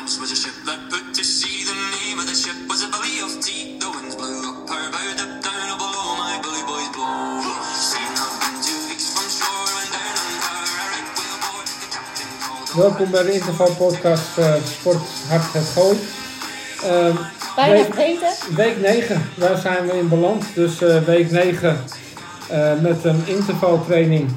once 0.00 0.18
was 0.20 0.32
a 0.32 0.36
ship 0.36 0.56
that 0.64 0.80
put 0.88 1.12
to 1.14 1.24
sea. 1.24 1.64
The 1.70 1.76
name 1.96 2.18
of 2.22 2.26
the 2.26 2.34
ship 2.42 2.56
was 2.68 2.80
a 2.86 2.88
belly 2.88 3.16
of 3.26 3.32
tea. 3.44 3.76
The 3.82 3.88
winds 3.94 4.16
blew 4.16 4.38
up 4.48 4.68
her 4.72 4.86
bow, 4.94 5.08
up 5.24 5.32
down 5.44 5.68
below 5.82 6.08
my 6.24 6.34
bully 6.44 6.64
boys 6.70 6.90
blow. 6.96 7.44
Seen 7.90 8.12
up 8.24 8.34
in 8.48 8.54
two 8.66 8.80
weeks 8.88 9.06
from 9.12 9.26
shore 9.38 9.72
and 9.82 9.90
down 9.96 10.14
on 10.24 10.34
her 10.46 10.60
a 10.64 10.84
right 10.92 11.08
whale 11.18 11.38
board. 11.44 11.68
The 11.82 11.88
captain 11.96 12.30
called 12.44 12.68
Welkom 12.84 13.10
bij 13.10 13.22
de 13.22 13.32
Interval 13.32 13.74
Podcast 13.74 14.38
eh, 14.38 14.54
Sport 14.64 15.02
Hart 15.28 15.52
het 15.52 15.68
Gooi. 15.74 15.98
Ehm, 16.82 17.16
Bijna 17.56 17.72
week, 17.74 17.84
vergeten. 17.84 18.54
week 18.54 18.80
9, 18.80 19.30
daar 19.34 19.58
zijn 19.58 19.86
we 19.86 19.92
in 19.92 20.08
balans. 20.08 20.44
Dus 20.54 20.82
eh, 20.82 21.02
week 21.02 21.30
9 21.30 21.84
eh, 22.48 22.72
met 22.80 23.04
een 23.04 23.22
intervaltraining. 23.26 24.30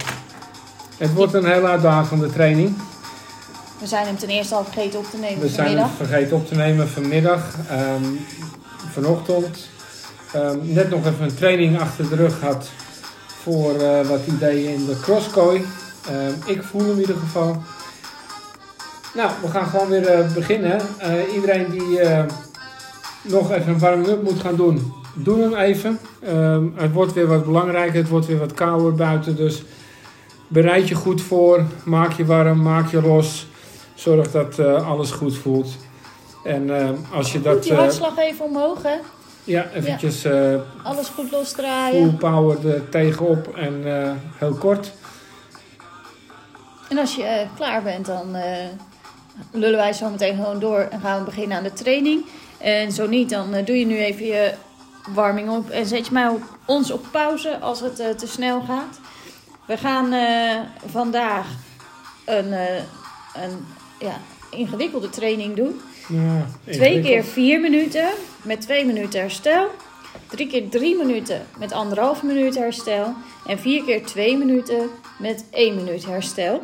Het 0.97 1.13
wordt 1.13 1.33
een 1.33 1.45
heel 1.45 1.65
uitdagende 1.65 2.29
training. 2.29 2.75
We 3.83 3.89
zijn 3.89 4.05
hem 4.05 4.17
ten 4.17 4.29
eerste 4.29 4.55
al 4.55 4.63
vergeten 4.63 4.99
op 4.99 5.05
te 5.05 5.17
nemen 5.17 5.39
We 5.39 5.47
zijn 5.47 5.77
het 5.77 5.91
vergeten 5.97 6.35
op 6.37 6.47
te 6.47 6.55
nemen 6.55 6.89
vanmiddag, 6.89 7.55
ehm, 7.69 8.03
vanochtend. 8.91 9.69
Ehm, 10.33 10.57
net 10.61 10.89
nog 10.89 11.05
even 11.05 11.23
een 11.23 11.35
training 11.35 11.79
achter 11.79 12.09
de 12.09 12.15
rug 12.15 12.39
gehad 12.39 12.69
voor 13.41 13.75
eh, 13.75 14.07
wat 14.07 14.19
ideeën 14.27 14.73
in 14.73 14.85
de 14.85 14.99
crosskooi. 14.99 15.65
Ehm, 16.07 16.33
ik 16.45 16.63
voel 16.63 16.81
hem 16.81 16.91
in 16.91 16.99
ieder 16.99 17.15
geval. 17.15 17.63
Nou, 19.13 19.31
we 19.41 19.47
gaan 19.47 19.65
gewoon 19.65 19.87
weer 19.87 20.07
eh, 20.07 20.33
beginnen. 20.33 20.81
Eh, 20.97 21.33
iedereen 21.33 21.69
die 21.69 21.99
nog 23.21 23.51
even 23.51 23.73
een 23.73 23.79
warming-up 23.79 24.23
moet 24.23 24.39
gaan 24.39 24.55
doen, 24.55 24.93
doe 25.13 25.41
hem 25.41 25.55
even. 25.55 25.99
Het 26.75 26.91
wordt 26.91 27.13
weer 27.13 27.27
wat 27.27 27.45
belangrijker, 27.45 27.99
het 27.99 28.09
wordt 28.09 28.25
weer 28.25 28.39
wat 28.39 28.53
kouder 28.53 28.93
buiten. 28.93 29.35
Dus 29.35 29.63
bereid 30.47 30.87
je 30.87 30.95
goed 30.95 31.21
voor, 31.21 31.63
maak 31.83 32.11
je 32.11 32.25
warm, 32.25 32.61
maak 32.61 32.91
je 32.91 33.01
los. 33.01 33.51
Zorg 34.03 34.31
dat 34.31 34.59
eh, 34.59 34.89
alles 34.89 35.11
goed 35.11 35.37
voelt. 35.37 35.75
En 36.43 36.79
eh, 36.79 36.89
als 37.13 37.31
je 37.31 37.41
dat... 37.41 37.63
die 37.63 37.71
eh, 37.71 37.77
hartslag 37.77 38.17
even 38.17 38.45
omhoog, 38.45 38.83
hè. 38.83 38.95
ja, 39.43 39.69
eventjes 39.73 40.25
Alles 40.83 41.07
goed 41.07 41.27
full 41.27 41.37
losdraaien. 41.37 42.17
power 42.17 42.73
er 42.73 42.89
tegenop 42.89 43.55
en 43.55 43.83
heel 44.37 44.53
kort. 44.53 44.91
En 46.89 46.97
als 46.97 47.15
je 47.15 47.45
klaar 47.55 47.83
bent, 47.83 48.05
dan 48.05 48.35
lullen 49.51 49.79
wij 49.79 49.93
zo 49.93 50.09
meteen 50.09 50.35
gewoon 50.35 50.59
door 50.59 50.79
en 50.79 50.99
gaan 50.99 51.19
we 51.19 51.25
beginnen 51.25 51.57
aan 51.57 51.63
de 51.63 51.73
training. 51.73 52.25
En 52.57 52.91
zo 52.91 53.07
niet, 53.07 53.29
dan 53.29 53.51
doe 53.65 53.79
je 53.79 53.85
nu 53.85 53.97
even 53.97 54.25
je 54.25 54.53
warming 55.13 55.49
op 55.49 55.69
en 55.69 55.85
zet 55.85 56.05
je 56.05 56.13
mij 56.13 56.27
op, 56.27 56.41
ons 56.65 56.91
op 56.91 57.05
pauze 57.11 57.59
als 57.59 57.79
het 57.79 57.95
te 57.95 58.27
snel 58.27 58.61
gaat. 58.61 58.99
We 59.65 59.77
gaan 59.77 60.13
vandaag 60.85 61.47
een, 62.25 62.51
een 63.33 63.65
ja, 64.03 64.21
ingewikkelde 64.51 65.09
training 65.09 65.55
doen. 65.55 65.81
Ja, 66.07 66.47
Twee 66.71 67.01
keer 67.01 67.23
vier 67.23 67.59
minuten 67.59 68.09
met 68.41 68.61
twee 68.61 68.85
minuten 68.85 69.19
herstel. 69.19 69.67
Drie 70.29 70.47
keer 70.47 70.69
drie 70.69 70.97
minuten 70.97 71.45
met 71.57 71.71
anderhalf 71.71 72.23
minuut 72.23 72.55
herstel. 72.55 73.13
En 73.45 73.59
vier 73.59 73.83
keer 73.83 74.05
twee 74.05 74.37
minuten 74.37 74.89
met 75.19 75.45
één 75.51 75.75
minuut 75.75 76.05
herstel. 76.05 76.61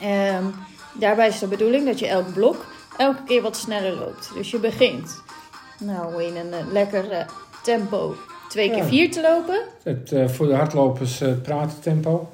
Ehm, 0.00 0.44
daarbij 0.92 1.28
is 1.28 1.38
de 1.38 1.46
bedoeling 1.46 1.86
dat 1.86 1.98
je 1.98 2.06
elk 2.06 2.32
blok 2.32 2.66
elke 2.96 3.22
keer 3.24 3.42
wat 3.42 3.56
sneller 3.56 3.92
loopt. 3.96 4.30
Dus 4.34 4.50
je 4.50 4.58
begint 4.58 5.22
nou 5.78 6.22
in 6.22 6.36
een 6.36 6.52
eh, 6.52 6.72
lekker 6.72 7.10
eh, 7.10 7.26
tempo 7.62 8.14
twee 8.48 8.68
keer 8.68 8.78
Ja. 8.78 8.84
vier 8.84 9.10
te 9.10 9.20
lopen. 9.20 9.60
Het, 9.82 10.12
eh, 10.12 10.28
voor 10.28 10.46
de 10.46 10.54
hardlopers 10.54 11.22
praten 11.42 11.80
tempo. 11.80 12.30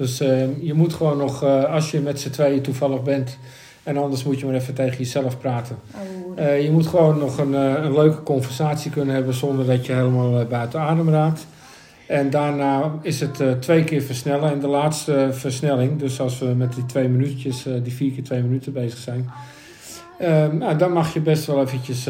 Dus 0.00 0.20
eh, 0.20 0.62
je 0.62 0.74
moet 0.74 0.92
gewoon 0.94 1.16
nog, 1.16 1.42
eh, 1.42 1.64
als 1.64 1.90
je 1.90 2.00
met 2.00 2.20
z'n 2.20 2.30
tweeën 2.30 2.60
toevallig 2.62 3.02
bent... 3.02 3.38
en 3.82 3.96
anders 3.96 4.24
moet 4.24 4.40
je 4.40 4.46
maar 4.46 4.54
even 4.54 4.74
tegen 4.74 4.98
jezelf 4.98 5.38
praten. 5.40 5.76
Oh, 5.94 6.38
Eh, 6.44 6.62
je 6.62 6.70
moet 6.70 6.86
gewoon 6.86 7.18
nog 7.18 7.38
een, 7.38 7.54
eh, 7.54 7.82
een 7.82 7.92
leuke 7.92 8.22
conversatie 8.22 8.90
kunnen 8.90 9.14
hebben... 9.14 9.34
zonder 9.34 9.66
dat 9.66 9.86
je 9.86 9.92
helemaal 9.92 10.44
buiten 10.44 10.80
adem 10.80 11.08
raakt. 11.10 11.46
En 12.06 12.30
daarna 12.30 12.92
is 13.02 13.20
het 13.20 13.42
twee 13.60 13.84
keer 13.84 14.02
versnellen. 14.02 14.50
En 14.52 14.60
de 14.60 14.66
laatste 14.68 15.28
versnelling, 15.32 15.98
dus 15.98 16.20
als 16.20 16.38
we 16.38 16.46
met 16.46 16.74
die 16.74 16.86
twee 16.86 17.08
minuutjes... 17.08 17.66
die 17.82 17.92
vier 17.92 18.12
keer 18.12 18.24
twee 18.24 18.42
minuten 18.42 18.72
bezig 18.72 18.98
zijn... 18.98 19.30
eh, 20.18 20.46
nou, 20.52 20.76
dan 20.76 20.92
mag 20.92 21.14
je 21.14 21.20
best 21.20 21.46
wel 21.46 21.60
eventjes 21.60 22.08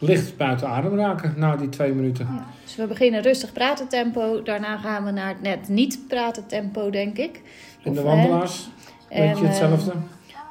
licht 0.00 0.36
buiten 0.36 0.68
adem 0.68 0.96
raken 0.96 1.34
na 1.36 1.56
die 1.56 1.68
twee 1.68 1.92
minuten. 1.92 2.26
Ja. 2.26 2.46
Dus 2.64 2.76
we 2.76 2.86
beginnen 2.86 3.22
rustig 3.22 3.52
praten 3.52 3.88
tempo. 3.88 4.42
Daarna 4.42 4.76
gaan 4.76 5.04
we 5.04 5.10
naar 5.10 5.28
het 5.28 5.42
net 5.42 5.68
niet 5.68 5.98
praten 6.08 6.46
tempo, 6.46 6.90
denk 6.90 7.16
ik. 7.16 7.42
En 7.82 7.92
de 7.92 8.00
Of, 8.00 8.06
wandelaars, 8.06 8.68
En, 9.08 9.26
weet 9.26 9.38
je 9.38 9.46
hetzelfde? 9.46 9.92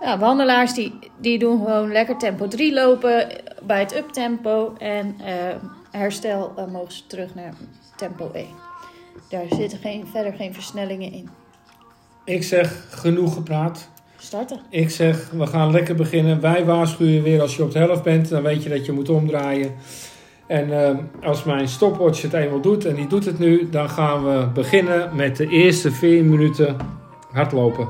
Ja, 0.01 0.17
wandelaars 0.17 0.73
die, 0.73 0.93
die 1.17 1.39
doen 1.39 1.57
gewoon 1.57 1.91
lekker 1.91 2.17
tempo 2.17 2.47
3 2.47 2.73
lopen 2.73 3.27
bij 3.63 3.79
het 3.79 3.95
uptempo. 3.95 4.75
En 4.77 5.15
eh, 5.25 5.33
herstel 5.91 6.53
eh, 6.57 6.65
mogen 6.65 6.93
ze 6.93 7.07
terug 7.07 7.35
naar 7.35 7.53
tempo 7.95 8.31
1. 8.33 8.45
Daar 9.29 9.45
zitten 9.49 9.77
geen, 9.77 10.07
verder 10.07 10.33
geen 10.33 10.53
versnellingen 10.53 11.11
in. 11.11 11.29
Ik 12.23 12.43
zeg 12.43 12.85
genoeg 12.89 13.33
gepraat. 13.33 13.89
Starten. 14.21 14.59
Ik 14.69 14.89
zeg, 14.89 15.29
we 15.29 15.47
gaan 15.47 15.71
lekker 15.71 15.95
beginnen. 15.95 16.41
Wij 16.41 16.65
waarschuwen 16.65 17.23
weer 17.23 17.41
als 17.41 17.55
je 17.55 17.63
op 17.63 17.71
de 17.71 17.79
helft 17.79 18.03
bent. 18.03 18.29
Dan 18.29 18.43
weet 18.43 18.63
je 18.63 18.69
dat 18.69 18.85
je 18.85 18.91
moet 18.91 19.09
omdraaien. 19.09 19.75
En 20.47 20.85
eh, 20.85 20.97
als 21.23 21.43
mijn 21.43 21.67
stopwatch 21.67 22.21
het 22.21 22.33
eenmaal 22.33 22.61
doet, 22.61 22.85
en 22.85 22.95
die 22.95 23.07
doet 23.07 23.25
het 23.25 23.39
nu, 23.39 23.69
dan 23.69 23.89
gaan 23.89 24.23
we 24.23 24.47
beginnen 24.53 25.15
met 25.15 25.37
de 25.37 25.47
eerste 25.47 25.91
vier 25.91 26.23
minuten 26.23 26.75
hardlopen. 27.31 27.89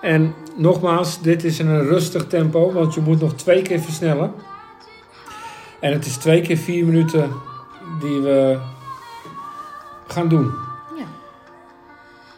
En 0.00 0.34
nogmaals, 0.56 1.22
dit 1.22 1.44
is 1.44 1.58
in 1.58 1.66
een 1.66 1.86
rustig 1.86 2.26
tempo, 2.26 2.72
want 2.72 2.94
je 2.94 3.00
moet 3.00 3.20
nog 3.20 3.34
twee 3.34 3.62
keer 3.62 3.80
versnellen. 3.80 4.32
En 5.80 5.92
het 5.92 6.06
is 6.06 6.16
twee 6.16 6.40
keer 6.40 6.56
vier 6.56 6.84
minuten 6.84 7.30
die 8.00 8.20
we 8.20 8.58
gaan 10.06 10.28
doen. 10.28 10.50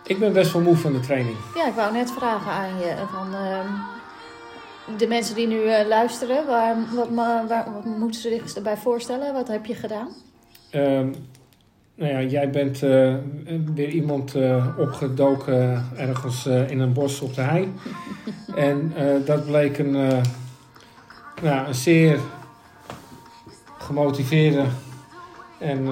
Ik 0.07 0.19
ben 0.19 0.33
best 0.33 0.53
wel 0.53 0.63
moe 0.63 0.77
van 0.77 0.93
de 0.93 1.01
training. 1.01 1.37
ja, 1.55 1.67
ik 1.67 1.75
wou 1.75 1.93
net 1.93 2.13
vragen 2.13 2.51
aan 2.53 2.79
je 2.79 2.95
van 3.13 3.35
ehm, 3.35 3.67
de 4.99 5.07
mensen 5.07 5.35
die 5.35 5.47
nu 5.47 5.63
eh, 5.65 5.87
luisteren. 5.87 6.47
Waar, 6.47 6.77
wat, 6.95 7.11
ma- 7.11 7.47
waar, 7.49 7.73
wat 7.73 7.85
moeten 7.85 8.21
ze 8.21 8.29
zich 8.45 8.55
erbij 8.55 8.77
voorstellen? 8.77 9.33
Wat 9.33 9.49
heb 9.49 9.67
je 9.67 9.75
gedaan? 9.75 10.09
Ehm, 10.71 11.09
nou 11.95 12.13
ja, 12.13 12.21
jij 12.23 12.51
bent 12.51 12.83
eh, 12.83 13.15
weer 13.75 13.89
iemand 13.89 14.35
eh, 14.35 14.67
opgedoken 14.79 15.85
ergens 15.97 16.47
in 16.47 16.81
een 16.81 16.93
bos 16.93 17.21
op 17.21 17.35
de 17.35 17.41
hei. 17.41 17.73
en 18.55 18.93
dat 19.25 19.47
bleek 19.47 19.79
een, 19.79 19.91
nou, 21.43 21.67
een 21.67 21.75
zeer 21.75 22.19
gemotiveerde 23.79 24.65
en 25.59 25.87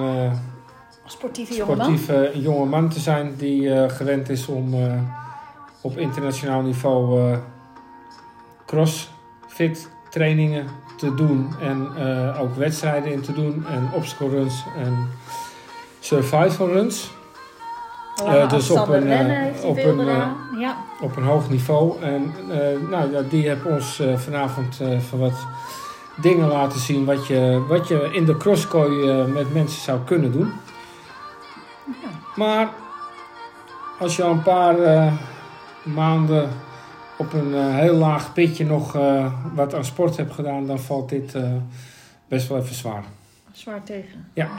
eh, 1.05 1.11
Sportieve 1.11 1.55
jongeman. 1.55 1.97
sportieve 1.97 2.39
jonge 2.41 2.65
man 2.65 2.89
te 2.89 2.99
zijn 2.99 3.35
die 3.37 3.73
eh, 3.73 3.89
gewend 3.89 4.29
is 4.29 4.47
om 4.47 4.73
eh, 4.73 4.93
op 5.81 5.97
internationaal 5.97 6.61
niveau 6.61 7.19
eh, 7.31 7.37
crossfit 8.65 9.89
trainingen 10.09 10.67
te 10.97 11.15
doen 11.15 11.55
en 11.61 11.87
ook 12.39 12.55
wedstrijden 12.55 13.11
in 13.11 13.21
te 13.21 13.33
doen 13.33 13.65
en 13.67 13.89
obstacle 13.93 14.29
runs 14.29 14.63
en 14.77 15.09
survival 15.99 16.67
runs 16.67 17.13
Lange 18.23 18.47
dus 18.47 18.69
op 18.69 18.87
een, 18.87 19.07
heeft 19.07 19.63
op 19.63 19.77
een, 19.77 20.05
ja. 20.59 20.77
op 21.01 21.15
een 21.15 21.23
hoog 21.23 21.49
niveau. 21.49 22.01
En 22.01 22.33
nou, 22.89 23.11
ja, 23.11 23.21
die 23.21 23.47
hebben 23.47 23.73
ons 23.73 24.01
vanavond 24.15 24.79
van 25.09 25.19
wat 25.19 25.47
dingen 26.21 26.47
laten 26.47 26.79
zien 26.79 27.05
wat 27.05 27.27
je, 27.27 27.65
wat 27.67 27.87
je 27.87 28.09
in 28.11 28.25
de 28.25 28.37
crosskooi 28.37 29.23
met 29.27 29.53
mensen 29.53 29.81
zou 29.81 29.99
kunnen 30.05 30.31
doen. 30.31 30.53
Maar 32.35 32.69
als 33.99 34.15
je 34.15 34.23
al 34.23 34.31
een 34.31 34.43
paar 34.43 34.79
eh, 34.79 35.13
maanden 35.83 36.49
op 37.15 37.33
een 37.33 37.53
eh, 37.53 37.75
heel 37.75 37.93
laag 37.93 38.33
pitje 38.33 38.65
nog 38.65 38.95
eh, 38.95 39.31
wat 39.53 39.73
aan 39.73 39.85
sport 39.85 40.17
hebt 40.17 40.33
gedaan, 40.33 40.67
dan 40.67 40.79
valt 40.79 41.09
dit 41.09 41.37
best 42.27 42.47
wel 42.47 42.57
even 42.57 42.75
zwaar. 42.75 43.03
Zwaar 43.51 43.83
tegen. 43.83 44.29
Ja. 44.33 44.49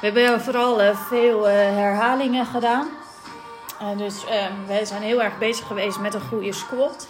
We 0.00 0.06
hebben 0.06 0.40
vooral 0.40 0.94
veel 0.94 1.44
herhalingen 1.48 2.46
gedaan. 2.46 2.86
Dus 3.96 4.26
eh, 4.26 4.46
wij 4.66 4.84
zijn 4.84 5.02
heel 5.02 5.22
erg 5.22 5.38
bezig 5.38 5.66
geweest 5.66 6.00
met 6.00 6.14
een 6.14 6.20
goede 6.20 6.52
squat. 6.52 7.08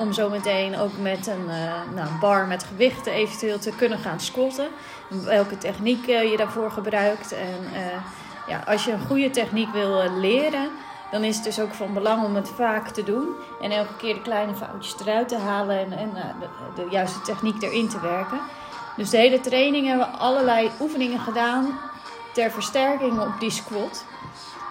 Om 0.00 0.12
zo 0.12 0.30
meteen 0.30 0.78
ook 0.78 0.98
met 0.98 1.26
een 1.26 1.46
nou, 1.94 2.08
bar 2.20 2.46
met 2.46 2.64
gewichten 2.64 3.12
eventueel 3.12 3.58
te 3.58 3.72
kunnen 3.76 3.98
gaan 3.98 4.20
squatten. 4.20 4.66
Welke 5.08 5.58
techniek 5.58 6.06
je 6.06 6.34
daarvoor 6.36 6.70
gebruikt. 6.70 7.32
En 7.32 7.58
ja, 8.46 8.62
als 8.66 8.84
je 8.84 8.92
een 8.92 9.06
goede 9.06 9.30
techniek 9.30 9.72
wil 9.72 10.00
eh, 10.02 10.16
leren, 10.16 10.68
dan 11.10 11.24
is 11.24 11.34
het 11.36 11.44
dus 11.44 11.60
ook 11.60 11.74
van 11.74 11.92
belang 11.94 12.24
om 12.24 12.34
het 12.34 12.48
vaak 12.48 12.88
te 12.88 13.02
doen. 13.02 13.28
En 13.60 13.70
elke 13.70 13.96
keer 13.96 14.14
de 14.14 14.22
kleine 14.22 14.54
foutjes 14.54 14.96
eruit 15.00 15.28
te 15.28 15.36
halen 15.38 15.78
en, 15.78 15.92
en 15.92 16.16
eh, 16.16 16.22
de, 16.40 16.82
de 16.84 16.90
juiste 16.90 17.20
techniek 17.20 17.62
erin 17.62 17.88
te 17.88 18.00
werken. 18.00 18.38
Dus 18.96 19.10
de 19.10 19.16
hele 19.16 19.40
training 19.40 19.86
hebben 19.86 20.06
we 20.10 20.16
allerlei 20.16 20.70
oefeningen 20.80 21.20
gedaan 21.20 21.78
ter 22.32 22.50
versterking 22.50 23.20
op 23.20 23.40
die 23.40 23.50
squat. 23.50 24.04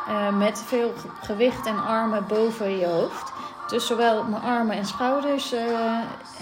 Eh, 0.07 0.29
met 0.29 0.63
veel 0.67 0.93
ge- 1.01 1.25
gewicht 1.25 1.65
en 1.65 1.83
armen 1.85 2.27
boven 2.27 2.77
je 2.77 2.85
hoofd. 2.87 3.31
Dus 3.67 3.87
zowel 3.87 4.23
mijn 4.23 4.41
armen 4.43 4.75
en 4.77 4.85
schouders 4.85 5.53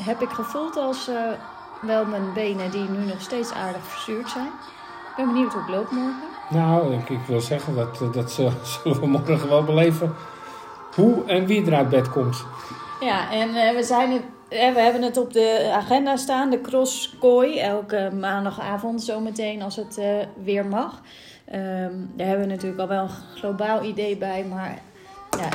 heb 0.01 0.21
ik 0.21 0.29
gevoeld 0.29 0.77
als 0.77 1.09
wel 1.81 2.05
mijn 2.05 2.33
benen 2.33 2.71
die 2.71 2.89
nu 2.89 3.05
nog 3.05 3.21
steeds 3.21 3.51
aardig 3.53 3.81
verzuurd 3.83 4.29
zijn. 4.29 4.45
Ik 5.09 5.15
ben 5.15 5.25
benieuwd 5.27 5.53
hoe 5.53 5.61
ik 5.61 5.67
loop 5.69 5.91
morgen. 5.91 6.30
Nou, 6.51 6.93
ik, 6.93 7.19
wil 7.27 7.41
zeggen, 7.41 7.75
dat, 7.75 8.01
eh, 8.01 8.13
dat 8.13 8.31
zullen 8.83 8.99
we 8.99 9.07
morgen 9.07 9.49
wel 9.49 9.63
beleven. 9.63 10.15
Hoe 10.95 11.25
en 11.25 11.45
wie 11.45 11.65
er 11.65 11.75
uit 11.75 11.89
bed 11.89 12.09
komt. 12.09 12.45
Ja, 12.99 13.31
en 13.31 13.55
eh, 13.55 13.75
we, 13.75 13.83
zijn 13.83 14.11
eh, 14.49 14.73
we 14.73 14.79
hebben 14.79 15.01
het 15.01 15.17
op 15.17 15.33
de 15.33 15.71
agenda 15.73 16.15
staan, 16.15 16.49
de 16.49 16.61
crosskooi. 16.61 17.59
Elke 17.59 18.11
maandagavond 18.19 19.03
zometeen 19.03 19.61
als 19.61 19.75
het 19.75 20.01
weer 20.43 20.65
mag. 20.65 21.01
Ehm, 21.45 21.93
daar 22.15 22.27
hebben 22.27 22.47
we 22.47 22.53
natuurlijk 22.53 22.81
al 22.81 22.87
wel 22.87 23.03
een 23.03 23.35
globaal 23.35 23.83
idee 23.83 24.17
bij. 24.17 24.45
Maar 24.49 24.79
ja, 25.37 25.49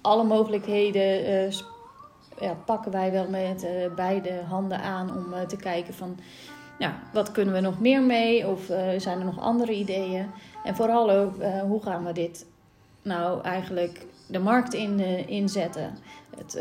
alle 0.00 0.24
mogelijkheden 0.24 1.02
ja, 2.40 2.54
pakken 2.64 2.92
wij 2.92 3.12
wel 3.12 3.28
met 3.28 3.66
beide 3.94 4.32
handen 4.48 4.80
aan 4.80 5.10
om 5.10 5.46
te 5.46 5.56
kijken 5.56 5.94
van... 5.94 6.18
Ja, 6.78 6.98
wat 7.12 7.32
kunnen 7.32 7.54
we 7.54 7.60
nog 7.60 7.80
meer 7.80 8.02
mee? 8.02 8.48
Of 8.48 8.70
eh, 8.70 8.88
zijn 8.96 9.18
er 9.18 9.24
nog 9.24 9.40
andere 9.40 9.72
ideeën? 9.72 10.26
En 10.64 10.76
vooral 10.76 11.10
ook, 11.10 11.38
eh, 11.38 11.60
hoe 11.60 11.82
gaan 11.82 12.04
we 12.04 12.12
dit 12.12 12.46
nou 13.02 13.42
eigenlijk 13.42 14.06
de 14.26 14.38
markt 14.38 14.74
in, 14.74 15.00
eh, 15.00 15.28
inzetten? 15.28 15.98
Het, 16.36 16.52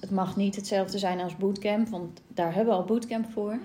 het, 0.00 0.10
mag 0.10 0.36
niet 0.36 0.56
hetzelfde 0.56 0.98
zijn 0.98 1.20
als 1.20 1.36
bootcamp, 1.36 1.88
want 1.88 2.20
daar 2.28 2.54
hebben 2.54 2.74
we 2.74 2.80
al 2.80 2.86
bootcamp 2.86 3.26
voor. 3.32 3.58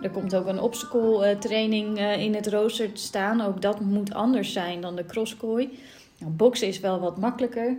Er 0.00 0.10
komt 0.10 0.34
ook 0.34 0.46
een 0.46 0.60
obstacle 0.60 1.38
training 1.38 1.98
in 1.98 2.34
het 2.34 2.46
rooster 2.46 2.92
te 2.92 3.00
staan. 3.00 3.40
Ook 3.40 3.62
dat 3.62 3.80
moet 3.80 4.14
anders 4.14 4.52
zijn 4.52 4.80
dan 4.80 4.96
de 4.96 5.06
crosskooi. 5.06 5.78
Nou, 6.18 6.32
boksen 6.32 6.68
is 6.68 6.80
wel 6.80 7.00
wat 7.00 7.18
makkelijker. 7.18 7.76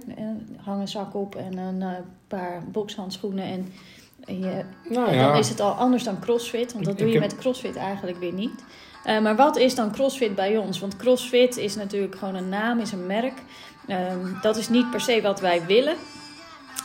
Hang 0.57 0.81
een 0.81 0.87
zak 0.87 1.15
op 1.15 1.35
en 1.35 1.57
een 1.57 1.83
paar 2.27 2.63
bokshandschoenen. 2.71 3.43
En 3.43 3.67
je, 4.27 4.63
Nou 4.89 5.13
ja, 5.13 5.27
dan 5.27 5.37
is 5.37 5.49
het 5.49 5.59
al 5.59 5.71
anders 5.71 6.03
dan 6.03 6.19
CrossFit, 6.19 6.73
want 6.73 6.85
dat 6.85 6.97
doe 6.97 7.07
je 7.07 7.13
heb- 7.13 7.21
met 7.21 7.35
CrossFit 7.37 7.75
eigenlijk 7.75 8.19
weer 8.19 8.33
niet. 8.33 8.63
Eh, 9.03 9.19
maar 9.19 9.35
wat 9.35 9.57
is 9.57 9.75
dan 9.75 9.91
CrossFit 9.91 10.35
bij 10.35 10.57
ons? 10.57 10.79
Want 10.79 10.95
CrossFit 10.95 11.57
is 11.57 11.75
natuurlijk 11.75 12.15
gewoon 12.15 12.35
een 12.35 12.49
naam, 12.49 12.79
is 12.79 12.91
een 12.91 13.05
merk. 13.05 13.41
Ehm, 13.87 14.19
dat 14.41 14.57
is 14.57 14.69
niet 14.69 14.91
per 14.91 15.01
se 15.01 15.21
wat 15.21 15.39
wij 15.39 15.65
willen. 15.65 15.95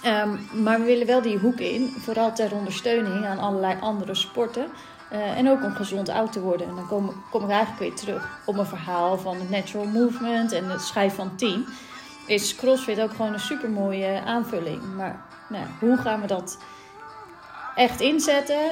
Ehm, 0.02 0.62
maar 0.62 0.78
we 0.78 0.84
willen 0.84 1.06
wel 1.06 1.22
die 1.22 1.38
hoek 1.38 1.58
in, 1.58 1.88
vooral 1.98 2.32
ter 2.34 2.54
ondersteuning 2.54 3.24
aan 3.26 3.38
allerlei 3.38 3.76
andere 3.80 4.14
sporten. 4.14 4.66
Eh, 5.10 5.38
en 5.38 5.48
ook 5.50 5.62
om 5.62 5.74
gezond 5.74 6.08
oud 6.08 6.32
te 6.32 6.40
worden. 6.40 6.68
En 6.68 6.74
dan 6.74 6.86
kom, 6.86 7.12
kom 7.30 7.44
ik 7.44 7.50
eigenlijk 7.50 7.80
weer 7.80 7.94
terug 7.94 8.38
op 8.46 8.54
mijn 8.54 8.66
verhaal 8.66 9.18
van 9.18 9.36
het 9.36 9.50
natural 9.50 9.86
movement 9.86 10.52
en 10.52 10.70
het 10.70 10.82
schijf 10.82 11.14
van 11.14 11.36
10. 11.36 11.64
Is 12.26 12.54
CrossFit 12.54 13.00
ook 13.00 13.10
gewoon 13.10 13.32
een 13.32 13.40
supermooie 13.40 14.20
aanvulling. 14.20 14.80
Maar 14.96 15.24
nou, 15.48 15.64
hoe 15.80 15.96
gaan 15.96 16.20
we 16.20 16.26
dat 16.26 16.58
echt 17.74 18.00
inzetten? 18.00 18.70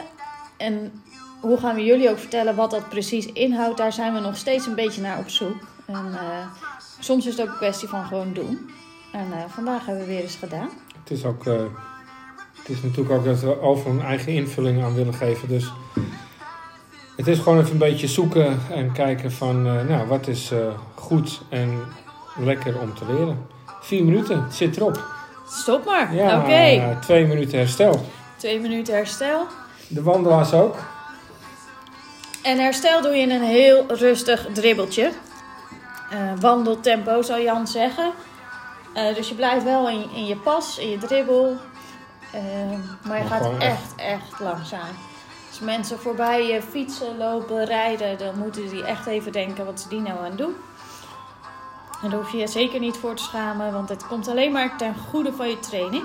En 0.56 1.02
hoe 1.40 1.58
gaan 1.58 1.74
we 1.74 1.84
jullie 1.84 2.10
ook 2.10 2.18
vertellen 2.18 2.54
wat 2.54 2.70
dat 2.70 2.88
precies 2.88 3.26
inhoudt? 3.26 3.78
Daar 3.78 3.92
zijn 3.92 4.14
we 4.14 4.20
nog 4.20 4.36
steeds 4.36 4.66
een 4.66 4.74
beetje 4.74 5.00
naar 5.00 5.18
op 5.18 5.28
zoek. 5.28 5.56
En 5.86 6.10
eh, 6.14 6.46
soms 6.98 7.26
is 7.26 7.32
het 7.36 7.42
ook 7.42 7.52
een 7.52 7.58
kwestie 7.58 7.88
van 7.88 8.04
gewoon 8.04 8.32
doen. 8.32 8.70
En 9.12 9.26
eh, 9.32 9.38
vandaag 9.48 9.86
hebben 9.86 10.06
we 10.06 10.12
weer 10.12 10.22
eens 10.22 10.36
gedaan. 10.36 10.68
het 11.02 11.10
is 11.10 11.24
ook... 11.24 11.46
eh, 11.46 11.54
het 12.58 12.68
is 12.68 12.82
natuurlijk 12.82 13.10
ook 13.10 13.24
dat 13.24 13.40
we 13.40 13.60
overal 13.60 13.92
een 13.92 14.02
eigen 14.04 14.32
invulling 14.32 14.84
aan 14.84 14.94
willen 14.94 15.14
geven. 15.14 15.48
Dus 15.48 15.72
het 17.16 17.26
is 17.26 17.38
gewoon 17.38 17.58
even 17.58 17.72
een 17.72 17.78
beetje 17.78 18.06
zoeken 18.08 18.58
en 18.70 18.92
kijken 18.92 19.32
van... 19.32 19.62
nou, 19.62 20.06
wat 20.08 20.26
is 20.26 20.52
goed 20.94 21.40
en 21.48 21.78
lekker 22.38 22.80
om 22.80 22.94
te 22.94 23.04
leren. 23.12 23.46
Vier 23.80 24.04
minuten, 24.04 24.42
het 24.44 24.54
zit 24.54 24.76
erop. 24.76 25.04
Stop 25.48 25.84
maar. 25.84 26.14
Ja, 26.14 26.38
Oké. 26.38 26.98
twee 27.00 27.26
minuten 27.26 27.58
herstel. 27.58 28.04
Twee 28.40 28.60
minuten 28.60 28.94
herstel. 28.94 29.46
De 29.88 30.02
wandelaars 30.02 30.52
ook. 30.52 30.76
En 32.42 32.58
herstel 32.58 33.02
doe 33.02 33.14
je 33.14 33.22
in 33.22 33.30
een 33.30 33.42
heel 33.42 33.84
rustig 33.88 34.46
dribbeltje. 34.52 35.12
Eh, 36.10 36.18
wandeltempo 36.40 37.22
zou 37.22 37.42
Jan 37.42 37.66
zeggen. 37.66 38.12
Eh, 38.94 39.14
dus 39.14 39.28
je 39.28 39.34
blijft 39.34 39.64
wel 39.64 39.88
in, 39.88 40.10
in 40.14 40.26
je 40.26 40.36
pas, 40.36 40.78
in 40.78 40.88
je 40.88 40.98
dribbel. 40.98 41.56
Eh, 42.32 42.42
maar 43.08 43.18
je 43.18 43.26
gaat 43.26 43.58
echt, 43.58 43.94
echt 43.96 44.40
langzaam. 44.40 44.96
Als 45.48 45.60
mensen 45.60 45.98
voorbij 45.98 46.46
je 46.46 46.62
fietsen, 46.62 47.18
lopen, 47.18 47.64
rijden, 47.64 48.18
dan 48.18 48.38
moeten 48.38 48.68
die 48.68 48.84
echt 48.84 49.06
even 49.06 49.32
denken 49.32 49.64
wat 49.64 49.80
ze 49.80 49.88
die 49.88 50.00
nou 50.00 50.24
aan 50.24 50.36
doen. 50.36 50.54
En 52.02 52.10
daar 52.10 52.18
hoef 52.18 52.32
je 52.32 52.38
je 52.38 52.46
zeker 52.46 52.80
niet 52.80 52.96
voor 52.96 53.14
te 53.14 53.22
schamen, 53.22 53.72
want 53.72 53.88
het 53.88 54.06
komt 54.06 54.28
alleen 54.28 54.52
maar 54.52 54.76
ten 54.76 54.94
goede 55.10 55.32
van 55.32 55.48
je 55.48 55.58
training. 55.58 56.04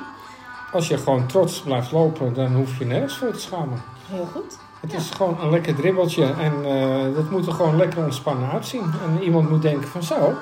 Als 0.75 0.87
je 0.87 0.97
gewoon 0.97 1.27
trots 1.27 1.59
blijft 1.61 1.91
lopen, 1.91 2.33
dan 2.33 2.55
hoef 2.55 2.77
je 2.79 2.85
nergens 2.85 3.17
voor 3.17 3.31
te 3.31 3.39
schamen. 3.39 3.81
Heel 4.05 4.27
goed. 4.33 4.57
Het 4.79 4.91
Ja. 4.91 4.97
is 4.97 5.09
gewoon 5.09 5.37
een 5.41 5.49
lekker 5.49 5.75
dribbeltje 5.75 6.23
en 6.25 6.53
eh, 6.65 7.15
dat 7.15 7.29
moet 7.29 7.47
er 7.47 7.53
gewoon 7.53 7.75
lekker 7.77 8.03
ontspannen 8.03 8.49
uitzien. 8.51 8.81
En 8.81 9.23
iemand 9.23 9.49
moet 9.49 9.61
denken 9.61 9.87
van 9.87 10.03
zo, 10.03 10.33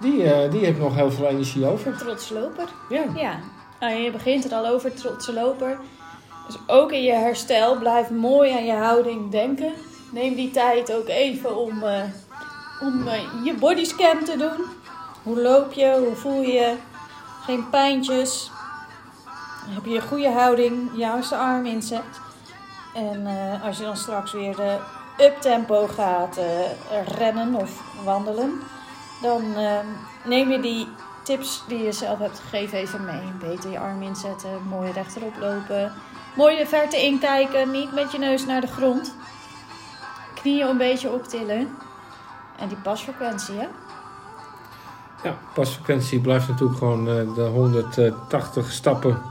die, 0.00 0.22
eh, 0.32 0.50
die 0.50 0.64
heeft 0.64 0.78
nog 0.78 0.94
heel 0.94 1.10
veel 1.10 1.26
energie 1.26 1.66
over. 1.66 1.96
Trots 1.96 2.30
loper. 2.30 2.68
Ja, 2.88 3.04
Ja, 3.14 3.38
nou, 3.80 3.94
je 3.94 4.10
begint 4.10 4.44
er 4.44 4.52
al 4.58 4.66
over, 4.66 4.94
trotse 4.94 5.32
loper. 5.32 5.78
Dus 6.46 6.56
ook 6.66 6.92
in 6.92 7.02
je 7.02 7.12
herstel, 7.12 7.78
blijf 7.78 8.10
mooi 8.10 8.52
aan 8.52 8.64
je 8.64 8.72
houding 8.74 9.30
denken. 9.30 9.72
Neem 10.12 10.34
die 10.34 10.50
tijd 10.50 10.94
ook 10.94 11.08
even 11.08 11.56
om, 11.56 11.82
eh, 11.82 12.02
om 12.82 13.04
je 13.44 13.54
bodyscan 13.60 14.24
te 14.24 14.36
doen. 14.38 14.64
Hoe 15.22 15.40
loop 15.42 15.72
je? 15.72 15.96
Hoe 16.06 16.14
voel 16.16 16.40
je 16.42 16.52
je? 16.52 16.74
Geen 17.44 17.70
pijntjes. 17.70 18.50
Heb 19.68 19.84
je 19.84 19.96
een 19.96 20.08
goede 20.08 20.30
houding, 20.30 20.90
juiste 20.94 21.36
arm 21.36 21.66
inzet. 21.66 22.20
En 22.94 23.26
eh, 23.26 23.64
als 23.64 23.78
je 23.78 23.82
dan 23.82 23.96
straks 23.96 24.32
weer 24.32 24.60
eh, 24.60 24.74
up 25.26 25.40
tempo 25.40 25.86
gaat 25.86 26.36
eh, 26.36 27.06
rennen 27.18 27.54
of 27.54 27.82
wandelen, 28.04 28.60
dan 29.22 29.54
eh, 29.54 29.78
neem 30.24 30.50
je 30.50 30.60
die 30.60 30.88
tips 31.22 31.62
die 31.68 31.82
je 31.82 31.92
zelf 31.92 32.18
hebt 32.18 32.38
gegeven 32.38 32.78
even 32.78 33.04
mee. 33.04 33.50
Beter 33.50 33.70
je 33.70 33.78
arm 33.78 34.02
inzetten, 34.02 34.62
mooi 34.68 34.92
rechterop 34.92 35.36
lopen. 35.40 35.92
Mooi 36.36 36.56
de 36.56 36.66
verte 36.66 37.02
inkijken, 37.02 37.70
niet 37.70 37.92
met 37.92 38.12
je 38.12 38.18
neus 38.18 38.46
naar 38.46 38.60
de 38.60 38.66
grond. 38.66 39.14
Knieën 40.34 40.68
een 40.68 40.78
beetje 40.78 41.10
optillen. 41.10 41.76
En 42.58 42.68
die 42.68 42.76
pasfrequentie, 42.76 43.54
hè? 43.54 43.66
ja 45.22 45.36
pasfrequentie 45.54 46.20
blijft 46.20 46.48
natuurlijk 46.48 46.78
gewoon 46.78 47.08
eh, 47.08 47.34
de 47.34 47.42
180 47.42 48.72
stappen 48.72 49.22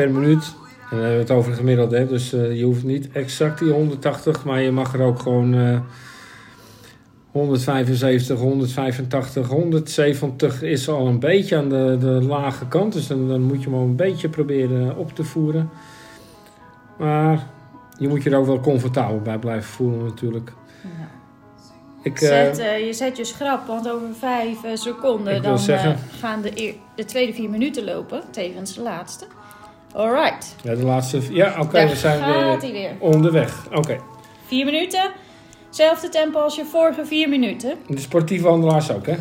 per 0.00 0.10
minuut. 0.10 0.54
En 0.90 0.96
dan 0.96 0.98
hebben 0.98 1.16
we 1.16 1.22
het 1.22 1.30
over 1.30 1.52
gemiddeld, 1.52 1.90
hè? 1.90 2.06
dus 2.06 2.32
eh, 2.32 2.58
je 2.58 2.64
hoeft 2.64 2.84
niet 2.84 3.12
exact 3.12 3.58
die 3.58 3.72
180, 3.72 4.44
maar 4.44 4.60
je 4.60 4.70
mag 4.70 4.94
er 4.94 5.00
ook 5.00 5.18
gewoon 5.18 5.54
eh 5.54 5.78
175, 7.30 8.38
185, 8.38 9.48
170 9.48 10.62
is 10.62 10.88
al 10.88 11.06
een 11.06 11.18
beetje 11.18 11.56
aan 11.56 11.68
de, 11.68 11.96
de 12.00 12.06
lage 12.06 12.68
kant. 12.68 12.92
Dus 12.92 13.06
dan, 13.06 13.28
dan 13.28 13.42
moet 13.42 13.62
je 13.62 13.68
hem 13.68 13.78
al 13.78 13.84
een 13.84 13.96
beetje 13.96 14.28
proberen 14.28 14.96
op 14.96 15.14
te 15.14 15.24
voeren. 15.24 15.70
Maar 16.98 17.46
je 17.98 18.08
moet 18.08 18.22
je 18.22 18.30
er 18.30 18.38
ook 18.38 18.46
wel 18.46 18.60
comfortabel 18.60 19.20
bij 19.20 19.38
blijven 19.38 19.70
voelen 19.70 20.04
natuurlijk. 20.04 20.52
Ik, 22.02 22.20
eh, 22.20 22.28
Zet, 22.28 22.58
eh, 22.58 22.86
je 22.86 22.92
zet 22.92 23.16
je 23.16 23.24
schrap, 23.24 23.66
want 23.66 23.90
over 23.90 24.14
vijf 24.18 24.58
seconden 24.74 25.42
dan 25.42 25.58
zeggen- 25.58 25.98
gaan 26.18 26.42
de, 26.42 26.74
de 26.96 27.04
tweede 27.04 27.32
vier 27.32 27.50
minuten 27.50 27.84
lopen. 27.84 28.22
Tevens 28.30 28.74
de 28.74 28.82
laatste. 28.82 29.26
Alright, 29.94 30.56
ja, 30.62 30.74
de 30.74 30.84
laatste... 30.84 31.34
Ja, 31.34 31.54
oké, 31.60 31.86
we 31.88 31.96
zijn 31.96 32.22
gaat 32.22 32.62
weer 32.62 32.72
weer. 32.72 32.92
onderweg. 32.98 33.66
Oké. 33.74 33.98
Vier 34.46 34.64
minuten. 34.64 35.10
Zelfde 35.70 36.08
tempo 36.08 36.38
als 36.40 36.56
je 36.56 36.64
vorige 36.64 37.06
vier 37.06 37.28
minuten. 37.28 37.74
De 37.86 37.98
sportieve 38.00 38.44
wandelaars 38.44 38.90
ook, 38.92 39.06
hè? 39.06 39.14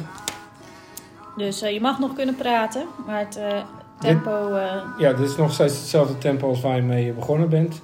Dus 1.38 1.62
eh, 1.62 1.74
je 1.74 1.82
mag 1.82 2.00
nog 2.00 2.14
kunnen 2.14 2.36
praten, 2.36 2.86
maar 3.06 3.20
het 3.20 3.36
eh, 3.38 3.58
tempo... 4.00 4.54
eh, 4.54 4.76
Ja, 4.98 5.14
dit 5.14 5.30
is 5.30 5.36
nog 5.36 5.54
steeds 5.54 5.78
hetzelfde 5.78 6.18
tempo 6.18 6.50
als 6.50 6.62
waar 6.62 6.76
je 6.76 6.82
mee 6.82 7.12
begonnen 7.12 7.50
bent. 7.50 7.82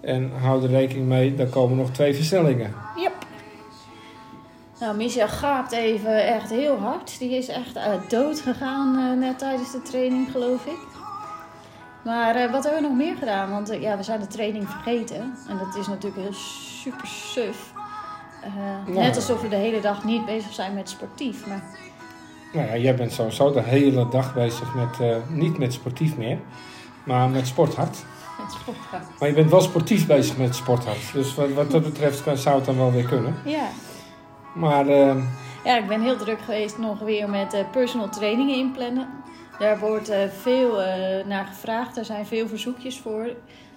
En 0.00 0.32
hou 0.40 0.62
er 0.62 0.70
rekening 0.70 1.06
mee, 1.06 1.34
daar 1.34 1.46
komen 1.46 1.76
nog 1.76 1.90
twee 1.90 2.14
versnellingen. 2.14 2.74
Yep. 2.96 3.12
Nou, 4.80 4.96
Michel 4.96 5.28
gaapt 5.28 5.72
even 5.72 6.26
echt 6.26 6.50
heel 6.50 6.76
hard. 6.78 7.18
Die 7.18 7.36
is 7.36 7.48
echt 7.48 7.78
dood 8.08 8.40
gegaan 8.40 9.18
net 9.18 9.38
tijdens 9.38 9.72
de 9.72 9.82
training, 9.82 10.30
geloof 10.30 10.66
ik. 10.66 10.78
Maar 12.08 12.34
eh, 12.34 12.50
wat 12.52 12.64
hebben 12.64 12.82
we 12.82 12.88
nog 12.88 12.96
meer 12.96 13.16
gedaan? 13.16 13.50
Want 13.50 13.70
eh, 13.70 13.80
ja, 13.82 13.96
we 13.96 14.02
zijn 14.02 14.20
de 14.20 14.26
training 14.26 14.68
vergeten. 14.70 15.34
En 15.48 15.58
dat 15.58 15.76
is 15.76 15.86
natuurlijk 15.86 16.22
heel 16.22 16.32
super 16.32 17.06
suf. 17.06 17.72
Eh, 18.42 18.52
Nou. 18.86 18.98
Net 18.98 19.16
alsof 19.16 19.40
we 19.40 19.48
de 19.48 19.56
hele 19.56 19.80
dag 19.80 20.04
niet 20.04 20.26
bezig 20.26 20.52
zijn 20.52 20.74
met 20.74 20.88
sportief. 20.88 21.46
Maar 21.46 21.62
Nou 22.52 22.66
ja, 22.66 22.76
jij 22.76 22.94
bent 22.94 23.12
sowieso 23.12 23.52
de 23.52 23.60
hele 23.62 24.08
dag 24.08 24.34
bezig 24.34 24.74
met, 24.74 24.98
niet 25.28 25.58
met 25.58 25.72
sportief 25.72 26.16
meer, 26.16 26.38
maar 27.04 27.28
met 27.28 27.46
sporthard. 27.46 28.04
met 28.42 28.52
sport. 28.52 28.76
Maar 29.18 29.28
je 29.28 29.34
bent 29.34 29.50
wel 29.50 29.60
sportief 29.60 30.06
bezig 30.06 30.36
met 30.36 30.54
sporthard. 30.54 31.12
Dus 31.12 31.34
wat, 31.34 31.52
wat 31.52 31.70
dat 31.70 31.82
betreft 31.82 32.22
kan- 32.22 32.36
zou 32.36 32.56
het 32.56 32.64
dan 32.64 32.76
wel 32.76 32.92
weer 32.92 33.04
kunnen. 33.06 33.34
Ja. 33.44 33.68
Maar 34.54 34.86
eh, 34.88 35.16
ja, 35.64 35.76
ik 35.78 35.88
ben 35.88 36.00
heel 36.02 36.16
druk 36.16 36.40
geweest 36.40 36.78
nog 36.78 36.98
weer 36.98 37.30
met 37.30 37.64
personal 37.72 38.08
trainingen 38.08 38.54
inplannen. 38.56 39.08
Daar 39.58 39.78
wordt 39.78 40.08
eh, 40.08 40.18
veel 40.40 40.82
eh, 40.82 41.26
naar 41.26 41.46
gevraagd. 41.46 41.96
Er 41.96 42.04
zijn 42.04 42.26
veel 42.26 42.48
verzoekjes 42.48 42.98
voor. 42.98 43.30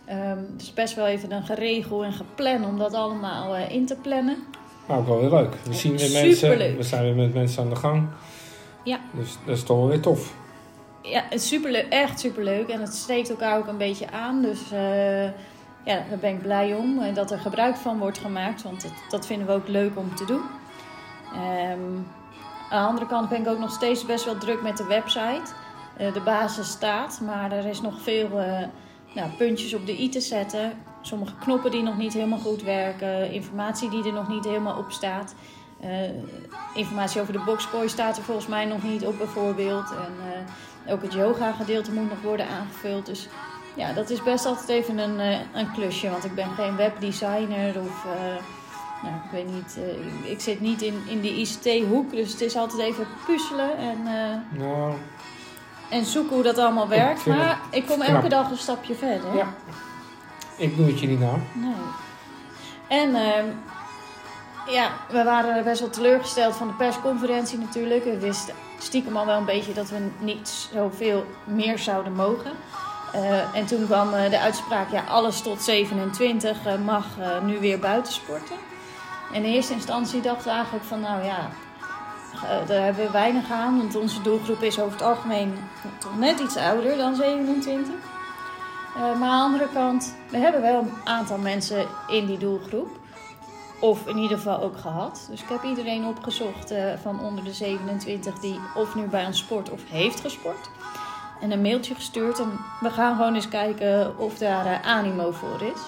Ehm, 0.05 0.38
het 0.51 0.61
is 0.61 0.73
best 0.73 0.95
wel 0.95 1.07
even 1.07 1.31
een 1.31 1.45
geregel 1.45 2.03
en 2.03 2.13
gepland 2.13 2.65
om 2.65 2.77
dat 2.77 2.93
allemaal 2.93 3.55
eh, 3.55 3.71
in 3.71 3.85
te 3.85 3.95
plannen. 3.95 4.38
Maar 4.85 4.97
ook 4.97 5.07
wel 5.07 5.19
weer 5.19 5.29
leuk. 5.29 5.55
We 5.63 5.73
zien 5.73 5.97
weer 5.97 6.11
mensen, 6.11 6.77
we 6.77 6.83
zijn 6.83 7.03
weer 7.03 7.15
met 7.15 7.33
mensen 7.33 7.63
aan 7.63 7.69
de 7.69 7.75
gang. 7.75 8.07
Ja. 8.83 9.00
Dus 9.11 9.38
dat 9.45 9.57
is 9.57 9.63
toch 9.63 9.77
wel 9.77 9.88
weer 9.88 10.00
tof. 10.00 10.33
Ja, 11.01 11.23
het 11.29 11.43
superleuk, 11.43 11.85
echt 11.89 12.19
superleuk. 12.19 12.69
En 12.69 12.81
het 12.81 12.93
steekt 12.93 13.29
elkaar 13.29 13.57
ook 13.57 13.67
een 13.67 13.77
beetje 13.77 14.11
aan. 14.11 14.41
Dus 14.41 14.59
ja, 15.85 16.03
daar 16.09 16.17
ben 16.19 16.33
ik 16.33 16.41
blij 16.41 16.73
om. 16.73 17.01
En 17.01 17.13
dat 17.13 17.31
er 17.31 17.39
gebruik 17.39 17.75
van 17.75 18.00
wordt 18.00 18.17
gemaakt. 18.17 18.63
Want 18.63 18.81
dat, 18.81 18.93
dat 19.09 19.25
vinden 19.25 19.47
we 19.47 19.53
ook 19.53 19.67
leuk 19.67 19.97
om 19.97 20.15
te 20.15 20.25
doen. 20.25 20.41
Ehm, 21.33 21.95
aan 22.69 22.81
de 22.83 22.88
andere 22.88 23.07
kant 23.07 23.29
ben 23.29 23.41
ik 23.41 23.47
ook 23.47 23.59
nog 23.59 23.71
steeds 23.71 24.05
best 24.05 24.25
wel 24.25 24.38
druk 24.38 24.61
met 24.61 24.77
de 24.77 24.85
website. 24.85 25.53
Eh, 26.01 26.13
de 26.13 26.22
basis 26.22 26.67
staat, 26.70 27.20
maar 27.25 27.51
er 27.51 27.65
is 27.65 27.81
nog 27.81 28.01
veel 28.01 28.39
eh, 28.39 28.67
nou, 29.15 29.29
puntjes 29.38 29.74
op 29.74 29.86
de 29.86 30.01
i 30.01 30.10
te 30.10 30.20
zetten. 30.22 30.74
Sommige 31.01 31.34
knoppen 31.39 31.72
die 31.72 31.84
nog 31.84 31.98
niet 31.98 32.13
helemaal 32.13 32.39
goed 32.39 32.63
werken. 32.63 33.31
Informatie 33.31 33.89
die 33.89 34.05
er 34.05 34.13
nog 34.13 34.27
niet 34.29 34.46
helemaal 34.46 34.77
op 34.77 34.91
staat. 34.91 35.36
Eh, 35.79 35.89
informatie 36.74 37.22
over 37.22 37.34
de 37.34 37.43
boxkooi 37.46 37.89
staat 37.89 38.17
er 38.17 38.24
volgens 38.24 38.48
mij 38.48 38.65
nog 38.65 38.84
niet 38.84 39.05
op 39.05 39.17
bijvoorbeeld. 39.17 39.91
En 39.91 40.93
ook 40.93 41.01
het 41.01 41.13
yoga 41.13 41.51
gedeelte 41.51 41.91
moet 41.91 42.10
nog 42.10 42.22
worden 42.22 42.48
aangevuld. 42.48 43.05
Dus 43.05 43.27
ja, 43.75 43.93
dat 43.93 44.10
is 44.10 44.24
best 44.24 44.46
altijd 44.46 44.70
even 44.70 44.98
een, 44.98 45.20
een 45.53 45.72
klusje. 45.72 46.10
Want 46.10 46.25
ik 46.25 46.36
ben 46.36 46.50
geen 46.50 46.75
webdesigner 46.75 47.79
of... 47.79 48.05
nou, 49.03 49.15
ik 49.15 49.31
weet 49.31 49.48
niet, 49.53 49.79
ik- 50.24 50.39
zit 50.39 50.60
niet 50.62 50.81
in, 50.81 50.96
in 51.08 51.22
die 51.22 51.34
ICT-hoek, 51.36 52.12
dus 52.12 52.31
het 52.31 52.41
is 52.41 52.55
altijd 52.55 52.81
even 52.81 53.08
puzzelen 53.25 53.77
en, 53.77 54.03
Nou, 54.58 54.93
en 55.91 56.05
zoeken 56.05 56.33
hoe 56.33 56.43
dat 56.43 56.57
allemaal 56.57 56.88
werkt. 56.88 57.25
Maar 57.25 57.60
ik 57.69 57.86
kom 57.86 58.01
elke 58.01 58.29
dag 58.29 58.50
een 58.50 58.57
stapje 58.57 58.95
verder. 58.95 59.36
ja. 59.36 59.53
Ik 60.55 60.77
doe 60.77 60.88
het 60.88 61.00
je 61.00 61.07
niet 61.07 61.19
na. 61.19 61.33
Nee. 61.53 61.74
En 62.88 63.15
ehm, 63.15 63.45
ja, 64.67 64.89
we 65.10 65.24
waren 65.24 65.63
best 65.63 65.79
wel 65.79 65.89
teleurgesteld 65.89 66.55
van 66.55 66.67
de 66.67 66.74
persconferentie 66.74 67.57
natuurlijk. 67.57 68.03
We 68.03 68.19
wisten 68.19 68.55
stiekem 68.83 69.17
al 69.17 69.25
wel 69.25 69.38
een 69.38 69.45
beetje 69.45 69.74
dat 69.74 69.89
we 69.89 70.10
niet 70.19 70.69
zoveel 70.74 71.25
meer 71.43 71.79
zouden 71.79 72.13
mogen. 72.13 72.51
Eh, 73.13 73.55
en 73.55 73.65
toen 73.65 73.86
kwam 73.86 74.13
eh, 74.13 74.29
de 74.29 74.39
uitspraak, 74.39 74.91
ja, 74.91 75.03
alles 75.03 75.41
tot 75.41 75.62
27 75.62 76.65
eh, 76.65 76.74
mag 76.86 77.05
nu 77.43 77.60
weer 77.60 77.79
buitensporten. 77.79 78.55
En 79.33 79.43
in 79.43 79.53
eerste 79.53 79.74
instantie 79.74 80.21
dachten 80.21 80.43
we 80.43 80.53
eigenlijk 80.53 80.86
van, 80.86 81.00
nou 81.00 81.24
ja, 81.24 81.50
eh, 82.43 82.67
daar 82.67 82.83
hebben 82.83 83.05
we 83.05 83.12
weinig 83.12 83.51
aan. 83.51 83.77
Want 83.77 83.95
onze 83.95 84.21
doelgroep 84.21 84.62
is 84.62 84.79
over 84.79 84.91
het 84.91 85.01
algemeen 85.01 85.53
toch 86.00 86.17
net 86.17 86.39
iets 86.39 86.57
ouder 86.57 86.98
dan 86.98 87.15
27. 87.15 87.93
Eh, 88.95 89.19
maar 89.19 89.29
aan 89.29 89.51
de 89.51 89.57
andere 89.57 89.74
kant, 89.74 90.15
we 90.29 90.38
hebben 90.38 90.62
wel 90.62 90.81
een 90.81 90.91
aantal 91.03 91.38
mensen 91.38 91.86
in 92.07 92.25
die 92.25 92.38
doelgroep. 92.38 93.00
Of 93.79 94.07
in 94.07 94.17
ieder 94.17 94.38
geval 94.38 94.62
ook 94.62 94.77
gehad. 94.77 95.27
Dus 95.29 95.41
ik 95.41 95.50
heb 95.50 95.63
iedereen 95.63 96.05
opgezocht 96.05 96.71
eh, 96.71 96.93
van 97.01 97.19
onder 97.19 97.43
de 97.43 97.53
27 97.53 98.39
die 98.39 98.60
of 98.75 98.95
nu 98.95 99.07
bij 99.07 99.25
ons 99.25 99.38
sport 99.38 99.69
of 99.69 99.81
heeft 99.89 100.19
gesport. 100.19 100.69
En 101.41 101.51
een 101.51 101.62
mailtje 101.62 101.95
gestuurd. 101.95 102.39
En 102.39 102.51
we 102.79 102.89
gaan 102.89 103.15
gewoon 103.15 103.36
eens 103.36 103.48
kijken 103.48 104.17
of 104.19 104.38
daar 104.38 104.81
animo 104.81 105.31
voor 105.31 105.62
is. 105.62 105.81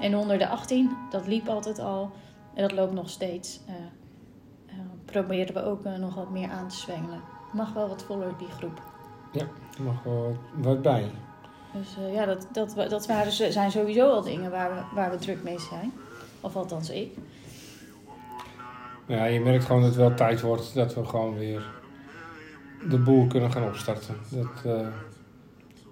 En 0.00 0.16
onder 0.16 0.38
de 0.38 0.48
18, 0.48 0.96
dat 1.10 1.26
liep 1.26 1.48
altijd 1.48 1.78
al. 1.78 2.10
En 2.54 2.62
dat 2.62 2.72
loopt 2.72 2.92
nog 2.92 3.10
steeds. 3.10 3.60
Proberen 5.10 5.54
we 5.54 5.64
ook 5.64 5.84
eh, 5.84 5.94
nog 5.94 6.14
wat 6.14 6.30
meer 6.30 6.50
aan 6.50 6.68
te 6.68 6.76
zwengelen. 6.76 7.20
Mag 7.52 7.72
wel 7.72 7.88
wat 7.88 8.02
voller 8.02 8.32
die 8.38 8.48
groep. 8.48 8.82
Er 9.32 9.82
mag 9.82 10.02
wel 10.02 10.36
wat 10.54 10.82
bij. 10.82 11.10
Dus 11.72 11.96
eh, 11.98 12.14
ja, 12.14 12.24
dat, 12.24 12.46
dat, 12.52 12.74
dat 12.90 13.06
waren, 13.06 13.52
zijn 13.52 13.70
sowieso 13.70 14.10
al 14.10 14.22
dingen 14.22 14.50
waar 14.50 14.74
we, 14.74 14.94
waar 14.94 15.10
we 15.10 15.16
druk 15.16 15.42
mee 15.42 15.58
zijn. 15.58 15.92
Of 16.40 16.56
althans 16.56 16.90
ik. 16.90 17.12
Ja, 19.06 19.24
je 19.24 19.40
merkt 19.40 19.64
gewoon 19.64 19.80
dat 19.80 19.90
het 19.90 19.98
wel 19.98 20.14
tijd 20.14 20.40
wordt 20.40 20.74
dat 20.74 20.94
we 20.94 21.04
gewoon 21.04 21.38
weer 21.38 21.62
de 22.88 22.98
boel 22.98 23.26
kunnen 23.26 23.52
gaan 23.52 23.64
opstarten. 23.64 24.16
Dat, 24.30 24.64
eh, 24.64 24.86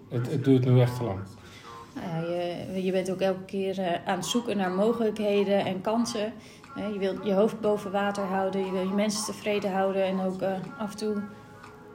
het, 0.09 0.31
het 0.31 0.45
duurt 0.45 0.65
nu 0.65 0.81
echt 0.81 0.97
te 0.97 1.05
lang. 1.05 1.19
Nou 1.95 2.27
ja, 2.31 2.41
je, 2.73 2.85
je 2.85 2.93
bent 2.93 3.11
ook 3.11 3.21
elke 3.21 3.45
keer 3.45 4.01
aan 4.05 4.17
het 4.17 4.27
zoeken 4.27 4.57
naar 4.57 4.71
mogelijkheden 4.71 5.65
en 5.65 5.81
kansen. 5.81 6.33
Je 6.76 6.99
wilt 6.99 7.25
je 7.25 7.33
hoofd 7.33 7.61
boven 7.61 7.90
water 7.90 8.25
houden, 8.25 8.64
je 8.64 8.71
wil 8.71 8.83
je 8.83 8.95
mensen 8.95 9.25
tevreden 9.25 9.73
houden 9.73 10.04
en 10.04 10.21
ook 10.21 10.40
eh, 10.40 10.52
af 10.78 10.90
en 10.90 10.97
toe 10.97 11.23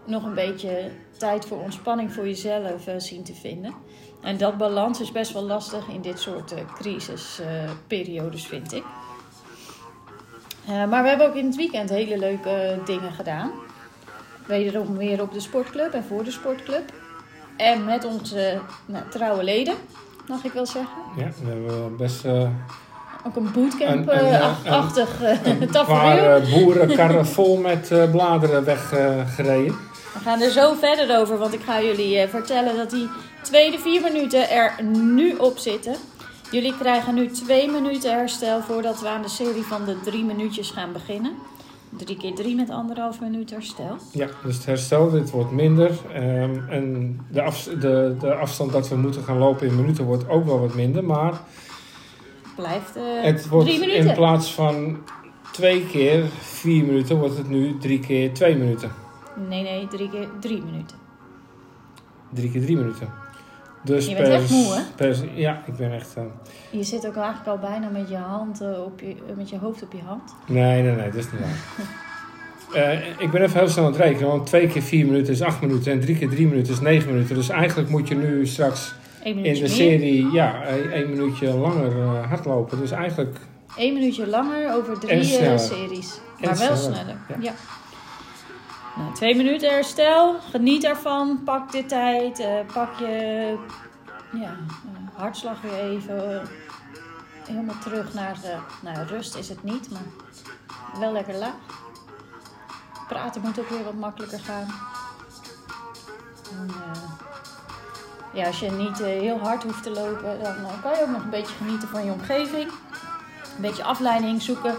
nog 0.06 0.24
een 0.24 0.34
beetje 0.34 0.92
tijd 1.18 1.46
voor 1.46 1.62
ontspanning 1.62 2.14
voor 2.14 2.26
jezelf 2.26 2.88
eh, 2.88 2.94
zien 2.98 3.24
te 3.24 3.34
vinden. 3.34 3.74
En 4.22 4.38
dat 4.38 4.58
balans 4.58 5.02
is 5.02 5.12
best 5.12 5.34
wel 5.34 5.44
lastig 5.44 5.88
in 5.88 6.02
dit 6.02 6.20
soort 6.20 6.52
eh, 6.52 6.60
crisisperiodes, 6.76 8.46
vind 8.46 8.74
ik. 8.74 8.84
Maar 10.66 11.04
we 11.04 11.10
hebben 11.10 11.28
ook 11.28 11.36
in 11.36 11.46
het 11.46 11.56
weekend 11.56 11.90
hele 11.90 12.18
leuke 12.18 12.80
dingen 12.86 13.12
gedaan. 13.12 13.52
Wederom 14.48 14.98
weer 14.98 15.22
op 15.22 15.34
de 15.34 15.40
sportclub 15.40 15.94
en 15.94 16.04
voor 16.04 16.24
de 16.24 16.32
sportclub. 16.32 16.94
En 17.58 17.86
met 17.86 18.06
onze 18.06 18.62
nou, 18.86 19.10
trouwe 19.10 19.44
leden, 19.44 19.76
mag 20.28 20.44
ik 20.44 20.52
wel 20.52 20.66
zeggen. 20.66 21.02
Ja, 21.18 21.30
we 21.44 21.50
hebben 21.50 21.98
best 21.98 22.26
Ook 23.28 23.36
een 23.36 23.42
een, 23.44 23.48
eh, 23.48 23.54
bootcamp-achtig 23.54 25.20
een 25.44 25.70
tafereel. 25.72 25.86
paar 25.86 26.42
eh, 26.42 26.54
boerenkarren 26.54 27.26
vol 27.26 27.58
met 27.58 27.92
eh, 27.92 28.12
bladeren 28.12 28.64
weggereden. 28.64 29.76
We 30.14 30.20
gaan 30.20 30.42
er 30.42 30.52
zo 30.52 30.74
verder 30.74 31.20
over, 31.20 31.38
want 31.38 31.54
ik 31.54 31.62
ga 31.62 31.82
jullie 31.82 32.18
eh, 32.18 32.30
vertellen 32.30 32.78
dat 32.78 32.90
die 32.90 33.10
tweede 33.42 33.80
vier 33.80 34.02
minuten 34.02 34.50
er 34.50 34.84
nu 34.94 35.36
op 35.36 35.58
zitten. 35.58 35.96
Jullie 36.52 36.78
krijgen 36.78 37.14
nu 37.14 37.28
twee 37.28 37.72
minuten 37.72 38.12
herstel 38.12 38.62
voordat 38.62 39.02
we 39.02 39.08
aan 39.08 39.22
de 39.22 39.30
serie 39.30 39.64
van 39.64 39.86
de 39.86 40.00
drie 40.04 40.24
minuutjes 40.24 40.70
gaan 40.70 40.92
beginnen. 40.94 41.32
Drie 41.98 42.18
keer 42.18 42.36
drie 42.36 42.56
met 42.56 42.70
anderhalf 42.70 43.20
minuut 43.22 43.50
herstel. 43.50 43.96
Ja, 44.12 44.28
dus 44.44 44.56
het 44.56 44.66
herstel, 44.66 45.10
dit 45.10 45.30
wordt 45.32 45.52
minder. 45.52 45.92
Ehm, 46.14 46.70
en 46.70 47.20
de, 47.32 47.42
af, 47.42 47.64
de, 47.64 48.16
de 48.20 48.34
afstand 48.34 48.72
dat 48.72 48.90
we 48.90 48.96
moeten 48.96 49.24
gaan 49.24 49.38
lopen 49.38 49.68
in 49.68 49.76
minuten 49.76 50.06
wordt 50.06 50.30
ook 50.30 50.46
wel 50.46 50.60
wat 50.60 50.74
minder. 50.74 51.04
Maar 51.04 51.42
Blijft 52.62 52.96
eh, 52.96 53.04
het 53.22 53.48
wordt 53.48 53.68
drie 53.68 53.80
minuten. 53.80 54.08
in 54.08 54.14
plaats 54.14 54.54
van 54.54 54.98
twee 55.52 55.86
keer 55.86 56.24
vier 56.40 56.84
minuten, 56.86 57.18
wordt 57.18 57.38
het 57.38 57.50
nu 57.50 57.78
drie 57.78 58.00
keer 58.00 58.34
twee 58.34 58.56
minuten. 58.56 58.92
Nee, 59.50 59.64
nee, 59.64 59.88
drie 59.88 60.10
keer 60.10 60.28
drie 60.40 60.62
minuten. 60.64 60.98
Drie 62.34 62.52
keer 62.52 62.62
drie 62.62 62.78
minuten. 62.78 63.10
Dus 63.84 64.06
Je 64.08 64.16
bent 64.16 64.28
per, 64.28 64.34
echt 64.38 64.50
moe, 64.50 64.74
hè? 64.74 64.82
per- 64.96 65.26
ja, 65.34 65.64
ik 65.66 65.76
ben 65.76 65.94
echt... 65.94 66.14
eh, 66.16 66.24
Je 66.72 66.84
zit 66.84 67.08
ook 67.08 67.16
eigenlijk 67.16 67.48
al 67.48 67.58
bijna 67.58 67.90
met 67.90 68.10
je, 68.10 68.16
hand, 68.16 68.62
eh, 68.62 68.84
op 68.84 69.00
je, 69.00 69.16
met 69.38 69.50
je 69.50 69.58
hoofd 69.58 69.84
op 69.84 69.92
je 69.92 70.02
hand. 70.06 70.34
nee, 70.48 70.82
nee, 70.82 70.96
nee, 70.96 71.06
dat 71.10 71.16
is 71.16 71.32
niet 71.32 71.42
waar. 71.42 71.86
Ik 73.20 73.32
ben 73.32 73.42
even 73.42 73.60
heel 73.60 73.68
snel 73.70 73.86
aan 73.86 73.92
het 73.92 74.02
rekenen, 74.02 74.28
want 74.28 74.46
twee 74.46 74.68
keer 74.68 74.82
vier 74.82 75.06
minuten 75.06 75.34
is 75.34 75.42
acht 75.42 75.62
minuten 75.62 75.92
en 75.92 76.00
drie 76.00 76.18
keer 76.18 76.30
drie 76.30 76.48
minuten 76.48 76.74
is 76.74 76.80
negen 76.80 77.14
minuten. 77.14 77.36
Dus 77.36 77.50
eigenlijk 77.50 77.90
moet 77.90 78.08
je 78.08 78.16
nu 78.16 78.46
straks 78.48 78.94
in 79.24 79.36
de 79.36 79.42
meer. 79.42 79.70
serie 79.70 80.32
ja, 80.32 80.64
één 80.64 80.92
één 80.92 81.10
minuutje 81.10 81.54
langer 81.54 82.02
eh, 82.02 82.28
hardlopen. 82.30 82.80
Dus 82.80 82.92
eigenlijk 82.92 83.38
Eén 83.78 83.94
minuutje 83.94 84.28
langer 84.28 84.74
over 84.76 85.00
drie 85.00 85.38
eh, 85.38 85.58
series. 85.58 86.20
En 86.40 86.48
Maar 86.50 86.58
wel 86.58 86.76
sneller, 86.76 86.78
sneller. 86.78 87.18
ja. 87.28 87.36
Ja. 87.40 87.54
Nou, 88.96 89.14
twee 89.14 89.36
minuten 89.36 89.70
herstel. 89.70 90.36
Geniet 90.52 90.84
ervan. 90.84 91.42
Pak 91.46 91.72
de 91.72 91.86
tijd. 91.86 92.40
eh, 92.40 92.56
pak 92.74 93.00
je 93.00 93.56
ja, 94.42 94.58
hartslag 95.14 95.62
weer 95.62 95.80
even 95.80 96.42
helemaal 97.48 97.80
terug 97.84 98.14
naar 98.14 98.36
de 98.42 98.56
nou, 98.82 99.08
rust 99.08 99.36
is 99.36 99.50
het 99.50 99.64
niet, 99.64 99.92
maar 99.92 100.02
wel 101.00 101.12
lekker 101.12 101.36
laag. 101.36 101.56
Praten 103.08 103.42
moet 103.42 103.60
ook 103.60 103.70
weer 103.70 103.84
wat 103.84 103.94
makkelijker 103.94 104.40
gaan. 104.40 104.68
En, 106.60 106.70
ja, 108.34 108.48
als 108.48 108.60
je 108.60 108.72
niet 108.72 109.00
eh, 109.00 109.08
heel 109.08 109.40
hard 109.40 109.64
hoeft 109.64 109.84
te 109.84 109.90
lopen, 109.92 110.40
dan 110.40 110.56
eh, 110.56 110.82
kan 110.82 110.92
je 110.92 111.02
ook 111.02 111.10
nog 111.10 111.24
een 111.24 111.30
beetje 111.30 111.56
genieten 111.56 111.88
van 111.88 112.06
je 112.06 112.12
omgeving. 112.12 112.72
Een 113.56 113.62
beetje 113.62 113.84
afleiding 113.84 114.42
zoeken. 114.42 114.76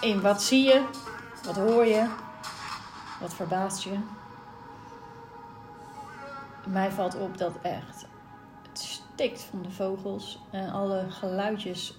In 0.00 0.20
wat 0.20 0.42
zie 0.42 0.64
je? 0.64 0.82
Wat 1.44 1.56
hoor 1.56 1.86
je? 1.86 2.06
Wat 3.20 3.34
verbaast 3.34 3.82
je? 3.82 3.98
Mij 6.66 6.90
valt 6.90 7.16
op 7.16 7.38
dat 7.38 7.52
echt 7.62 8.06
het 8.68 8.78
stikt 8.78 9.42
van 9.50 9.62
de 9.62 9.70
vogels. 9.70 10.42
En 10.50 10.72
alle 10.72 11.04
geluidjes 11.08 11.98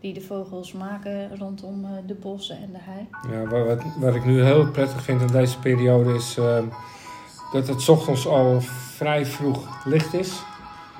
die 0.00 0.14
de 0.14 0.20
vogels 0.20 0.72
maken 0.72 1.36
rondom 1.38 1.84
eh, 1.84 1.90
de 2.06 2.14
bossen 2.14 2.56
en 2.56 2.72
de 2.72 2.78
hei. 2.80 3.08
Ja, 3.30 3.48
wat, 3.48 3.82
wat, 3.96 4.14
ik 4.14 4.24
nu 4.24 4.42
heel 4.42 4.70
prettig 4.70 5.02
vind 5.02 5.20
in 5.20 5.26
deze 5.26 5.58
periode 5.58 6.14
is 6.14 6.36
eh, 6.38 6.58
dat 7.54 7.68
het 7.68 7.82
's 7.82 7.88
ochtends 7.88 8.26
al 8.26 8.60
vrij 8.96 9.26
vroeg 9.26 9.84
licht 9.84 10.14
is. 10.14 10.32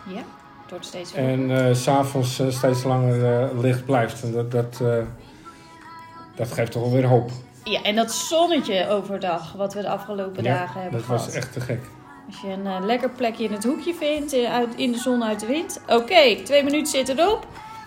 Ja, 0.07 0.17
het 0.63 0.71
wordt 0.71 0.87
steeds 0.87 1.13
En 1.13 1.67
eh, 1.69 1.75
s 1.75 1.83
s'avonds 1.83 2.39
eh, 2.39 2.51
steeds 2.51 2.83
langer 2.83 3.43
eh, 3.43 3.59
licht 3.61 3.85
blijft. 3.85 4.23
En 4.23 4.33
dat, 4.33 4.51
dat, 4.51 4.81
dat 6.35 6.53
geeft 6.53 6.73
toch 6.73 6.83
wel 6.83 6.93
weer 6.93 7.07
hoop. 7.07 7.31
Ja, 7.65 7.83
en 7.83 7.95
dat 7.95 8.13
zonnetje 8.13 8.89
overdag, 8.89 9.53
wat 9.53 9.75
we 9.75 9.81
de 9.81 9.89
afgelopen 9.89 10.43
Ja, 10.43 10.55
dagen 10.55 10.81
hebben 10.81 10.99
dat 10.99 11.07
gehad. 11.09 11.25
was 11.25 11.35
echt 11.35 11.53
te 11.53 11.61
gek. 11.61 11.81
Als 12.27 12.41
je 12.41 12.49
een 12.49 12.87
lekker 12.87 13.11
plekje 13.11 13.45
in 13.45 13.53
het 13.53 13.65
hoekje 13.65 13.95
vindt, 13.95 14.35
uit, 14.35 14.75
in 14.75 14.93
de 14.93 14.99
zon 14.99 15.25
uit 15.25 15.41
de 15.41 15.47
wind. 15.47 15.81
Oké, 15.89 16.43
twee 16.45 16.65
minuten 16.65 16.87
zitten 16.87 17.19
erop. 17.19 17.47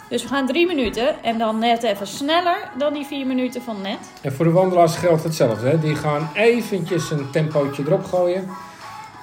Dus 0.10 0.24
we 0.24 0.28
gaan 0.28 0.48
drie 0.48 0.68
minuten. 0.68 1.24
En 1.24 1.38
dan 1.38 1.60
net 1.60 1.84
even 1.84 2.08
sneller 2.08 2.70
dan 2.78 2.94
die 2.94 3.06
vier 3.06 3.28
minuten 3.28 3.62
van 3.62 3.82
net. 3.82 3.98
En 4.22 4.34
voor 4.34 4.46
de 4.46 4.52
wandelaars 4.52 4.96
geldt 4.96 5.24
hetzelfde. 5.24 5.68
Hè? 5.68 5.80
Die 5.80 5.96
gaan 5.96 6.30
eventjes 6.34 7.12
een 7.12 7.30
tempootje 7.30 7.84
erop 7.86 8.06
gooien. 8.06 8.50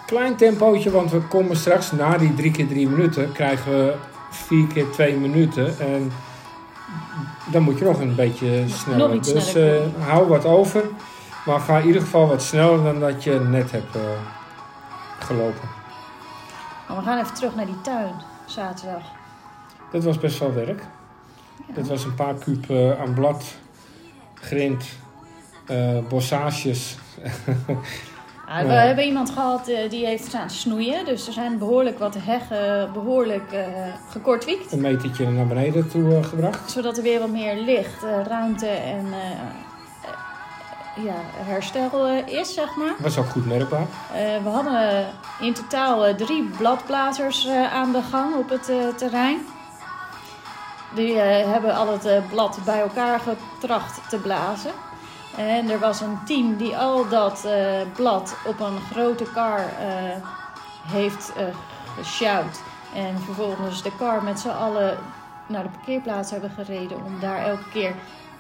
Klein 0.07 0.37
tempootje, 0.37 0.91
want 0.91 1.11
we 1.11 1.21
komen 1.21 1.57
straks 1.57 1.93
na 1.93 2.19
die 2.19 2.35
drie 2.35 2.51
keer 2.51 2.67
drie 2.67 2.89
minuten 2.89 3.33
krijgen 3.33 3.73
we 3.73 3.95
vier 4.31 4.67
keer 4.67 4.91
twee 4.91 5.17
minuten. 5.17 5.79
En 5.79 6.13
dan 7.51 7.63
moet 7.63 7.79
je 7.79 7.85
nog 7.85 8.01
een 8.01 8.15
beetje 8.15 8.65
sneller. 8.69 9.09
Nog 9.09 9.25
dus 9.25 9.55
eh, 9.55 9.73
hou 9.99 10.29
wat 10.29 10.45
over. 10.45 10.83
Maar 11.45 11.61
ga 11.61 11.79
in 11.79 11.87
ieder 11.87 12.01
geval 12.01 12.27
wat 12.27 12.43
sneller 12.43 12.83
dan 12.83 13.01
dat 13.01 13.25
je 13.25 13.41
net 13.41 13.71
hebt 13.71 13.97
eh, 13.97 14.03
gelopen. 15.19 15.69
Maar 16.89 16.97
we 16.97 17.03
gaan 17.03 17.19
even 17.19 17.35
terug 17.35 17.55
naar 17.55 17.67
die 17.67 17.81
tuin, 17.81 18.15
zaterdag. 18.47 19.03
Dat 19.95 20.05
was 20.05 20.19
best 20.19 20.39
wel 20.39 20.55
werk. 20.55 20.83
Ja. 21.69 21.75
Dat 21.75 21.89
was 21.89 22.05
een 22.05 22.15
paar 22.15 22.35
kuub 22.35 22.71
eh, 22.71 23.01
aan 23.01 23.15
blad, 23.15 23.45
grind, 24.35 24.85
eh 25.67 25.99
bossages. 26.09 26.97
Ah, 28.49 28.63
we 28.63 28.73
hebben 28.73 29.05
iemand 29.05 29.31
gehad 29.31 29.69
eh, 29.69 29.91
die 29.91 30.07
heeft 30.07 30.25
staan 30.25 30.51
snoeien. 30.51 31.05
Dus 31.05 31.27
er 31.27 31.33
zijn 31.33 31.59
behoorlijk 31.59 31.99
wat 31.99 32.17
heggen 32.19 32.93
behoorlijk 32.93 33.53
eh 33.53 33.67
gekortwiekt. 34.11 34.73
een 34.73 34.81
metertje 34.81 35.31
naar 35.31 35.47
beneden 35.47 35.89
toe 35.89 36.23
gebracht. 36.23 36.71
Zodat 36.71 36.97
er 36.97 37.03
weer 37.03 37.21
wat 37.21 37.29
meer 37.31 37.57
licht, 37.57 38.03
ruimte 38.27 38.67
en 38.67 39.07
ja, 41.05 41.15
herstel 41.33 42.09
is, 42.09 42.55
zeg 42.55 42.77
maar. 42.77 42.95
Was 42.99 43.19
ook 43.19 43.29
goed 43.29 43.47
merkbaar. 43.47 43.87
Eh, 44.13 44.43
we 44.43 44.49
hadden 44.49 45.07
in 45.41 45.55
totaal 45.55 46.15
drie 46.15 46.51
bladblazers 46.59 47.49
aan 47.49 47.93
de 47.93 48.03
gang 48.03 48.35
op 48.35 48.49
het 48.49 48.99
terrein. 48.99 49.39
Die 50.95 51.21
eh, 51.21 51.53
hebben 51.53 51.75
al 51.75 51.93
het 51.93 52.05
eh, 52.05 52.29
blad 52.31 52.59
bij 52.65 52.81
elkaar 52.81 53.21
getracht 53.21 54.09
te 54.09 54.19
blazen. 54.19 54.71
En 55.37 55.71
er 55.71 55.79
was 55.79 56.01
een 56.01 56.19
team 56.25 56.57
die 56.57 56.77
al 56.77 57.09
dat 57.09 57.45
eh, 57.45 57.81
blad 57.95 58.37
op 58.47 58.61
een 58.61 58.81
grote 58.93 59.25
kar 59.25 59.65
heeft 60.87 61.33
eh 61.37 61.45
gesjouwd. 61.97 62.61
En 62.95 63.19
vervolgens 63.19 63.83
de 63.83 63.97
kar 63.97 64.23
met 64.23 64.41
z'n 64.41 64.49
allen 64.49 64.99
naar 65.47 65.63
de 65.63 65.69
parkeerplaats 65.69 66.31
hebben 66.31 66.51
gereden 66.51 67.05
om 67.05 67.21
daar 67.21 67.39
elke 67.39 67.69
keer 67.73 67.95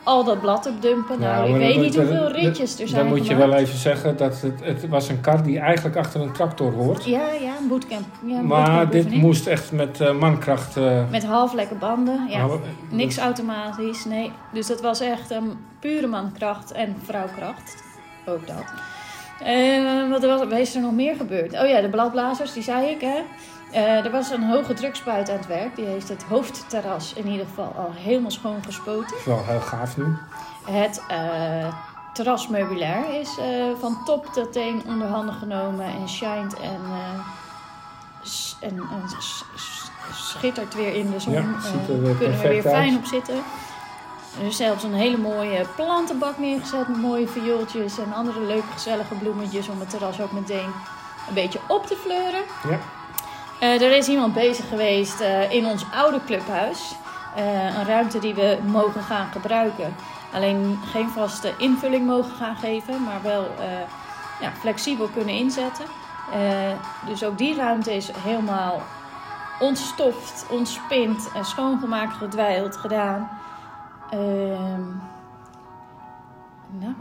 al 0.04 0.24
dat 0.24 0.40
blad 0.40 0.62
te 0.62 0.78
dumpen. 0.80 1.18
Nou, 1.20 1.48
ik 1.48 1.56
weet 1.56 1.80
niet 1.80 1.94
dat- 1.94 2.04
hoeveel 2.08 2.30
ritjes 2.30 2.80
er 2.80 2.88
zijn 2.88 3.00
Dan 3.06 3.16
moet 3.16 3.26
je 3.26 3.34
wel 3.36 3.52
even 3.52 3.78
zeggen 3.78 4.16
dat 4.16 4.40
het, 4.40 4.60
het 4.62 4.88
was 4.88 5.08
een 5.08 5.20
kar 5.20 5.42
die 5.42 5.58
eigenlijk 5.58 5.96
achter 5.96 6.20
een 6.20 6.32
tractor 6.32 6.72
hoort. 6.72 7.04
Ja, 7.04 7.30
ja, 7.40 7.52
een 7.60 7.68
bootcamp. 7.68 8.04
Ja, 8.26 8.38
een 8.38 8.46
maar 8.46 8.90
dit 8.90 9.10
moest 9.14 9.46
echt 9.46 9.72
met 9.72 10.00
eh, 10.00 10.14
mankracht. 10.18 10.76
eh, 10.76 11.10
Met 11.10 11.24
halflekke 11.24 11.74
banden, 11.74 12.26
ja. 12.28 12.38
nou, 12.38 12.60
Niks 12.90 13.14
dus- 13.14 13.24
automatisch, 13.24 14.04
nee. 14.04 14.32
Dus 14.52 14.66
dat 14.66 14.80
was 14.80 15.00
echt 15.00 15.30
een 15.30 15.52
pure 15.80 16.06
mankracht 16.06 16.72
en 16.72 16.96
vrouwkracht. 17.04 17.82
Ook 18.26 18.46
dat. 18.46 18.64
Eh, 19.44 20.10
wat 20.10 20.22
er 20.22 20.28
was, 20.28 20.40
wat 20.40 20.58
is 20.58 20.74
er 20.74 20.80
nog 20.80 20.92
meer 20.92 21.16
gebeurd? 21.16 21.52
Oh 21.62 21.68
ja, 21.68 21.80
de 21.80 21.88
bladblazers, 21.88 22.52
die 22.52 22.62
zei 22.62 22.86
ik, 22.86 23.00
hè. 23.00 23.18
Eh, 23.74 24.04
er 24.04 24.10
was 24.10 24.30
een 24.30 24.42
hoge 24.42 24.74
drukspuit 24.74 25.30
aan 25.30 25.36
het 25.36 25.46
werk. 25.46 25.76
Die 25.76 25.84
heeft 25.84 26.08
het 26.08 26.22
hoofdterras 26.22 27.12
in 27.12 27.26
ieder 27.26 27.46
geval 27.46 27.72
al 27.76 27.92
helemaal 27.94 28.30
schoon 28.30 28.64
gespoten. 28.64 29.16
is 29.16 29.24
wel 29.24 29.44
heel 29.44 29.60
gaaf 29.60 29.96
nu. 29.96 30.16
Het 30.64 31.02
eh 31.08 31.74
terrasmeubilair 32.12 33.20
is 33.20 33.38
eh, 33.38 33.46
van 33.80 34.04
top 34.04 34.26
tot 34.26 34.52
teen 34.52 34.82
onder 34.86 35.08
handen 35.08 35.34
genomen 35.34 35.86
en 35.86 36.08
shined 36.08 36.60
en, 36.60 36.80
en, 38.60 38.76
en 38.76 39.02
schittert 40.12 40.74
weer 40.74 40.94
in 40.94 41.10
de 41.10 41.20
zon. 41.20 41.32
Ja, 41.32 41.60
ziet 41.60 41.88
er 41.88 42.02
weer 42.02 42.16
kunnen 42.16 42.38
we 42.40 42.48
weer 42.48 42.64
uit. 42.64 42.74
fijn 42.74 42.96
op 42.96 43.04
zitten. 43.04 43.42
Er 44.40 44.46
is 44.46 44.56
zelfs 44.56 44.82
een 44.82 44.94
hele 44.94 45.16
mooie 45.18 45.66
plantenbak 45.76 46.38
neergezet 46.38 46.88
met 46.88 46.96
mooie 46.96 47.28
viooltjes 47.28 47.98
en 47.98 48.12
andere 48.12 48.40
leuke 48.40 48.72
gezellige 48.72 49.14
bloemetjes 49.14 49.68
om 49.68 49.80
het 49.80 49.90
terras 49.90 50.20
ook 50.20 50.32
meteen 50.32 50.70
een 51.28 51.34
beetje 51.34 51.60
op 51.68 51.86
te 51.86 51.96
fleuren. 51.96 52.42
Ja. 52.68 52.78
Eh, 53.60 53.82
er 53.82 53.96
is 53.96 54.08
iemand 54.08 54.34
bezig 54.34 54.68
geweest 54.68 55.20
eh, 55.20 55.52
in 55.52 55.66
ons 55.66 55.84
oude 55.92 56.20
clubhuis. 56.24 56.94
Eh, 57.36 57.76
een 57.76 57.84
ruimte 57.84 58.18
die 58.18 58.34
we 58.34 58.58
mogen 58.66 59.02
gaan 59.02 59.32
gebruiken. 59.32 59.94
Alleen 60.32 60.78
geen 60.84 61.08
vaste 61.08 61.52
invulling 61.58 62.06
mogen 62.06 62.34
gaan 62.36 62.56
geven, 62.56 63.02
maar 63.02 63.22
wel 63.22 63.46
ja, 64.40 64.52
flexibel 64.52 65.08
kunnen 65.08 65.34
inzetten. 65.34 65.84
Dus 67.06 67.24
ook 67.24 67.38
die 67.38 67.56
ruimte 67.56 67.96
is 67.96 68.10
helemaal 68.18 68.82
ontstoft, 69.60 70.46
ontspind 70.50 71.30
en 71.34 71.44
schoongemaakt, 71.44 72.16
gedwijld, 72.16 72.76
gedaan. 72.76 73.28
Ehm, 74.10 74.82
nou, 76.70 76.94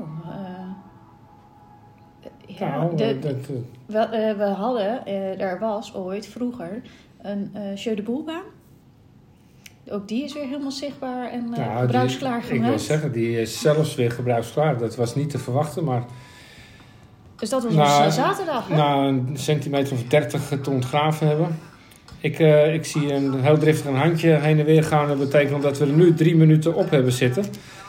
ja, 2.59 2.77
nou, 2.77 2.95
de, 2.95 3.19
dat, 3.19 3.33
eh, 3.33 3.55
we, 3.85 3.97
eh, 4.17 4.37
we 4.37 4.43
hadden, 4.43 5.05
eh, 5.05 5.41
er 5.41 5.59
was 5.59 5.93
ooit 5.95 6.27
vroeger 6.27 6.81
een 7.21 7.49
eh 7.53 7.75
Jeu 7.75 7.95
de 7.95 8.01
Boelbaan. 8.01 8.43
Ook 9.89 10.07
die 10.07 10.23
is 10.23 10.33
weer 10.33 10.47
helemaal 10.47 10.71
zichtbaar 10.71 11.29
en 11.31 11.39
eh, 11.53 11.59
nou, 11.59 11.69
die- 11.71 11.79
gebruiksklaar 11.79 12.43
Ik 12.49 12.61
wil 12.61 12.79
zeggen, 12.79 13.11
die 13.11 13.41
is 13.41 13.59
zelfs 13.59 13.95
weer 13.95 14.11
gebruiksklaar. 14.11 14.77
Dat 14.77 14.95
was 14.95 15.15
niet 15.15 15.29
te 15.29 15.37
verwachten, 15.37 15.83
maar 15.83 16.03
Dus 17.35 17.49
dat 17.49 17.63
was 17.63 17.73
Nou, 17.73 18.11
zaterdag, 18.11 18.67
hè? 18.67 18.75
na 18.75 18.95
een 18.95 19.29
centimeter 19.33 19.93
of 19.93 20.03
30 20.03 20.41
te 20.61 20.69
ontgraven 20.69 21.27
hebben. 21.27 21.59
Ik, 22.19 22.39
eh, 22.39 22.73
ik 22.73 22.85
zie 22.85 23.13
een 23.13 23.41
heel 23.41 23.57
driftig 23.57 23.85
een 23.85 23.95
handje 23.95 24.29
heen 24.29 24.59
en 24.59 24.65
weer 24.65 24.83
gaan. 24.83 25.07
Dat 25.07 25.19
betekent 25.19 25.61
dat 25.63 25.77
we 25.77 25.85
er 25.85 25.91
nu 25.91 26.13
drie 26.13 26.35
minuten 26.35 26.75
op 26.75 26.89
hebben 26.89 27.11
zitten. 27.11 27.45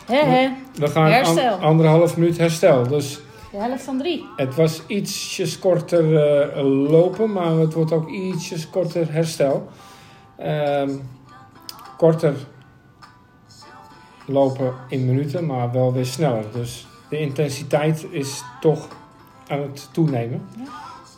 Hè, 0.07 0.17
hè? 0.25 0.49
We 0.75 0.89
gaan 0.89 1.11
Herstel. 1.11 1.53
an- 1.55 1.61
anderhalf 1.61 2.17
minuut 2.17 2.39
herstel. 2.39 2.89
Dus 2.89 3.21
De 3.55 3.61
helft 3.61 3.85
van 3.85 3.99
drie. 3.99 4.27
het 4.37 4.55
was 4.55 4.83
ietsjes 4.87 5.59
korter 5.59 6.17
eh, 6.17 6.65
lopen, 6.91 7.33
maar 7.33 7.51
het 7.51 7.73
wordt 7.73 7.93
ook 7.93 8.11
ietsjes 8.11 8.71
korter 8.71 9.13
herstel. 9.13 9.69
Ehm, 10.37 10.91
korter 11.97 12.35
lopen 14.27 14.75
in 14.89 15.07
minuten, 15.07 15.47
maar 15.47 15.73
wel 15.73 15.93
weer 15.93 16.07
sneller. 16.07 16.45
Dus 16.53 16.87
de 17.09 17.19
intensiteit 17.19 18.07
is 18.11 18.43
toch 18.61 18.89
aan 19.49 19.61
het 19.61 19.89
toenemen. 19.93 20.49
Ja. 20.57 20.65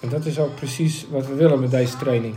En 0.01 0.09
dat 0.09 0.25
is 0.25 0.39
ook 0.39 0.55
precies 0.55 1.07
wat 1.11 1.27
we 1.27 1.35
willen 1.35 1.61
met 1.61 1.71
deze 1.71 1.97
training. 1.97 2.35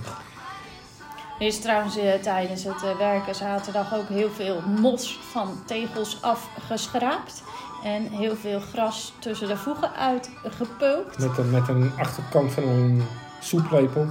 Er 1.40 1.46
is 1.46 1.60
trouwens 1.60 1.98
eh, 1.98 2.14
tijdens 2.14 2.64
het 2.64 2.84
eh, 2.84 2.98
werken 2.98 3.36
zaterdag 3.36 3.96
ook 3.96 4.08
heel 4.08 4.30
veel 4.30 4.62
mos 4.62 5.20
van 5.32 5.48
tegels 5.66 6.22
afgeschraapt. 6.22 7.44
En 7.84 8.08
heel 8.08 8.36
veel 8.36 8.60
gras 8.60 9.14
tussen 9.20 9.48
de 9.48 9.58
voegen 9.58 9.94
uitgepookt. 9.96 11.20
Met 11.20 11.38
een, 11.38 11.50
met 11.52 11.68
een 11.68 11.92
achterkant 12.00 12.52
van 12.52 12.64
een 12.64 13.02
soeplepel 13.42 14.06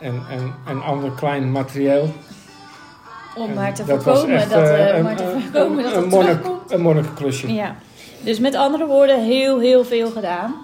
en, 0.00 0.22
en, 0.30 0.54
en 0.66 0.82
ander 0.82 1.10
klein 1.10 1.52
materieel. 1.52 2.14
Om 3.36 3.48
En 3.48 3.54
maar 3.54 3.74
te 3.74 3.84
dat 3.84 4.02
voorkomen 4.02 4.36
echt, 4.36 4.50
dat, 4.50 4.62
eh, 4.62 4.88
eh, 4.90 4.96
een- 4.96 5.02
maar 5.04 5.16
te 5.16 5.22
een- 5.32 5.40
voorkomen 5.42 5.82
dat 5.84 5.92
een 5.94 6.00
het 6.02 6.10
monnik- 6.10 6.40
terugkomt. 6.42 6.72
Een 6.72 6.80
monnikenklusje. 6.80 7.52
Ja, 7.54 7.74
dus 8.20 8.38
met 8.38 8.54
andere 8.54 8.86
woorden, 8.86 9.22
heel, 9.24 9.58
heel 9.60 9.84
veel 9.84 10.10
gedaan. 10.10 10.54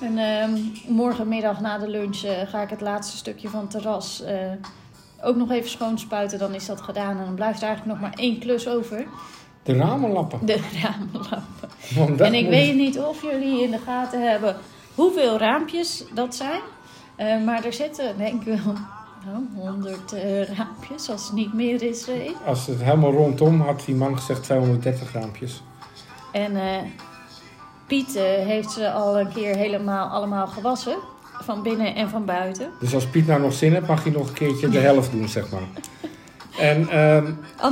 En 0.00 0.18
ehm, 0.18 0.50
morgenmiddag 0.86 1.60
na 1.60 1.78
de 1.78 1.88
lunch 1.88 2.22
eh, 2.22 2.48
ga 2.48 2.62
ik 2.62 2.70
het 2.70 2.80
laatste 2.80 3.16
stukje 3.16 3.48
van 3.48 3.60
het 3.60 3.70
terras 3.70 4.22
eh, 4.22 4.34
ook 5.22 5.36
nog 5.36 5.50
even 5.50 5.70
schoonspuiten. 5.70 6.38
Dan 6.38 6.54
is 6.54 6.66
dat 6.66 6.80
gedaan 6.80 7.18
en 7.18 7.24
dan 7.24 7.34
blijft 7.34 7.60
er 7.62 7.66
eigenlijk 7.68 8.00
nog 8.00 8.08
maar 8.10 8.18
één 8.18 8.38
klus 8.38 8.68
over. 8.68 9.06
De 9.76 9.76
ramenlappen. 9.76 10.46
De 10.46 10.60
dat 12.16 12.20
En 12.26 12.34
ik 12.34 12.42
moet- 12.42 12.50
weet 12.50 12.74
niet 12.74 12.98
of 12.98 13.22
jullie 13.22 13.62
in 13.62 13.70
de 13.70 13.78
gaten 13.78 14.30
hebben 14.30 14.56
hoeveel 14.94 15.38
raampjes 15.38 16.04
dat 16.14 16.34
zijn. 16.34 16.60
Eh, 17.16 17.44
maar 17.44 17.64
er 17.64 17.72
zitten 17.72 18.18
denk 18.18 18.42
ik 18.42 18.46
wel 18.62 18.74
nou, 19.26 19.44
100 19.54 20.12
eh, 20.12 20.42
raampjes, 20.42 21.10
als 21.10 21.24
het 21.24 21.32
niet 21.32 21.54
meer 21.54 21.82
is. 21.82 22.08
eh. 22.08 22.14
Als 22.46 22.66
het 22.66 22.82
helemaal 22.82 23.12
rondom 23.12 23.60
had 23.60 23.82
die 23.86 23.94
man 23.94 24.16
gezegd 24.18 24.42
230 24.42 25.12
raampjes. 25.12 25.62
En 26.32 26.52
Piet 27.86 28.18
heeft 28.44 28.70
ze 28.70 28.90
al 28.92 29.20
een 29.20 29.32
keer 29.32 29.56
helemaal 29.56 30.08
allemaal 30.08 30.46
gewassen. 30.46 30.96
Van 31.40 31.62
binnen 31.62 31.94
en 31.94 32.08
van 32.08 32.24
buiten. 32.24 32.70
Dus 32.80 32.94
als 32.94 33.06
Piet 33.06 33.26
nou 33.26 33.40
nog 33.40 33.52
zin 33.52 33.72
heeft, 33.72 33.86
mag 33.86 34.02
hij 34.02 34.12
nog 34.12 34.28
een 34.28 34.34
keertje 34.34 34.68
de 34.68 34.78
helft 34.78 35.10
doen, 35.12 35.28
zeg 35.28 35.50
maar. 35.50 35.60
En 36.58 36.88
ehm, 36.88 37.24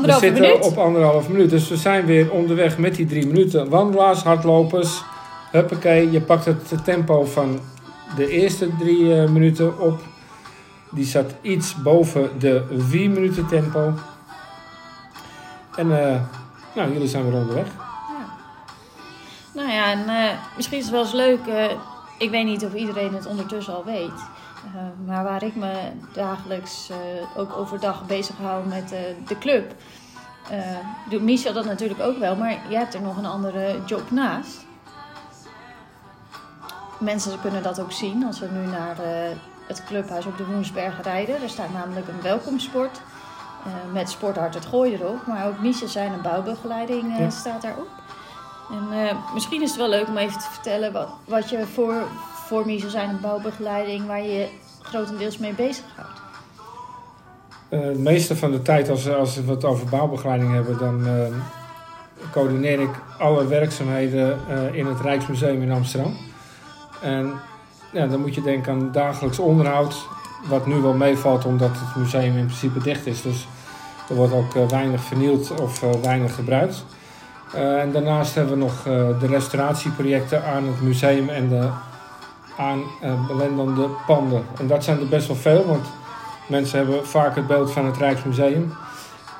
we 0.02 0.12
zitten 0.12 0.42
minuut. 0.42 0.64
op 0.64 0.78
anderhalf 0.78 1.28
minuut. 1.28 1.50
Dus 1.50 1.68
we 1.68 1.76
zijn 1.76 2.06
weer 2.06 2.30
onderweg 2.30 2.78
met 2.78 2.94
die 2.94 3.06
drie 3.06 3.26
minuten. 3.26 3.68
Wandelaars, 3.68 4.22
hardlopers. 4.22 5.02
Huppakee, 5.50 6.10
je 6.10 6.20
pakt 6.20 6.44
het 6.44 6.84
tempo 6.84 7.24
van 7.24 7.60
de 8.16 8.28
eerste 8.28 8.76
drie 8.78 9.14
eh, 9.14 9.28
minuten 9.28 9.80
op. 9.80 10.00
Die 10.90 11.04
zat 11.04 11.34
iets 11.40 11.82
boven 11.82 12.30
de 12.38 12.64
vier 12.78 13.10
minuten 13.10 13.46
tempo. 13.46 13.92
En 15.76 16.08
eh, 16.08 16.20
nou, 16.74 16.92
jullie 16.92 17.08
zijn 17.08 17.30
weer 17.30 17.40
onderweg. 17.40 17.66
Nou 19.54 19.70
ja, 19.70 19.90
en 19.90 20.08
eh, 20.08 20.38
misschien 20.56 20.78
is 20.78 20.84
het 20.84 20.92
wel 20.92 21.02
eens 21.02 21.12
leuk. 21.12 21.40
ik 22.18 22.30
weet 22.30 22.44
niet 22.44 22.64
of 22.64 22.74
iedereen 22.74 23.14
het 23.14 23.26
ondertussen 23.26 23.74
al 23.74 23.84
weet. 23.84 24.35
Eh, 24.74 25.06
maar 25.06 25.24
waar 25.24 25.42
ik 25.42 25.54
me 25.56 25.72
dagelijks 26.12 26.90
eh, 26.90 26.96
ook 27.40 27.56
overdag 27.56 28.06
bezig 28.06 28.36
hou 28.36 28.66
met 28.66 28.92
eh, 28.92 28.98
de 29.26 29.38
club. 29.38 29.74
eh, 30.50 30.58
doet 31.10 31.22
Michel 31.22 31.52
dat 31.52 31.64
natuurlijk 31.64 32.00
ook 32.00 32.18
wel, 32.18 32.36
maar 32.36 32.56
jij 32.68 32.78
hebt 32.78 32.94
er 32.94 33.00
nog 33.02 33.16
een 33.16 33.26
andere 33.26 33.78
job 33.86 34.10
naast. 34.10 34.64
Mensen 36.98 37.40
kunnen 37.40 37.62
dat 37.62 37.80
ook 37.80 37.92
zien 37.92 38.24
als 38.26 38.38
we 38.40 38.46
nu 38.46 38.66
naar 38.66 38.96
het 39.66 39.84
clubhuis 39.84 40.26
op 40.26 40.36
de 40.36 40.44
Woensberg 40.46 41.02
rijden. 41.02 41.42
Er 41.42 41.48
staat 41.48 41.72
namelijk 41.72 42.08
een 42.08 42.22
welkomstsport 42.22 43.00
met 43.92 44.10
Sporthart 44.10 44.54
het 44.54 44.66
Gooi 44.66 44.94
erop. 44.94 45.26
Maar 45.26 45.46
ook 45.46 45.58
Michel 45.60 45.88
zijn 45.88 46.12
en 46.12 46.22
bouwbegeleiding 46.22 47.18
Ja. 47.18 47.30
staat 47.30 47.62
daarop. 47.62 47.88
En 48.70 49.16
misschien 49.34 49.62
is 49.62 49.68
het 49.68 49.78
wel 49.78 49.88
leuk 49.88 50.08
om 50.08 50.16
even 50.16 50.38
te 50.38 50.50
vertellen 50.50 50.92
wat, 50.92 51.08
wat 51.24 51.50
je 51.50 51.66
voor, 51.66 52.02
voor 52.46 52.66
Michel 52.66 52.90
zijn 52.90 53.08
en 53.08 53.20
bouwbegeleiding, 53.20 54.06
waar 54.06 54.22
je 54.22 54.48
grotendeels 54.82 55.38
mee 55.38 55.52
bezighoudt. 55.52 56.20
Eh, 57.68 57.80
het 57.80 57.98
meeste 57.98 58.36
van 58.36 58.50
de 58.50 58.62
tijd, 58.62 58.88
als, 58.88 59.08
als 59.08 59.44
we 59.44 59.50
het 59.50 59.64
over 59.64 59.88
bouwbegeleiding 59.88 60.52
hebben, 60.52 60.78
dan 60.78 61.06
eh, 61.06 61.12
coördineer 62.32 62.80
ik 62.80 62.90
alle 63.18 63.46
werkzaamheden 63.46 64.38
eh, 64.48 64.74
in 64.74 64.86
het 64.86 65.00
Rijksmuseum 65.00 65.62
in 65.62 65.72
Amsterdam. 65.72 66.16
En 67.00 67.40
dan 67.92 68.20
moet 68.20 68.34
je 68.34 68.42
denken 68.42 68.72
aan 68.72 68.92
dagelijks 68.92 69.38
onderhoud, 69.38 70.06
wat 70.48 70.66
nu 70.66 70.74
wel 70.74 70.92
meevalt 70.92 71.44
omdat 71.44 71.70
het 71.72 71.96
museum 71.96 72.36
in 72.36 72.44
principe 72.44 72.82
dicht 72.82 73.06
is. 73.06 73.22
Dus 73.22 73.48
er 74.08 74.14
wordt 74.14 74.32
ook 74.32 74.70
weinig 74.70 75.00
vernield 75.00 75.60
of 75.60 75.80
weinig 76.02 76.34
gebruikt. 76.34 76.84
En 77.54 77.92
daarnaast 77.92 78.34
hebben 78.34 78.52
we 78.52 78.58
nog 78.58 78.82
de 79.20 79.26
restauratieprojecten 79.26 80.44
aan 80.44 80.66
het 80.66 80.80
museum 80.80 81.28
en 81.28 81.48
de 81.48 81.68
aan 82.56 82.82
eh, 83.02 83.26
belendende 83.26 83.88
panden. 84.06 84.44
En 84.58 84.66
dat 84.66 84.84
zijn 84.84 85.00
er 85.00 85.08
best 85.08 85.26
wel 85.26 85.36
veel, 85.36 85.66
want 85.66 85.86
Mensen 86.46 86.78
hebben 86.78 87.06
vaak 87.06 87.36
het 87.36 87.46
beeld 87.46 87.72
van 87.72 87.86
het 87.86 87.96
Rijksmuseum. 87.96 88.72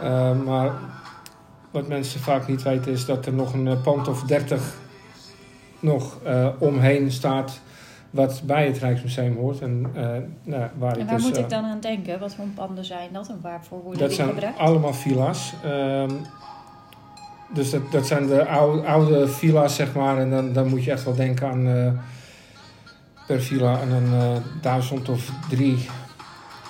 Eh, 0.00 0.32
maar 0.44 0.72
wat 1.70 1.88
mensen 1.88 2.20
vaak 2.20 2.46
niet 2.46 2.62
weten 2.62 2.92
is 2.92 3.04
dat 3.04 3.26
er 3.26 3.32
nog 3.32 3.52
een 3.52 3.66
eh, 3.66 3.82
pand 3.82 4.08
of 4.08 4.22
30 4.22 4.74
nog 5.80 6.18
omheen 6.58 7.12
staat 7.12 7.60
wat 8.10 8.42
bij 8.44 8.66
het 8.66 8.78
Rijksmuseum 8.78 9.36
hoort. 9.36 9.60
En, 9.60 9.86
eh, 9.94 10.02
nou, 10.42 10.68
waar 10.78 10.96
En 10.96 11.06
waar 11.06 11.14
dus, 11.14 11.24
moet 11.24 11.36
ik 11.36 11.50
dan 11.50 11.64
aan 11.64 11.80
denken? 11.80 12.18
Wat 12.18 12.34
voor 12.34 12.44
panden 12.54 12.84
zijn 12.84 13.08
dat 13.12 13.28
en 13.28 13.38
waarvoor 13.42 13.82
worden 13.82 14.00
dat 14.00 14.08
die 14.08 14.16
zijn 14.16 14.54
allemaal 14.56 14.94
villa's. 14.94 15.54
Ehm, 15.64 16.10
dus 17.54 17.70
dat, 17.70 17.92
dat 17.92 18.06
zijn 18.06 18.26
de 18.26 18.46
oude, 18.46 18.86
oude 18.86 19.28
villa's, 19.28 19.74
zeg 19.74 19.94
maar. 19.94 20.18
En 20.18 20.30
dan, 20.30 20.52
dan 20.52 20.68
moet 20.68 20.84
je 20.84 20.90
echt 20.90 21.04
wel 21.04 21.14
denken 21.14 21.48
aan 21.48 21.66
per 23.26 23.42
villa 23.42 23.80
aan 23.80 23.90
een 23.92 24.12
eh, 24.20 24.42
duizend 24.60 25.08
of 25.08 25.30
drie 25.48 25.88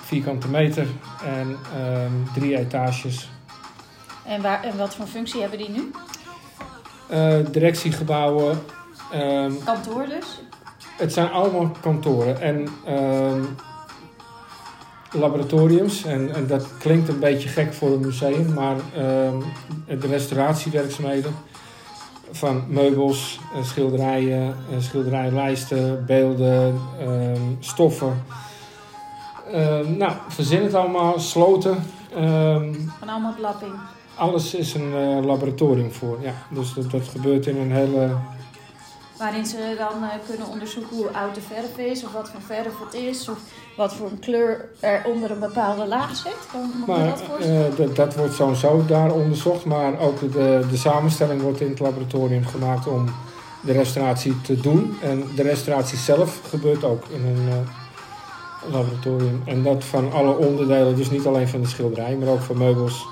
vierkante 0.03 0.47
meter. 0.47 0.87
En 1.25 1.57
ehm, 1.75 2.11
drie 2.33 2.57
etages. 2.57 3.29
En, 4.25 4.41
waar, 4.41 4.63
en 4.63 4.77
wat 4.77 4.95
voor 4.95 5.05
functie 5.07 5.41
hebben 5.41 5.57
die 5.57 5.69
nu? 5.69 5.91
Eh, 7.07 7.35
directiegebouwen. 7.51 8.59
ehm, 9.11 9.51
Kantoor 9.65 10.05
dus? 10.05 10.41
het 10.97 11.13
zijn 11.13 11.29
allemaal 11.29 11.71
kantoren 11.81 12.41
en 12.41 12.67
ehm, 12.85 13.43
laboratoriums. 15.11 16.03
En, 16.03 16.35
en 16.35 16.47
dat 16.47 16.77
klinkt 16.77 17.09
een 17.09 17.19
beetje 17.19 17.49
gek 17.49 17.73
voor 17.73 17.91
een 17.91 17.99
museum, 17.99 18.53
maar 18.53 18.75
de 19.87 20.07
restauratiewerkzaamheden 20.07 21.35
van 22.31 22.63
meubels, 22.67 23.39
eh, 23.55 23.63
schilderijen, 23.63 24.55
eh, 24.71 24.77
schilderijlijsten, 24.79 26.05
beelden, 26.05 26.79
ehm, 26.99 27.41
stoffen. 27.59 28.23
Ehm, 29.51 29.97
nou, 29.97 30.11
verzin 30.27 30.63
het 30.63 30.73
allemaal, 30.73 31.19
sloten. 31.19 31.83
ehm, 32.15 32.73
Van 32.99 33.09
allemaal 33.09 33.33
lapping. 33.41 33.71
alles 34.15 34.53
is 34.55 34.73
een 34.73 34.93
eh, 34.93 35.25
laboratorium 35.25 35.91
voor. 35.91 36.17
Ja. 36.21 36.33
Dus 36.49 36.73
dat, 36.73 36.91
dat 36.91 37.07
gebeurt 37.07 37.45
in 37.47 37.57
een 37.57 37.71
hele 37.71 38.09
Waarin 39.17 39.45
ze 39.45 39.75
dan 39.77 40.03
eh, 40.03 40.09
kunnen 40.27 40.47
onderzoeken 40.47 40.97
hoe 40.97 41.09
oud 41.09 41.35
de 41.35 41.41
verf 41.41 41.77
is, 41.77 42.03
of 42.03 42.11
wat 42.11 42.29
voor 42.29 42.41
verf 42.41 42.79
het 42.85 42.93
is, 42.93 43.29
of 43.29 43.37
wat 43.77 43.93
voor 43.95 44.09
een 44.11 44.19
kleur 44.19 44.69
er 44.79 45.01
onder 45.05 45.31
een 45.31 45.39
bepaalde 45.39 45.87
laag 45.87 46.15
zit. 46.15 46.37
Kan 46.51 46.71
Maar 46.87 47.05
dat 47.05 47.21
voorstellen? 47.21 47.77
eh, 47.77 47.95
dat, 47.95 48.15
wordt 48.15 48.33
sowieso 48.33 48.85
daar 48.85 49.11
onderzocht. 49.11 49.65
Maar 49.65 49.99
ook 49.99 50.19
de, 50.19 50.65
de 50.69 50.77
samenstelling 50.77 51.41
wordt 51.41 51.61
in 51.61 51.69
het 51.69 51.79
laboratorium 51.79 52.45
gemaakt 52.45 52.87
om 52.87 53.05
de 53.61 53.71
restauratie 53.71 54.41
te 54.41 54.61
doen. 54.61 54.97
En 55.01 55.23
de 55.35 55.41
restauratie 55.43 55.97
zelf 55.97 56.39
gebeurt 56.49 56.83
ook 56.83 57.03
in 57.07 57.25
een 57.25 57.49
eh, 57.49 58.71
laboratorium. 58.71 59.41
En 59.45 59.63
dat 59.63 59.83
van 59.83 60.11
alle 60.11 60.35
onderdelen, 60.37 60.95
dus 60.95 61.09
niet 61.09 61.25
alleen 61.25 61.47
van 61.47 61.61
de 61.61 61.67
schilderij, 61.67 62.15
maar 62.15 62.27
ook 62.29 62.41
van 62.41 62.57
meubels, 62.57 63.05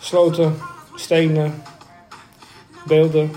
sloten, 0.00 0.58
stenen, 0.94 1.62
beelden. 2.86 3.30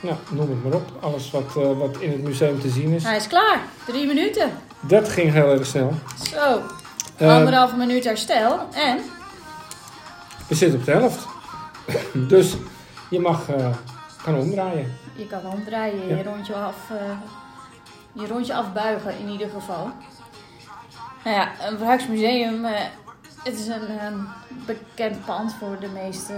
Nou, 0.00 0.16
noem 0.30 0.50
het 0.50 0.62
maar 0.64 0.72
op. 0.72 0.90
Alles 1.00 1.30
wat, 1.30 1.56
eh, 1.56 1.78
wat 1.78 1.96
in 1.98 2.10
het 2.10 2.22
museum 2.22 2.60
te 2.60 2.68
zien 2.68 2.92
is. 2.92 3.02
Hij 3.04 3.16
is 3.16 3.26
klaar. 3.26 3.60
Drie 3.86 4.06
minuten. 4.06 4.50
Dat 4.80 5.08
ging 5.08 5.32
heel 5.32 5.50
erg 5.50 5.66
snel. 5.66 5.92
Zo. 6.30 6.62
Eh, 7.16 7.34
Anderhalve 7.36 7.76
minuut 7.76 8.04
herstel. 8.04 8.58
En? 8.74 8.98
we 10.48 10.54
zitten 10.54 10.78
op 10.78 10.84
de 10.84 10.90
helft. 10.92 11.26
dus 12.32 12.56
je 13.10 13.20
mag 13.20 13.44
gaan 14.16 14.34
omdraaien. 14.34 14.96
Je 15.16 15.26
kan 15.26 15.46
omdraaien, 15.46 16.08
Ja. 16.08 16.16
je 16.16 16.22
rondje 16.22 16.54
af, 16.54 16.76
je 18.12 18.26
rondje 18.26 18.54
afbuigen 18.54 19.18
in 19.18 19.28
ieder 19.28 19.48
geval. 19.48 19.90
Nou 21.24 21.36
ja, 21.36 21.50
een 21.68 21.78
Rijksmuseum, 21.78 22.64
het 23.44 23.58
is 23.58 23.66
een 23.66 24.26
bekend 24.66 25.24
pand 25.24 25.54
voor 25.58 25.76
de 25.80 25.88
meeste 25.88 26.32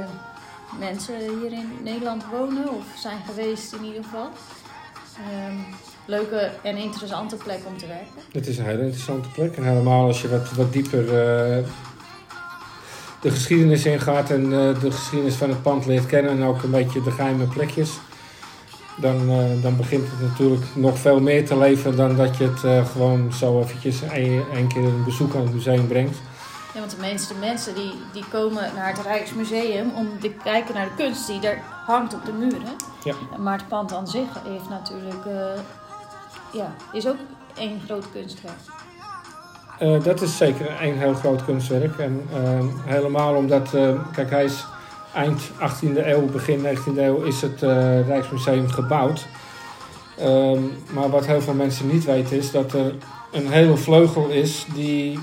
mensen 0.79 1.15
hier 1.19 1.53
in 1.53 1.69
Nederland 1.83 2.25
wonen 2.31 2.69
of 2.75 2.85
zijn 2.97 3.19
geweest 3.27 3.73
in 3.73 3.85
ieder 3.85 4.05
geval. 4.05 4.29
Ehm, 5.17 5.57
leuke 6.05 6.51
en 6.63 6.77
interessante 6.77 7.37
plek 7.37 7.61
om 7.67 7.79
te 7.79 7.87
werken. 7.87 8.23
Het 8.33 8.47
is 8.47 8.59
een 8.59 8.65
hele 8.65 8.83
interessante 8.83 9.29
plek. 9.29 9.57
En 9.57 9.65
helemaal 9.65 10.07
als 10.07 10.23
je 10.23 10.29
wat, 10.29 10.51
wat 10.51 10.73
dieper 10.73 11.05
eh, 11.05 11.69
de 13.21 13.31
geschiedenis 13.31 13.85
ingaat 13.85 14.31
en 14.31 14.45
eh, 14.45 14.81
de 14.81 14.91
geschiedenis 14.91 15.35
van 15.35 15.49
het 15.49 15.63
pand 15.63 15.87
leert 15.87 16.07
kennen 16.07 16.31
en 16.31 16.43
ook 16.43 16.63
een 16.63 16.71
beetje 16.71 17.03
de 17.03 17.11
geheime 17.11 17.45
plekjes. 17.45 17.91
Dan, 19.01 19.31
eh, 19.31 19.63
dan 19.63 19.77
begint 19.77 20.05
het 20.11 20.21
natuurlijk 20.21 20.65
nog 20.75 20.99
veel 20.99 21.21
meer 21.21 21.47
te 21.47 21.59
leven 21.59 21.97
dan 21.97 22.17
dat 22.17 22.37
je 22.37 22.51
het 22.55 22.89
gewoon 22.89 23.33
zo 23.33 23.61
eventjes 23.61 24.01
een 24.53 24.69
keer 24.69 24.85
een 24.85 25.05
bezoek 25.05 25.35
aan 25.35 25.43
het 25.43 25.55
museum 25.55 25.87
brengt. 25.87 26.17
Ja, 26.75 26.81
want 26.81 26.91
de 26.91 27.01
meeste 27.01 27.35
mensen 27.35 27.75
die, 27.75 27.93
die 28.13 28.25
komen 28.31 28.71
naar 28.75 28.89
het 28.89 29.03
Rijksmuseum 29.03 29.91
om 29.97 30.21
te 30.21 30.31
kijken 30.43 30.75
naar 30.75 30.85
de 30.85 31.05
kunst 31.05 31.27
die 31.27 31.41
er 31.41 31.59
hangt 31.87 32.15
op 32.15 32.25
de 32.25 32.33
muren. 32.33 32.77
Ja. 33.05 33.15
Maar 33.39 33.59
het 33.59 33.69
pand 33.69 33.93
aan 33.93 34.07
zich 34.07 34.29
heeft 34.49 34.69
natuurlijk, 34.69 35.25
eh, 35.27 35.61
ja, 36.53 36.75
is 36.93 37.07
ook 37.07 37.17
één 37.55 37.81
groot 37.85 38.11
kunstwerk. 38.13 38.55
Eh, 39.79 40.03
dat 40.03 40.21
is 40.21 40.37
zeker 40.37 40.83
een 40.83 40.99
heel 40.99 41.15
groot 41.15 41.45
kunstwerk. 41.45 41.99
En 41.99 42.29
eh, 42.33 42.65
helemaal 42.85 43.35
omdat, 43.35 43.71
kijk, 44.13 44.31
hij 44.31 44.45
is 44.45 44.65
eind 45.15 45.51
18e 45.59 46.07
eeuw, 46.07 46.27
begin 46.27 46.61
19e 46.63 47.03
eeuw 47.03 47.23
is 47.23 47.43
het 47.43 47.61
Rijksmuseum 48.07 48.69
gebouwd. 48.69 49.27
Ehm, 50.19 50.61
maar 50.93 51.11
wat 51.11 51.27
heel 51.27 51.41
veel 51.41 51.55
mensen 51.55 51.87
niet 51.87 52.05
weten 52.05 52.37
is 52.37 52.51
dat 52.51 52.73
er 52.73 52.95
een 53.33 53.49
hele 53.49 53.77
vleugel 53.77 54.29
is 54.29 54.67
die 54.75 55.19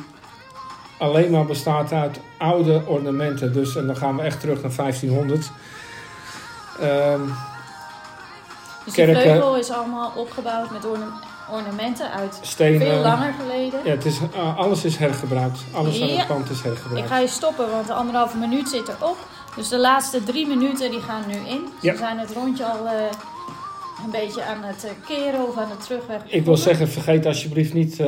alleen 0.99 1.31
maar 1.31 1.45
bestaat 1.45 1.91
uit 1.93 2.19
oude 2.37 2.81
ornamenten. 2.85 3.53
Dus 3.53 3.75
en 3.75 3.85
dan 3.87 3.95
gaan 3.97 4.15
we 4.15 4.21
echt 4.21 4.39
terug 4.39 4.61
naar 4.61 4.71
1500. 4.75 5.51
Ehm, 6.79 7.19
Dus 8.85 8.93
Kerken. 8.93 9.15
de 9.15 9.21
vleugel 9.21 9.57
is 9.57 9.69
allemaal 9.71 10.11
opgebouwd 10.15 10.71
met 10.71 10.85
orna- 10.85 11.19
ornamenten 11.51 12.11
uit 12.11 12.39
stenen. 12.41 12.79
veel 12.87 13.01
langer 13.01 13.33
geleden. 13.41 13.79
Ja, 13.83 13.91
het 13.91 14.05
is, 14.05 14.19
eh, 14.35 14.57
alles 14.57 14.85
is 14.85 14.97
hergebruikt. 14.97 15.59
Alles 15.73 16.01
aan 16.01 16.07
Ja. 16.07 16.15
het 16.17 16.27
pand 16.27 16.49
is 16.49 16.57
Ik 16.57 16.63
hergebruikt. 16.63 17.07
ga 17.07 17.17
je 17.19 17.27
stoppen, 17.27 17.71
want 17.71 17.87
de 17.87 17.93
anderhalve 17.93 18.37
minuut 18.37 18.69
zit 18.69 18.87
erop. 18.87 19.17
Dus 19.55 19.67
de 19.69 19.77
laatste 19.79 20.23
drie 20.23 20.47
minuten 20.47 20.91
die 20.91 21.01
gaan 21.01 21.21
nu 21.27 21.33
in. 21.33 21.61
Dus 21.63 21.81
Ja. 21.81 21.91
We 21.91 21.97
zijn 21.97 22.19
het 22.19 22.31
rondje 22.31 22.65
al 22.65 22.85
eh, 22.85 22.93
een 24.05 24.11
beetje 24.11 24.43
aan 24.43 24.63
het 24.63 24.83
eh, 24.85 24.91
keren 25.07 25.47
of 25.47 25.57
aan 25.57 25.69
de 25.77 25.85
terugweg. 25.85 26.21
Ik 26.25 26.45
wil 26.45 26.57
zeggen, 26.57 26.89
vergeet 26.89 27.25
alsjeblieft 27.25 27.73
niet 27.73 28.01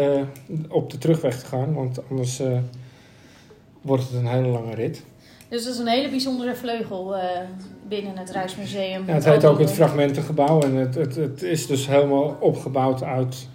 op 0.68 0.92
de 0.92 0.98
terugweg 0.98 1.40
te 1.40 1.46
gaan, 1.46 1.74
want 1.74 2.00
anders 2.10 2.42
wordt 3.82 4.04
het 4.04 4.14
een 4.14 4.28
hele 4.28 4.48
lange 4.48 4.76
rit. 4.76 5.04
Dus 5.52 5.64
dat 5.64 5.74
is 5.74 5.80
een 5.80 5.88
hele 5.88 6.10
bijzondere 6.10 6.56
vleugel 6.56 7.16
eh, 7.16 7.40
binnen 7.88 8.18
het 8.18 8.30
Rijksmuseum. 8.30 9.04
Ja, 9.08 9.14
het 9.14 9.26
heet 9.26 9.46
ook 9.46 9.60
het 9.60 9.72
fragmentengebouw 9.72 10.62
en 10.62 10.76
het, 10.76 10.96
het, 10.96 11.16
het 11.16 11.42
is 11.42 11.68
dus 11.68 11.88
helemaal 11.88 12.38
opgebouwd 12.40 13.04
uit 13.04 13.48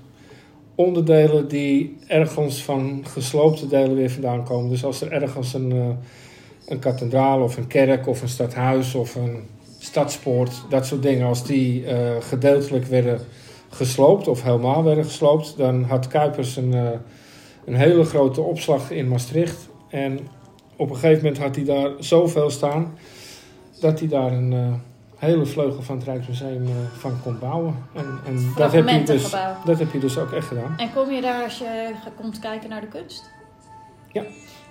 onderdelen 0.74 1.48
die 1.48 1.96
ergens 2.06 2.62
van 2.62 3.04
gesloopte 3.06 3.66
delen 3.66 3.94
weer 3.94 4.10
vandaan 4.10 4.44
komen. 4.44 4.70
Dus 4.70 4.84
als 4.84 5.00
er 5.00 5.12
ergens 5.12 5.54
een, 5.54 5.72
eh, 5.72 5.88
een 6.66 6.78
kathedraal 6.78 7.42
of 7.42 7.56
een 7.56 7.66
kerk 7.66 8.06
of 8.06 8.22
een 8.22 8.28
stadhuis 8.28 8.94
of 8.94 9.14
een 9.14 9.44
Stadspoort, 9.78 10.52
dat 10.68 10.86
soort 10.86 11.02
dingen, 11.02 11.26
als 11.26 11.44
die 11.44 11.86
eh, 11.86 12.10
gedeeltelijk 12.20 12.84
werden 12.84 13.20
gesloopt 13.68 14.28
of 14.28 14.42
helemaal 14.42 14.84
werden 14.84 15.04
gesloopt, 15.04 15.54
dan 15.56 15.84
had 15.84 16.08
Kuipers 16.08 16.56
een, 16.56 16.72
een 17.64 17.74
hele 17.74 18.04
grote 18.04 18.40
opslag 18.40 18.90
in 18.90 19.08
Maastricht. 19.08 19.68
En 19.96 20.28
op 20.76 20.90
een 20.90 20.96
gegeven 20.96 21.24
moment 21.24 21.42
had 21.42 21.56
hij 21.56 21.64
daar 21.64 21.90
zoveel 21.98 22.50
staan 22.50 22.98
dat 23.80 23.98
hij 23.98 24.08
daar 24.08 24.32
een 24.32 24.52
eh, 24.52 24.72
hele 25.16 25.46
vleugel 25.46 25.82
van 25.82 25.96
het 25.96 26.04
Rijksmuseum 26.04 26.66
eh, 26.66 26.72
van 26.98 27.12
kon 27.22 27.38
bouwen. 27.38 27.76
En, 27.92 28.18
en 28.26 28.52
dat, 28.56 28.72
heb 28.72 28.88
je 28.88 29.02
dus, 29.02 29.34
dat 29.64 29.78
heb 29.78 29.92
je 29.92 29.98
dus 29.98 30.18
ook 30.18 30.32
echt 30.32 30.46
gedaan. 30.46 30.74
En 30.76 30.92
kom 30.94 31.10
je 31.10 31.20
daar 31.20 31.44
als 31.44 31.58
je 31.58 31.92
komt 32.16 32.38
kijken 32.38 32.68
naar 32.68 32.80
de 32.80 32.86
kunst? 32.86 33.30
Ja. 34.12 34.22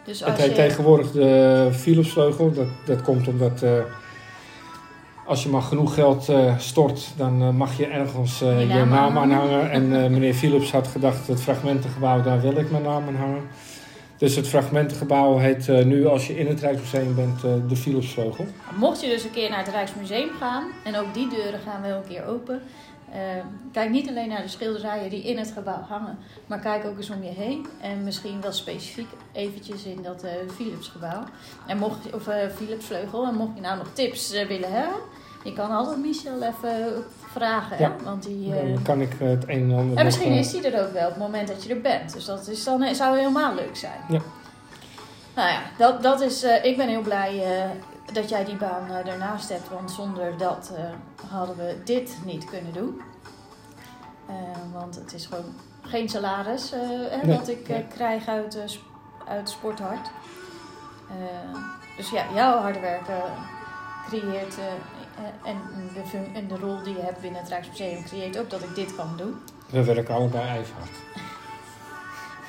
Dus 0.06 0.20
Het 0.20 0.30
als 0.30 0.40
heet 0.40 0.50
je... 0.50 0.56
tegenwoordig 0.56 1.12
de 1.12 1.70
Philipsvleugel. 1.72 2.54
Dat, 2.54 2.68
dat 2.86 3.02
komt 3.02 3.28
omdat 3.28 3.62
eh, 3.62 3.72
als 5.26 5.44
je 5.44 5.50
maar 5.50 5.62
genoeg 5.62 5.94
geld 5.94 6.32
stort, 6.58 7.14
dan 7.18 7.56
mag 7.56 7.78
je 7.78 7.86
ergens 7.86 8.40
Je 8.40 8.46
je, 8.46 8.66
naam 8.66 8.90
naam 8.90 9.18
aanhangen. 9.18 9.72
En 9.72 9.90
meneer 9.90 10.34
Philips 10.34 10.72
had 10.72 10.88
gedacht, 10.88 11.28
het 11.28 11.42
fragmentengebouw, 11.42 12.22
daar 12.22 12.42
wil 12.42 12.58
ik 12.58 12.72
mijn 12.72 12.84
naam 12.84 13.08
aan 13.08 13.16
hangen. 13.16 13.42
Dus 14.18 14.36
het 14.36 14.48
fragmentengebouw 14.48 15.38
heet 15.38 15.70
eh, 15.70 15.86
nu, 15.86 16.06
als 16.06 16.28
je 16.28 16.38
in 16.38 16.48
het 16.48 16.60
Rijksmuseum 16.60 17.16
bent, 17.16 17.44
eh, 17.44 17.52
de 17.68 17.76
Philipsvleugel. 17.76 18.46
Mocht 18.78 19.02
je 19.02 19.08
dus 19.08 19.24
een 19.24 19.32
keer 19.32 19.50
naar 19.50 19.60
het 19.64 19.68
Rijksmuseum 19.74 20.30
gaan, 20.40 20.68
en 20.84 20.96
ook 20.98 21.14
die 21.14 21.30
deuren 21.30 21.60
gaan 21.60 21.82
wel 21.82 21.98
een 21.98 22.08
keer 22.08 22.26
open. 22.26 22.62
eh, 23.12 23.20
kijk 23.72 23.90
niet 23.90 24.10
alleen 24.10 24.28
naar 24.28 24.42
de 24.42 24.48
schilderijen 24.48 25.10
die 25.10 25.24
in 25.24 25.38
het 25.38 25.52
gebouw 25.52 25.82
hangen, 25.82 26.18
maar 26.48 26.60
kijk 26.60 26.86
ook 26.86 26.98
eens 26.98 27.10
om 27.10 27.24
je 27.24 27.30
heen. 27.30 27.66
En 27.82 28.04
misschien 28.04 28.42
wel 28.42 28.52
specifiek 28.52 29.08
eventjes 29.32 29.84
in 29.84 30.02
dat 30.02 30.26
Philipsgebouw. 30.56 31.24
En 31.68 31.78
mocht, 31.78 32.14
of 32.14 32.28
Philipsvleugel. 32.56 33.26
En 33.28 33.36
mocht 33.36 33.56
je 33.56 33.62
nou 33.62 33.78
nog 33.78 33.88
tips 33.94 34.32
willen 34.32 34.72
hebben, 34.72 35.00
je 35.44 35.54
kan 35.54 35.70
altijd 35.72 35.98
Michel 35.98 36.42
even 36.42 37.04
vragen. 37.40 37.78
Ja. 37.80 37.92
Hè? 37.98 38.04
Want 38.04 38.24
die, 38.24 38.56
eh, 38.56 38.74
Dan 38.74 38.84
kan 38.84 39.02
ik 39.02 39.14
eh, 39.20 39.28
het 39.28 39.44
een 39.44 39.72
en 39.72 39.78
ander 39.78 39.98
en 39.98 40.06
misschien 40.06 40.30
nog, 40.30 40.38
eh, 40.38 40.46
is 40.46 40.52
die 40.52 40.70
er 40.72 40.86
ook 40.86 40.94
wel 40.94 41.08
op 41.08 41.14
het 41.14 41.24
moment 41.24 41.48
dat 41.48 41.64
je 41.64 41.74
er 41.74 41.82
bent. 41.82 42.14
Dus 42.14 42.26
dat 42.26 42.48
is 42.48 42.64
dan, 42.64 42.96
zou 42.96 43.18
helemaal 43.18 43.56
leuk 43.56 43.76
zijn. 43.76 44.00
Ja. 44.10 44.22
Nou 45.36 45.50
ja, 45.50 45.62
dat, 45.78 46.04
dat 46.04 46.22
is, 46.22 46.44
ik 46.44 46.78
ben 46.78 46.88
heel 46.88 47.02
blij 47.02 47.44
dat 48.14 48.30
jij 48.30 48.46
die 48.46 48.56
baan 48.56 48.92
ernaast 49.06 49.50
hebt. 49.50 49.70
Want 49.70 49.92
zonder 49.92 50.38
dat 50.38 50.72
hadden 51.30 51.56
we 51.56 51.76
dit 51.84 52.18
niet 52.26 52.46
kunnen 52.46 52.74
doen. 52.74 53.02
Want 54.74 54.96
het 54.96 55.14
is 55.14 55.26
gewoon 55.26 55.54
geen 55.82 56.10
salaris 56.10 56.72
hè, 56.72 57.26
Nee, 57.26 57.40
ik 57.46 57.68
nee. 57.68 57.86
krijg 57.88 58.28
uit, 58.28 58.80
uit 59.28 59.50
Sporthart. 59.50 60.10
Dus 61.98 62.10
ja, 62.10 62.26
jouw 62.34 62.60
harde 62.60 62.80
werken 62.80 63.22
creëert... 64.08 64.58
en, 65.44 65.58
de, 65.94 66.18
en 66.34 66.48
de 66.48 66.56
rol 66.58 66.84
die 66.84 66.96
je 66.96 67.02
hebt 67.02 67.22
binnen 67.22 67.40
het 67.42 67.50
Rijksmuseum 67.50 68.04
creëert 68.04 68.40
ook 68.40 68.50
dat 68.50 68.62
ik 68.62 68.76
dit 68.76 68.96
kan 68.96 69.14
doen. 69.18 69.36
We 69.70 69.84
werken 69.84 70.16
allebei 70.16 70.60
even 70.60 70.74
hard. 70.80 70.90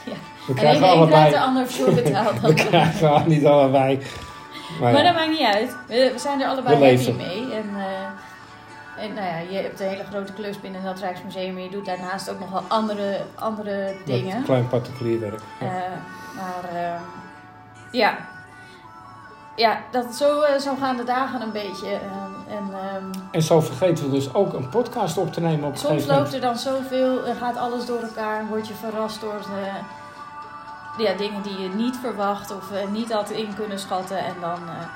Ja. 0.06 0.12
We 0.46 0.52
En 0.52 0.54
krijgen 0.54 0.86
één 0.86 1.06
krijgt 1.06 1.30
de 1.32 1.38
allebei... 1.40 1.46
ander 1.46 1.66
voor 1.72 1.94
betaald. 1.94 2.40
We 2.48 2.54
krijgen 2.54 3.28
niet 3.28 3.44
allebei... 3.46 3.98
Maar, 4.80 4.92
Maar 4.92 5.04
ja. 5.04 5.12
dat 5.12 5.14
maakt 5.14 5.38
niet 5.38 5.54
uit. 5.54 5.76
We, 5.86 6.10
we 6.12 6.18
zijn 6.18 6.40
er 6.40 6.48
allebei 6.48 6.96
happy 6.96 7.12
mee. 7.12 7.52
En, 7.54 7.70
eh, 7.76 9.04
en 9.04 9.14
nou 9.14 9.26
ja, 9.26 9.38
je 9.50 9.56
hebt 9.56 9.80
een 9.80 9.88
hele 9.88 10.04
grote 10.04 10.32
klus 10.32 10.60
binnen 10.60 10.82
dat 10.84 10.98
Rijksmuseum. 10.98 11.56
En 11.56 11.62
je 11.62 11.70
doet 11.70 11.84
daarnaast 11.86 12.30
ook 12.30 12.38
nog 12.38 12.50
wel 12.50 12.62
andere, 12.68 13.20
andere 13.34 13.96
dingen. 14.04 14.36
Met 14.36 14.44
klein 14.44 14.68
particulier 14.68 15.20
werk. 15.20 15.40
Ja. 15.60 15.66
Eh, 15.66 15.82
maar 16.36 16.82
eh, 16.82 17.00
ja. 17.90 18.16
Ja, 19.56 19.80
dat, 19.90 20.14
zo, 20.14 20.40
eh, 20.40 20.58
zo 20.60 20.74
gaan 20.80 20.96
de 20.96 21.04
dagen 21.04 21.40
een 21.40 21.52
beetje. 21.52 21.92
eh, 21.92 22.35
en 22.48 22.70
ehm, 22.72 23.04
En 23.30 23.42
zo 23.42 23.60
vergeten 23.60 24.04
we 24.04 24.10
dus 24.10 24.34
ook 24.34 24.52
een 24.52 24.68
podcast 24.68 25.18
op 25.18 25.32
te 25.32 25.40
nemen 25.40 25.68
op 25.68 25.76
soms 25.76 26.06
loopt 26.06 26.34
er 26.34 26.40
dan 26.40 26.58
zoveel, 26.58 27.24
eh, 27.24 27.36
gaat 27.36 27.56
alles 27.56 27.86
door 27.86 28.00
elkaar. 28.00 28.46
Word 28.46 28.68
je 28.68 28.74
verrast 28.74 29.20
door 29.20 29.38
de, 29.38 31.02
ja, 31.02 31.12
dingen 31.12 31.42
die 31.42 31.60
je 31.60 31.68
niet 31.68 31.96
verwacht 32.00 32.50
of 32.56 32.70
eh, 32.72 32.88
niet 32.88 33.12
had 33.12 33.30
in 33.30 33.54
kunnen 33.54 33.78
schatten. 33.78 34.18
En 34.18 34.34
dan, 34.40 34.58
eh, 34.68 34.86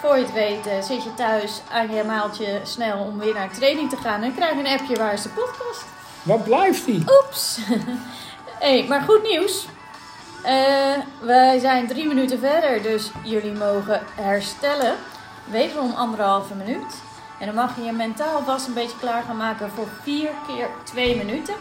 voor 0.00 0.16
je 0.16 0.22
het 0.24 0.32
weet, 0.32 0.66
eh, 0.66 0.82
zit 0.82 1.02
je 1.02 1.14
thuis 1.14 1.62
aan 1.72 1.94
je 1.94 2.04
maaltje 2.04 2.60
snel 2.62 2.98
om 2.98 3.18
weer 3.18 3.34
naar 3.34 3.50
training 3.50 3.90
te 3.90 3.96
gaan. 3.96 4.22
En 4.22 4.34
krijg 4.34 4.52
je 4.52 4.58
een 4.58 4.78
appje, 4.78 4.96
waar 4.96 5.12
is 5.12 5.22
de 5.22 5.28
podcast? 5.28 5.84
Waar 6.22 6.38
blijft 6.38 6.84
die? 6.84 7.04
Oeps! 7.24 7.58
hey, 8.64 8.84
maar 8.88 9.00
goed 9.00 9.22
nieuws. 9.22 9.66
Eh, 10.42 10.96
wij 11.20 11.58
zijn 11.58 11.86
drie 11.86 12.06
minuten 12.06 12.38
verder, 12.38 12.82
dus 12.82 13.10
jullie 13.22 13.52
mogen 13.52 14.00
herstellen. 14.14 14.94
Wederom 15.50 15.90
anderhalve 15.92 16.54
minuut. 16.54 17.02
En 17.40 17.46
dan 17.46 17.54
mag 17.54 17.76
je 17.76 17.82
je 17.82 17.92
mentaal 17.92 18.42
vast 18.42 18.66
een 18.66 18.74
beetje 18.74 18.98
klaar 18.98 19.22
gaan 19.22 19.36
maken 19.36 19.70
voor 19.70 19.88
vier 20.02 20.30
keer 20.46 20.68
twee 20.84 21.16
minuten. 21.16 21.54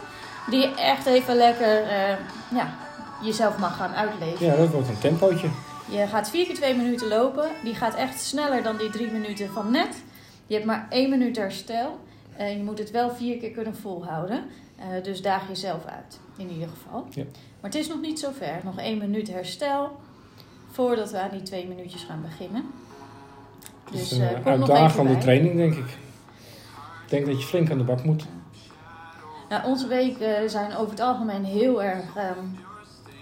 Die 0.50 0.60
je 0.60 0.76
echt 0.76 1.06
even 1.06 1.36
lekker 1.36 1.84
eh, 1.84 2.18
ja, 2.52 2.76
jezelf 3.22 3.58
mag 3.58 3.78
gaan 3.78 3.94
uitleven. 3.94 4.46
Ja, 4.46 4.56
dat 4.56 4.70
wordt 4.70 4.90
een 4.90 5.00
tempootje. 5.00 5.50
Je 5.90 6.08
gaat 6.08 6.30
vier 6.30 6.46
keer 6.46 6.56
twee 6.56 6.76
minuten 6.76 7.08
lopen. 7.08 7.50
Die 7.64 7.76
gaat 7.76 7.96
echt 7.96 8.22
sneller 8.22 8.64
dan 8.64 8.78
die 8.78 8.90
drie 8.90 9.12
minuten 9.12 9.50
van 9.50 9.72
net. 9.72 10.04
Je 10.48 10.54
hebt 10.54 10.66
maar 10.66 10.88
één 10.90 11.10
minuut 11.10 11.38
herstel. 11.38 12.00
En 12.38 12.58
je 12.58 12.64
moet 12.64 12.80
het 12.80 12.92
wel 12.92 13.16
vier 13.16 13.38
keer 13.38 13.52
kunnen 13.52 13.76
volhouden. 13.76 14.44
Eh, 14.76 15.04
dus 15.04 15.22
daag 15.22 15.48
jezelf 15.48 15.86
uit, 15.86 16.20
in 16.38 16.50
ieder 16.50 16.68
geval. 16.68 17.08
Ja. 17.10 17.24
Maar 17.62 17.72
het 17.72 17.76
is 17.76 17.88
nog 17.88 18.02
niet 18.02 18.20
zo 18.20 18.30
ver. 18.38 18.60
Nog 18.64 18.80
één 18.80 18.98
minuut 18.98 19.28
herstel. 19.28 20.00
Voordat 20.72 21.12
we 21.12 21.20
aan 21.20 21.30
die 21.32 21.42
twee 21.42 21.68
minuutjes 21.68 22.04
gaan 22.04 22.22
beginnen. 22.22 22.66
Dus 23.92 24.10
Dus 24.10 24.18
een 24.20 24.46
uitdagende 24.46 25.12
bij. 25.12 25.22
training, 25.22 25.56
denk 25.56 25.74
ik. 25.74 25.88
Ik 27.04 27.10
denk 27.14 27.26
dat 27.26 27.40
je 27.42 27.48
flink 27.48 27.72
aan 27.72 27.78
de 27.78 27.84
bak 27.84 28.04
moet. 28.04 28.26
Nou, 29.50 29.66
onze 29.66 29.88
weken 29.88 30.50
zijn 30.50 30.76
over 30.76 30.90
het 30.92 31.00
algemeen 31.00 31.44
heel 31.44 31.84
erg 31.84 32.16
ehm, 32.16 32.46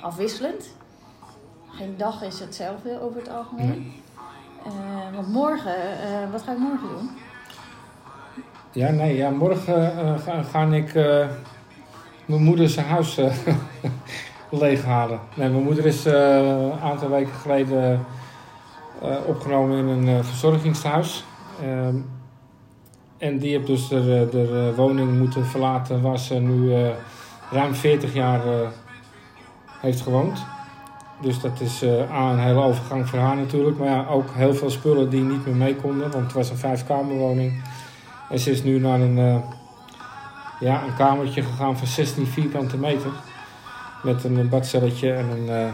afwisselend. 0.01 0.73
Geen 1.69 1.93
dag 1.97 2.23
is 2.23 2.39
hetzelfde 2.39 3.01
over 3.01 3.19
het 3.19 3.29
algemeen. 3.29 3.93
Eh, 4.65 5.15
want 5.15 5.27
morgen, 5.27 5.75
eh, 5.75 6.31
wat 6.31 6.41
ga 6.41 6.51
ik 6.51 6.57
morgen 6.57 6.87
doen? 6.89 7.09
Ja, 8.71 8.89
nee, 8.89 9.15
ja, 9.15 9.29
morgen 9.29 9.97
eh, 9.97 10.17
ga, 10.19 10.43
ga 10.43 10.63
ik 10.65 10.93
mijn 12.25 12.43
moeder 12.43 12.69
zijn 12.69 12.85
huis 12.85 13.19
leeghalen. 14.49 15.19
Nee, 15.35 15.49
mijn 15.49 15.63
moeder 15.63 15.85
is 15.85 16.05
een 16.05 16.71
aantal 16.83 17.09
weken 17.09 17.33
geleden 17.33 18.05
opgenomen 19.25 19.77
in 19.77 19.87
een 19.87 20.07
eh, 20.07 20.23
verzorgingstehuis. 20.23 21.23
Ehm, 21.61 21.95
en 23.17 23.37
die 23.37 23.51
heeft 23.51 23.67
dus 23.67 23.87
de, 23.87 24.27
de, 24.31 24.73
woning 24.75 25.17
moeten 25.17 25.45
verlaten 25.45 26.01
waar 26.01 26.19
ze 26.19 26.33
nu 26.33 26.73
eh, 26.73 26.89
ruim 27.51 27.75
40 27.75 28.13
jaar 28.13 28.47
eh, 28.47 28.67
heeft 29.79 30.01
gewoond. 30.01 30.45
Dus 31.21 31.39
dat 31.39 31.59
is 31.59 31.81
eh 31.81 32.11
aan 32.11 32.31
een 32.31 32.39
hele 32.39 32.61
overgang 32.61 33.09
voor 33.09 33.19
haar 33.19 33.35
natuurlijk. 33.35 33.77
Maar 33.77 33.87
ja, 33.87 34.05
ook 34.07 34.29
heel 34.33 34.53
veel 34.53 34.69
spullen 34.69 35.09
die 35.09 35.21
niet 35.21 35.45
meer 35.45 35.55
mee 35.55 35.75
konden. 35.75 36.11
Want 36.11 36.23
het 36.23 36.33
was 36.33 36.49
een 36.49 36.57
vijfkamerwoning. 36.57 37.61
En 38.29 38.39
ze 38.39 38.51
is 38.51 38.63
nu 38.63 38.79
naar 38.79 38.99
een, 38.99 39.17
eh, 39.17 39.37
ja, 40.59 40.83
een 40.83 40.95
kamertje 40.95 41.43
gegaan 41.43 41.77
van 41.77 41.87
16 41.87 42.27
vierkante 42.27 42.77
meter. 42.77 43.11
Met 44.03 44.23
een 44.23 44.49
badcelletje 44.49 45.13
en 45.13 45.29
een 45.29 45.49
eh, 45.49 45.71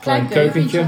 klein, 0.00 0.28
keukentje. 0.28 0.84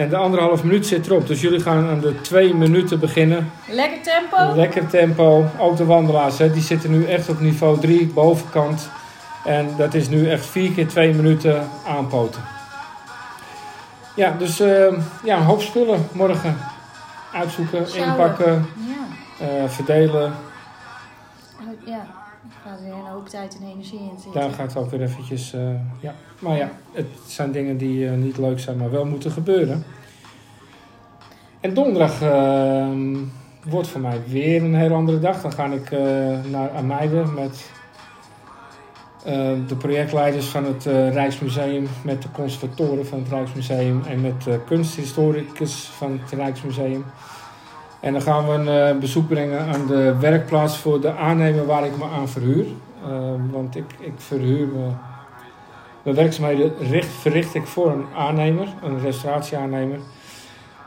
En 0.00 0.08
de 0.08 0.16
anderhalf 0.16 0.62
minuut 0.64 0.86
zit 0.86 1.06
erop. 1.06 1.26
Dus 1.26 1.40
jullie 1.40 1.60
gaan 1.60 1.88
aan 1.88 2.00
de 2.00 2.20
twee 2.20 2.54
minuten 2.54 3.00
beginnen. 3.00 3.50
Lekker 3.68 4.00
tempo. 4.02 4.54
Lekker 4.54 4.86
tempo. 4.86 5.44
Ook 5.58 5.76
de 5.76 5.84
wandelaars, 5.84 6.38
hè, 6.38 6.52
die 6.52 6.62
zitten 6.62 6.90
nu 6.90 7.04
echt 7.06 7.28
op 7.28 7.40
niveau 7.40 7.80
3, 7.80 8.06
bovenkant. 8.06 8.88
En 9.44 9.68
dat 9.76 9.94
is 9.94 10.08
nu 10.08 10.30
echt 10.30 10.46
vier 10.46 10.72
keer 10.72 10.88
twee 10.88 11.14
minuten 11.14 11.68
aanpoten. 11.86 12.40
Ja, 14.14 14.34
dus 14.38 14.60
eh, 14.60 14.92
ja, 15.24 15.36
een 15.36 15.42
hoop 15.44 15.60
spullen 15.62 16.08
morgen. 16.12 16.56
Uitzoeken, 17.34 17.86
Sjouwen. 17.88 18.10
inpakken, 18.10 18.66
Ja. 19.38 19.46
eh, 19.46 19.68
verdelen. 19.68 20.32
Ja. 21.84 22.06
Gaat 22.64 22.80
weer 22.80 22.92
een 22.92 23.12
hoop 23.12 23.28
tijd 23.28 23.58
en 23.60 23.66
energie 23.66 23.98
in 23.98 24.18
zitten. 24.22 24.40
Daar 24.40 24.50
gaat 24.50 24.76
ook 24.76 24.90
weer 24.90 25.02
eventjes, 25.02 25.52
eh, 25.52 25.60
ja. 26.00 26.14
Maar 26.40 26.56
ja, 26.56 26.70
het 26.92 27.06
zijn 27.26 27.52
dingen 27.52 27.76
die 27.76 28.08
eh, 28.08 28.14
niet 28.14 28.38
leuk 28.38 28.60
zijn, 28.60 28.76
maar 28.76 28.90
wel 28.90 29.04
moeten 29.04 29.30
gebeuren. 29.30 29.84
En 31.60 31.74
donderdag 31.74 32.22
eh, 32.22 32.88
wordt 33.64 33.88
voor 33.88 34.00
mij 34.00 34.20
weer 34.26 34.62
een 34.62 34.74
heel 34.74 34.94
andere 34.94 35.18
dag. 35.18 35.42
Dan 35.42 35.52
ga 35.52 35.66
ik 35.66 35.90
eh, 35.90 36.00
naar 36.50 36.70
Ameide 36.70 37.24
met 37.24 37.70
de 39.68 39.76
projectleiders 39.78 40.46
van 40.46 40.64
het 40.64 40.84
Rijksmuseum, 41.12 41.88
met 42.04 42.22
de 42.22 42.30
conservatoren 42.30 43.06
van 43.06 43.18
het 43.18 43.28
Rijksmuseum 43.28 44.02
en 44.08 44.20
met 44.20 44.46
kunsthistoricus 44.66 45.84
van 45.84 46.20
het 46.22 46.30
Rijksmuseum. 46.30 47.04
En 48.00 48.12
dan 48.12 48.22
gaan 48.22 48.46
we 48.46 48.52
een 48.52 48.88
eh, 48.88 48.98
bezoek 48.98 49.28
brengen 49.28 49.66
aan 49.66 49.86
de 49.86 50.16
werkplaats 50.20 50.76
voor 50.76 51.00
de 51.00 51.16
aannemer 51.16 51.66
waar 51.66 51.84
ik 51.84 51.96
me 51.98 52.04
aan 52.04 52.28
verhuur. 52.28 52.66
Eh, 53.04 53.34
want 53.50 53.76
ik, 53.76 53.84
ik 53.98 54.12
verhuur 54.16 54.66
me, 54.66 54.88
mijn 56.02 56.16
werkzaamheden 56.16 56.72
richt, 56.78 57.08
verricht 57.08 57.54
ik 57.54 57.66
voor 57.66 57.90
een 57.90 58.04
aannemer, 58.16 58.68
een 58.82 59.00
restauratieaannemer. 59.00 59.98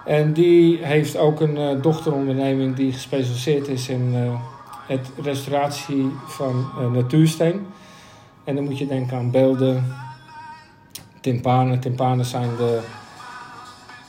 En 0.06 0.34
die 0.34 0.86
heeft 0.86 1.18
ook 1.18 1.40
een 1.40 1.58
eh, 1.58 1.82
dochteronderneming 1.82 2.76
die 2.76 2.92
gespecialiseerd 2.92 3.68
is 3.68 3.90
in 3.90 4.12
eh, 4.16 4.34
het 4.88 5.12
restauratie 5.22 6.12
van 6.26 6.66
natuursteen. 6.94 7.68
En 8.44 8.56
dan 8.56 8.64
moet 8.64 8.78
je 8.78 8.88
denken 8.88 9.18
aan 9.18 9.32
beelden, 9.32 9.96
timpanen. 11.22 11.80
Timpanen 11.80 12.26
zijn 12.26 12.50
de, 12.58 12.80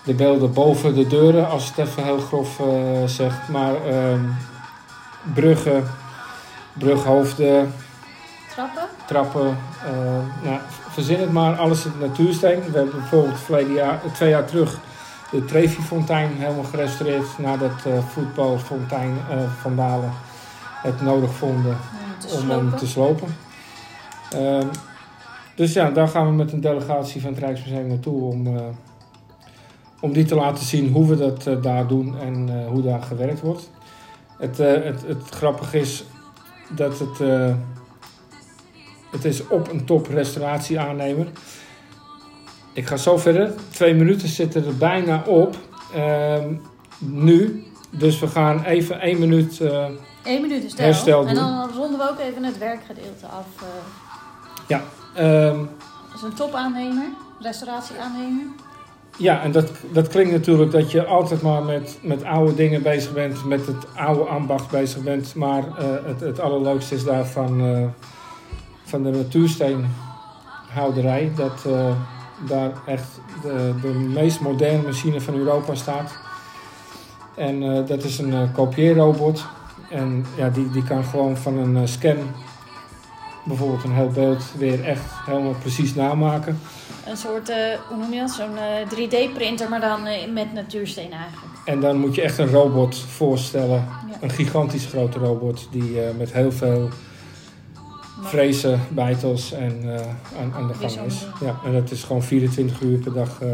de 0.04 0.14
beelden 0.14 0.52
boven 0.52 0.94
de 0.94 1.06
deuren, 1.06 1.48
als 1.48 1.68
het 1.68 1.78
even 1.78 2.04
heel 2.04 2.18
grof 2.18 2.60
eh, 2.60 2.66
zegt. 3.06 3.48
Maar 3.48 3.74
ehm, 3.86 4.20
bruggen, 5.34 5.84
brughoofden, 6.72 7.72
Trappen? 8.54 8.82
trappen, 9.06 9.58
eh, 9.84 10.44
nou, 10.44 10.58
verzin 10.90 11.20
het 11.20 11.32
maar, 11.32 11.56
alles 11.56 11.84
in 11.84 11.92
natuursteen. 12.00 12.60
We 12.70 12.76
hebben 12.76 13.00
bijvoorbeeld 13.00 13.40
verleden 13.40 13.74
jaar, 13.74 14.00
twee 14.12 14.30
jaar 14.30 14.44
terug 14.44 14.78
de 15.30 15.44
Trevi-fontein 15.44 16.30
helemaal 16.36 16.64
gerestaureerd 16.64 17.38
nadat 17.38 17.84
uh, 17.86 17.98
voetbalfontein 18.08 19.16
eh 19.30 19.36
vandalen 19.60 20.12
het 20.82 21.02
nodig 21.02 21.32
vonden 21.32 21.76
Om 22.32 22.50
hem 22.50 22.60
slopen. 22.60 22.78
te 22.78 22.86
slopen. 22.86 23.36
Ehm, 24.30 24.66
dus 25.54 25.72
ja, 25.72 25.90
daar 25.90 26.08
gaan 26.08 26.26
we 26.26 26.32
met 26.32 26.52
een 26.52 26.60
delegatie 26.60 27.20
van 27.20 27.30
het 27.30 27.38
Rijksmuseum 27.38 27.86
naartoe 27.86 28.22
om, 28.22 28.46
om 30.04 30.12
die 30.12 30.24
te 30.24 30.34
laten 30.34 30.64
zien 30.64 30.92
hoe 30.92 31.06
we 31.06 31.16
dat 31.16 31.46
eh, 31.46 31.62
daar 31.62 31.86
doen 31.86 32.18
en 32.18 32.48
eh, 32.48 32.68
hoe 32.68 32.82
daar 32.82 33.02
gewerkt 33.02 33.40
wordt. 33.40 33.70
Het, 34.38 34.60
eh, 34.60 34.82
het, 34.82 35.02
het 35.06 35.28
grappige 35.30 35.78
is 35.80 36.04
dat 36.70 36.98
het, 36.98 37.18
het 39.10 39.24
is 39.24 39.46
op 39.46 39.70
een 39.70 39.84
top 39.84 40.06
restauratieaannemer. 40.06 41.26
Ik 42.72 42.86
ga 42.86 42.96
zo 42.96 43.16
verder. 43.16 43.54
Twee 43.70 43.94
minuten 43.94 44.28
zitten 44.28 44.66
er 44.66 44.76
bijna 44.76 45.22
op. 45.26 45.56
Ehm, 45.94 46.54
nu. 46.98 47.64
Dus 47.90 48.18
we 48.18 48.26
gaan 48.26 48.64
even 48.64 49.00
één 49.00 49.18
minuut. 49.18 49.60
Eén 50.24 50.40
minuut 50.40 50.78
Herstel 50.78 51.20
En 51.26 51.34
doen. 51.34 51.44
dan 51.44 51.70
ronden 51.70 51.98
we 51.98 52.10
ook 52.10 52.18
even 52.18 52.44
het 52.44 52.58
werkgedeelte 52.58 53.26
af. 53.26 53.46
eh. 54.68 54.78
ehm, 55.14 55.58
Dat 55.58 56.16
is 56.16 56.22
een 56.22 56.34
topaannemer, 56.34 57.06
restauratieaannemer. 57.40 58.44
Ja, 59.16 59.42
en 59.42 59.52
dat, 59.52 59.70
dat 59.92 60.08
klinkt 60.08 60.32
natuurlijk 60.32 60.70
dat 60.70 60.90
je 60.90 61.04
altijd 61.04 61.42
maar 61.42 61.62
met, 61.62 61.98
met 62.02 62.24
oude 62.24 62.54
dingen 62.54 62.82
bezig 62.82 63.12
bent, 63.12 63.44
met 63.44 63.66
het 63.66 63.96
oude 63.96 64.22
ambacht 64.22 64.70
bezig 64.70 65.02
bent. 65.02 65.34
Maar 65.34 65.64
eh, 65.78 65.86
het, 66.04 66.20
het 66.20 66.40
allerleukste 66.40 66.94
is 66.94 67.04
daar 67.04 67.26
van, 67.26 67.60
eh, 67.60 67.86
van 68.84 69.02
de 69.02 69.10
natuursteenhouderij. 69.10 71.32
Dat 71.36 71.64
eh, 71.66 71.90
daar 72.48 72.72
echt 72.86 73.20
de, 73.42 73.74
de 73.82 73.88
meest 73.88 74.40
moderne 74.40 74.82
machine 74.82 75.20
van 75.20 75.34
Europa 75.34 75.74
staat. 75.74 76.18
En 77.34 77.86
dat 77.86 78.04
is 78.04 78.18
een 78.18 78.52
kopieerrobot. 78.52 79.46
En 79.90 80.26
ja, 80.36 80.48
die, 80.48 80.70
die 80.70 80.84
kan 80.84 81.04
gewoon 81.04 81.36
van 81.36 81.58
een 81.58 81.88
scan 81.88 82.16
bijvoorbeeld 83.44 83.84
een 83.84 83.94
heel 83.94 84.10
beeld 84.10 84.44
weer 84.58 84.84
echt 84.84 85.02
helemaal 85.26 85.54
precies 85.60 85.94
namaken. 85.94 86.60
Een 87.06 87.16
soort, 87.16 87.48
eh, 87.48 87.56
hoe 87.88 87.96
noem 87.96 88.12
je 88.12 88.20
dat? 88.20 88.30
Zo'n 88.30 88.56
eh, 88.56 88.88
3D-printer, 88.88 89.68
maar 89.68 89.80
dan 89.80 90.06
eh, 90.06 90.32
met 90.32 90.52
natuursteen 90.52 91.12
eigenlijk. 91.12 91.52
En 91.64 91.80
dan 91.80 91.96
moet 91.96 92.14
je 92.14 92.22
echt 92.22 92.38
een 92.38 92.50
robot 92.50 92.96
voorstellen. 92.96 93.88
Ja. 94.10 94.16
Een 94.20 94.30
gigantisch 94.30 94.86
grote 94.86 95.18
robot 95.18 95.68
die 95.70 96.00
eh, 96.00 96.16
met 96.18 96.32
heel 96.32 96.52
veel 96.52 96.88
vrezen, 98.24 98.80
bijtels 98.88 99.52
en 99.52 99.80
eh, 99.82 100.40
aan, 100.40 100.52
aan 100.54 100.68
de 100.68 100.74
gang 100.74 101.06
is. 101.06 101.26
Ja, 101.40 101.56
en 101.64 101.72
dat 101.72 101.90
is 101.90 102.02
gewoon 102.02 102.22
24 102.22 102.80
uur 102.80 102.98
per 102.98 103.12
dag 103.12 103.40
eh, 103.40 103.48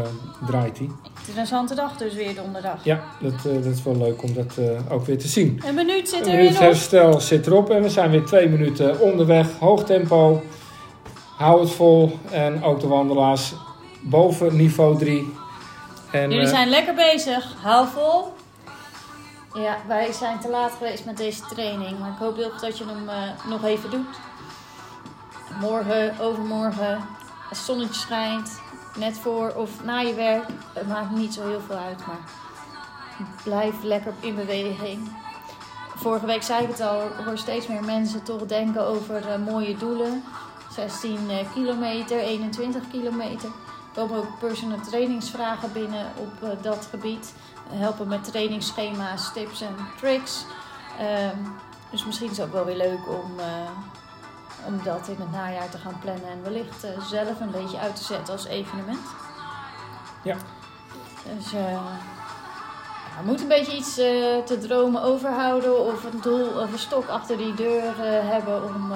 draait 0.47 0.77
hij. 0.77 0.89
Het 1.19 1.27
is 1.29 1.35
een 1.35 1.47
zante 1.47 1.75
dag 1.75 1.97
dus 1.97 2.13
weer 2.13 2.35
donderdag. 2.35 2.83
Ja, 2.83 3.03
dat, 3.21 3.33
eh, 3.33 3.53
dat 3.53 3.65
is 3.65 3.83
wel 3.83 3.97
leuk 3.97 4.23
om 4.23 4.33
dat 4.33 4.57
eh, 4.57 4.93
ook 4.93 5.05
weer 5.05 5.17
te 5.17 5.27
zien. 5.27 5.61
Een 5.65 5.75
minuut 5.75 6.09
zit 6.09 6.21
Een 6.25 6.31
er 6.31 6.37
minuut 6.37 6.49
weer 6.51 6.59
op. 6.59 6.65
herstel 6.65 7.19
zit 7.19 7.47
erop 7.47 7.69
en 7.69 7.81
we 7.81 7.89
zijn 7.89 8.11
weer 8.11 8.25
twee 8.25 8.49
minuten 8.49 8.99
onderweg. 8.99 9.47
Hoog 9.59 9.83
tempo, 9.83 10.41
hou 11.37 11.59
het 11.61 11.71
vol 11.71 12.19
en 12.31 12.63
ook 12.63 12.79
de 12.79 12.87
wandelaars 12.87 13.53
boven 14.01 14.55
niveau 14.55 14.97
3. 14.97 15.33
En, 16.11 16.31
Jullie 16.31 16.47
zijn 16.47 16.69
lekker 16.69 16.93
bezig. 16.93 17.55
Hou 17.61 17.87
vol. 17.87 18.33
Ja, 19.53 19.77
wij 19.87 20.11
zijn 20.11 20.39
te 20.39 20.49
laat 20.49 20.71
geweest 20.77 21.05
met 21.05 21.17
deze 21.17 21.41
training. 21.53 21.99
Maar 21.99 22.09
ik 22.09 22.17
hoop 22.19 22.35
heel 22.35 22.51
dat 22.61 22.77
je 22.77 22.83
hem 22.85 23.09
eh, 23.09 23.49
nog 23.49 23.63
even 23.65 23.89
doet. 23.89 24.07
Morgen, 25.59 26.19
overmorgen, 26.19 26.95
als 27.49 27.57
het 27.57 27.67
zonnetje 27.67 27.99
schijnt, 27.99 28.59
net 28.97 29.17
voor 29.17 29.53
of 29.55 29.83
na 29.83 29.99
je 29.99 30.13
werk. 30.13 30.45
Het 30.73 30.87
maakt 30.87 31.11
niet 31.11 31.33
zo 31.33 31.47
heel 31.47 31.61
veel 31.61 31.75
uit, 31.75 32.07
maar 32.07 32.19
blijf 33.43 33.83
lekker 33.83 34.13
in 34.19 34.35
beweging. 34.35 35.09
Vorige 35.95 36.25
week 36.25 36.43
zei 36.43 36.63
ik 36.63 36.69
het 36.69 36.81
al, 36.81 37.05
ik 37.05 37.25
hoor 37.25 37.37
steeds 37.37 37.67
meer 37.67 37.83
mensen 37.83 38.23
toch 38.23 38.45
denken 38.45 38.85
over 38.85 39.27
eh, 39.27 39.37
mooie 39.37 39.77
doelen. 39.77 40.23
16 40.71 41.29
eh, 41.29 41.53
kilometer, 41.53 42.19
21 42.19 42.81
kilometer. 42.91 43.49
Er 43.49 44.01
komen 44.01 44.17
ook 44.17 44.39
personal 44.39 44.79
trainingsvragen 44.79 45.71
binnen 45.71 46.05
op 46.17 46.43
eh, 46.43 46.49
dat 46.61 46.87
gebied. 46.89 47.33
Helpen 47.69 48.07
met 48.07 48.23
trainingsschema's, 48.23 49.33
tips 49.33 49.61
en 49.61 49.75
tricks. 49.99 50.45
Ehm, 50.99 51.37
dus 51.91 52.05
misschien 52.05 52.31
is 52.31 52.37
het 52.37 52.45
ook 52.45 52.53
wel 52.53 52.65
weer 52.65 52.77
leuk 52.77 53.07
om, 53.07 53.31
om 54.65 54.83
dat 54.83 55.07
in 55.07 55.15
het 55.19 55.31
najaar 55.31 55.69
te 55.69 55.77
gaan 55.77 55.99
plannen 55.99 56.29
en 56.29 56.43
wellicht 56.43 56.83
eh, 56.83 57.01
zelf 57.01 57.39
een 57.39 57.51
beetje 57.51 57.79
uit 57.79 57.95
te 57.95 58.03
zetten 58.03 58.33
als 58.33 58.45
evenement. 58.45 59.07
Ja. 60.23 60.35
Dus 61.35 61.53
eh 61.53 61.71
ja, 61.71 63.21
we 63.21 63.25
moeten 63.25 63.51
een 63.51 63.57
beetje 63.57 63.77
iets 63.77 63.97
eh, 63.97 64.37
te 64.45 64.57
dromen 64.61 65.01
overhouden 65.03 65.85
of 65.85 66.03
een 66.03 66.21
doel 66.21 66.47
of 66.47 66.71
een 66.71 66.79
stok 66.79 67.07
achter 67.07 67.37
die 67.37 67.53
deur 67.53 67.93
hebben 68.05 68.63
om 68.63 68.91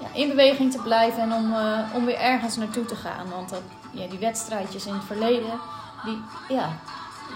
ja, 0.00 0.08
in 0.12 0.28
beweging 0.28 0.72
te 0.72 0.82
blijven 0.82 1.22
en 1.22 1.32
om, 1.32 1.54
om 1.94 2.04
weer 2.04 2.18
ergens 2.18 2.56
naartoe 2.56 2.84
te 2.84 2.96
gaan. 2.96 3.30
Want 3.30 3.48
dat, 3.48 3.62
ja, 3.90 4.08
die 4.08 4.18
wedstrijdjes 4.18 4.86
in 4.86 4.94
het 4.94 5.04
verleden, 5.04 5.60
die, 6.04 6.22
ja, 6.48 6.68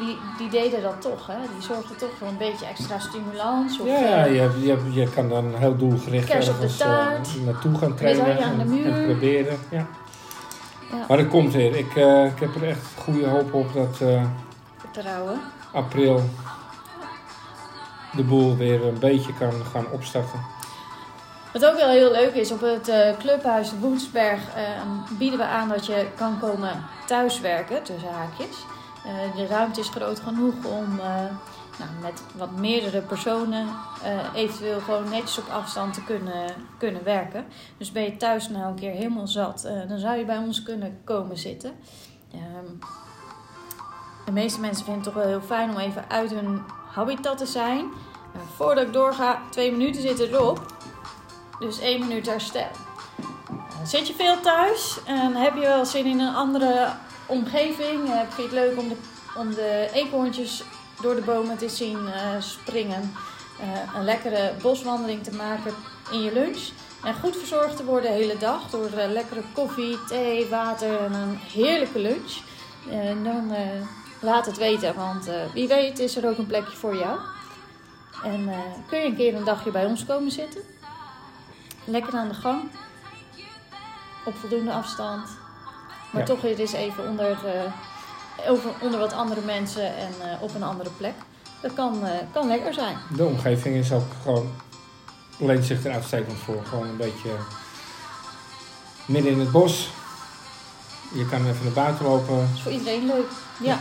die, 0.00 0.16
die 0.38 0.48
deden 0.50 0.82
dat 0.82 1.00
toch. 1.00 1.26
Hè? 1.26 1.34
Die 1.54 1.62
zorgden 1.62 1.96
toch 1.96 2.10
voor 2.18 2.28
een 2.28 2.36
beetje 2.36 2.66
extra 2.66 2.98
stimulans. 2.98 3.78
Of, 3.80 3.86
Ja, 3.86 3.98
ja 3.98 4.26
eh, 4.26 4.34
je, 4.34 4.66
je, 4.66 5.00
je 5.00 5.10
kan 5.10 5.28
dan 5.28 5.54
heel 5.54 5.76
doelgericht 5.76 6.30
ergens 6.30 6.76
taart. 6.76 7.44
naartoe 7.44 7.78
gaan 7.78 7.94
trainen 7.94 8.38
en, 8.38 8.70
muur. 8.70 8.92
en 8.92 9.04
proberen. 9.04 9.58
Ja. 9.70 9.86
ja, 10.90 11.04
Maar 11.08 11.16
dat 11.16 11.28
komt 11.28 11.52
weer. 11.52 11.76
Ik, 11.76 11.96
eh, 11.96 12.24
ik 12.24 12.40
heb 12.40 12.54
er 12.54 12.68
echt 12.68 12.86
goede 12.96 13.26
hoop 13.28 13.54
op 13.54 13.72
dat 13.74 14.00
eh, 14.00 14.24
vertrouwen. 14.76 15.40
april 15.72 16.22
de 18.12 18.22
boel 18.22 18.56
weer 18.56 18.86
een 18.86 18.98
beetje 18.98 19.34
kan 19.34 19.52
gaan 19.72 19.86
opstarten. 19.92 20.58
Wat 21.52 21.66
ook 21.66 21.76
wel 21.76 21.88
heel 21.88 22.10
leuk 22.10 22.34
is, 22.34 22.52
op 22.52 22.60
het 22.60 22.88
eh, 22.88 23.16
clubhuis 23.18 23.72
Woensberg 23.80 24.40
eh, 24.54 24.62
bieden 25.18 25.38
we 25.38 25.44
aan 25.44 25.68
dat 25.68 25.86
je 25.86 26.06
kan 26.16 26.38
komen 26.40 26.84
thuiswerken, 27.06 27.82
tussen 27.82 28.12
haakjes. 28.12 28.56
Eh, 29.04 29.36
de 29.36 29.46
ruimte 29.46 29.80
is 29.80 29.88
groot 29.88 30.20
genoeg 30.20 30.64
om 30.64 30.98
eh, 30.98 31.06
nou, 31.78 31.90
met 32.00 32.22
wat 32.36 32.50
meerdere 32.50 33.00
personen 33.00 33.68
eh, 34.02 34.34
eventueel 34.34 34.80
gewoon 34.80 35.08
netjes 35.08 35.38
op 35.38 35.48
afstand 35.48 35.94
te 35.94 36.04
kunnen, 36.04 36.54
kunnen 36.78 37.04
werken. 37.04 37.46
Dus 37.78 37.92
ben 37.92 38.02
je 38.02 38.16
thuis 38.16 38.48
nou 38.48 38.64
een 38.64 38.74
keer 38.74 38.92
helemaal 38.92 39.26
zat, 39.26 39.68
dan 39.88 39.98
zou 39.98 40.18
je 40.18 40.24
bij 40.24 40.38
ons 40.38 40.62
kunnen 40.62 41.00
komen 41.04 41.38
zitten. 41.38 41.72
Ehm, 42.32 42.74
de 44.24 44.32
meeste 44.32 44.60
mensen 44.60 44.84
vinden 44.84 45.02
het 45.02 45.12
toch 45.12 45.22
wel 45.22 45.32
heel 45.32 45.46
fijn 45.46 45.70
om 45.70 45.76
even 45.76 46.04
uit 46.08 46.30
hun 46.30 46.62
habitat 46.92 47.38
te 47.38 47.46
zijn. 47.46 47.90
Voordat 48.56 48.86
ik 48.86 48.92
doorga, 48.92 49.40
twee 49.50 49.70
minuten 49.70 50.02
zitten 50.02 50.28
erop. 50.28 50.74
Dus 51.58 51.80
één 51.80 52.00
minuut 52.00 52.26
herstel. 52.26 52.70
Zit 53.84 54.06
je 54.06 54.14
veel 54.14 54.40
thuis 54.40 54.98
en 55.04 55.34
heb 55.34 55.54
je 55.54 55.60
wel 55.60 55.84
zin 55.84 56.06
in 56.06 56.20
een 56.20 56.34
andere 56.34 56.88
omgeving? 57.30 58.08
Uh, 58.08 58.20
Vind 58.20 58.36
je 58.36 58.42
het 58.42 58.52
leuk 58.52 58.78
om 58.78 58.88
de, 58.88 58.96
om 59.36 59.54
de 59.54 60.68
door 61.02 61.14
de 61.14 61.20
bomen 61.20 61.58
te 61.58 61.68
zien 61.68 62.06
eh, 62.06 62.40
springen? 62.40 63.14
Uh, 63.60 63.94
een 63.94 64.04
lekkere 64.04 64.52
boswandeling 64.62 65.22
te 65.22 65.34
maken 65.34 65.74
in 66.10 66.22
je 66.22 66.32
lunch? 66.32 66.68
En 67.04 67.14
goed 67.14 67.36
verzorgd 67.36 67.76
te 67.76 67.84
worden 67.84 68.10
de 68.10 68.16
hele 68.16 68.38
dag 68.38 68.70
door 68.70 68.90
lekkere 69.08 69.42
koffie, 69.52 70.04
thee, 70.04 70.48
water 70.48 71.00
en 71.00 71.12
een 71.12 71.36
heerlijke 71.36 71.98
lunch? 71.98 72.32
Dan 73.22 73.54
laat 74.20 74.46
het 74.46 74.56
weten, 74.56 74.94
want 74.94 75.28
wie 75.54 75.68
weet 75.68 75.98
is 75.98 76.16
er 76.16 76.28
ook 76.28 76.38
een 76.38 76.46
plekje 76.46 76.76
voor 76.76 76.96
jou. 76.96 77.18
En 78.24 78.50
kun 78.88 78.98
je 78.98 79.04
een 79.04 79.16
keer 79.16 79.34
een 79.34 79.44
dagje 79.44 79.70
bij 79.70 79.84
ons 79.84 80.04
komen 80.04 80.30
zitten? 80.30 80.60
Lekker 81.84 82.14
aan 82.14 82.28
de 82.28 82.34
gang. 82.34 82.70
Op 84.24 84.34
voldoende 84.34 84.72
afstand. 84.72 85.39
Maar 86.10 86.20
ja. 86.20 86.26
toch 86.26 86.40
weer 86.40 86.58
eens 86.58 86.72
even 86.72 87.08
onder, 87.08 87.30
uh, 87.30 88.50
over, 88.50 88.70
onder 88.80 88.98
wat 89.00 89.12
andere 89.12 89.40
mensen 89.40 89.96
en 89.96 90.12
uh, 90.18 90.42
op 90.42 90.54
een 90.54 90.62
andere 90.62 90.90
plek. 90.96 91.14
Dat 91.60 91.72
kan, 91.72 91.98
uh, 92.02 92.10
kan 92.32 92.46
lekker 92.46 92.74
zijn. 92.74 92.96
De 93.16 93.24
omgeving 93.24 93.76
is 93.76 93.92
ook 93.92 94.12
gewoon. 94.22 94.52
leent 95.38 95.64
zich 95.64 95.84
er 95.84 95.92
uitstekend 95.92 96.38
voor. 96.38 96.62
Gewoon 96.64 96.88
een 96.88 96.96
beetje 96.96 97.30
midden 99.04 99.32
in 99.32 99.40
het 99.40 99.50
bos. 99.50 99.90
Je 101.14 101.26
kan 101.26 101.46
even 101.46 101.64
naar 101.64 101.72
buiten 101.72 102.04
lopen. 102.04 102.36
Dat 102.36 102.48
is 102.54 102.62
voor 102.62 102.72
iedereen 102.72 103.06
leuk. 103.06 103.30
Ja. 103.60 103.80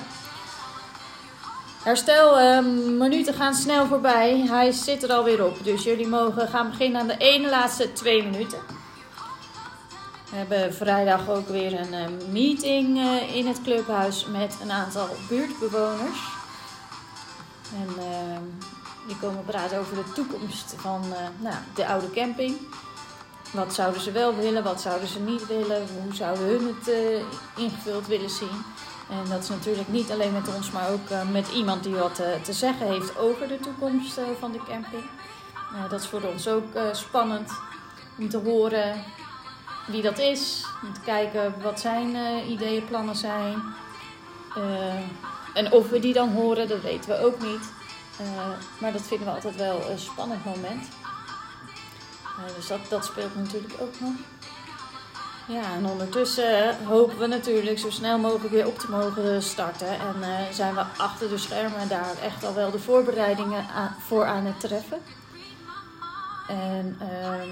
Herstel, 1.84 2.62
minuten 2.98 3.34
gaan 3.34 3.54
snel 3.54 3.88
voorbij. 3.88 4.46
Hij 4.48 4.72
zit 4.72 5.04
er 5.04 5.12
alweer 5.12 5.46
op. 5.46 5.64
Dus 5.64 5.84
jullie 5.84 6.08
mogen 6.08 6.48
gaan 6.48 6.70
beginnen 6.70 7.02
aan 7.02 7.08
de 7.08 7.18
ene 7.18 7.50
laatste 7.50 7.94
twee 7.94 8.24
minuten. 8.24 8.79
We 10.30 10.36
hebben 10.36 10.74
vrijdag 10.74 11.30
ook 11.30 11.48
weer 11.48 11.80
een 11.80 11.94
eh, 11.94 12.32
meeting 12.32 12.98
eh, 12.98 13.36
in 13.36 13.48
het 13.48 13.62
clubhuis 13.62 14.26
met 14.26 14.58
een 14.62 14.72
aantal 14.72 15.08
buurtbewoners. 15.30 16.20
En 17.74 18.04
ehm, 18.04 18.44
die 19.08 19.18
komen 19.18 19.46
praten 19.46 19.80
over 19.80 19.96
de 19.96 20.12
toekomst 20.14 20.74
van 20.78 21.04
eh, 21.14 21.20
nou, 21.40 21.56
de 21.76 21.88
oude 21.88 22.10
camping. 22.10 22.58
Wat 23.52 23.74
zouden 23.74 24.02
ze 24.02 24.12
wel 24.12 24.36
willen, 24.36 24.64
wat 24.64 24.82
zouden 24.82 25.08
ze 25.08 25.20
niet 25.20 25.48
willen, 25.48 25.88
hoe 26.04 26.14
zouden 26.14 26.44
hun 26.44 26.76
het 26.76 26.88
eh, 26.90 27.64
ingevuld 27.64 28.08
willen 28.08 28.30
zien. 28.30 28.64
En 29.10 29.30
dat 29.30 29.44
is 29.44 29.50
natuurlijk 29.50 29.88
niet 29.88 30.12
alleen 30.12 30.34
met 30.34 30.56
ons, 30.56 30.72
maar 30.72 30.90
ook 30.90 31.10
eh, 31.10 31.30
met 31.30 31.48
iemand 31.52 31.84
die 31.84 31.96
wat 31.96 32.20
eh, 32.20 32.42
te 32.42 32.54
zeggen 32.54 32.88
heeft 32.88 33.18
over 33.18 33.48
de 33.48 33.60
toekomst 33.60 34.18
eh, 34.18 34.24
van 34.40 34.52
de 34.52 34.60
camping. 34.68 35.04
Eh, 35.74 35.90
dat 35.90 36.02
is 36.02 36.08
voor 36.08 36.22
ons 36.22 36.48
ook 36.48 36.74
eh, 36.74 36.84
spannend 36.92 37.52
om 38.18 38.30
te 38.30 38.38
horen 38.38 39.04
wie 39.92 40.02
dat 40.02 40.20
is. 40.20 40.66
Om 40.84 40.94
te 40.94 41.00
kijken 41.00 41.62
wat 41.62 41.80
zijn 41.80 42.16
eh, 42.16 42.50
ideeën, 42.50 42.86
plannen 42.86 43.16
zijn. 43.16 43.62
Eh, 44.56 44.94
en 45.54 45.72
of 45.72 45.90
we 45.90 46.00
die 46.00 46.14
dan 46.14 46.30
horen, 46.30 46.68
dat 46.68 46.82
weten 46.82 47.10
we 47.10 47.26
ook 47.26 47.42
niet. 47.42 47.72
Eh, 48.20 48.50
maar 48.80 48.92
dat 48.92 49.02
vinden 49.02 49.28
we 49.28 49.34
altijd 49.34 49.56
wel 49.56 49.90
een 49.90 50.00
spannend 50.00 50.46
moment. 50.46 50.88
Dus 52.56 52.68
dat, 52.68 52.80
dat 52.90 53.06
speelt 53.06 53.36
natuurlijk 53.36 53.74
ook 53.80 54.00
nog. 54.00 54.14
Ja, 55.48 55.74
en 55.76 55.86
ondertussen 55.86 56.86
hopen 56.86 57.18
we 57.18 57.28
natuurlijk 57.28 57.80
zo 57.80 57.90
snel 57.90 58.18
mogelijk 58.18 58.54
weer 58.54 58.68
op 58.68 58.80
te 58.80 58.90
mogen 58.90 59.44
starten. 59.44 59.88
En 59.88 60.16
zijn 60.54 60.76
we 60.76 60.84
achter 60.98 61.30
de 61.30 61.38
schermen 61.38 61.88
daar 61.88 62.16
echt 62.24 62.44
al 62.44 62.54
wel 62.54 62.72
de 62.72 62.80
voorbereidingen 62.80 63.66
voor 64.08 64.26
aan 64.26 64.46
het 64.46 64.60
treffen. 64.60 65.02
En 66.48 66.98
ehm, 67.00 67.50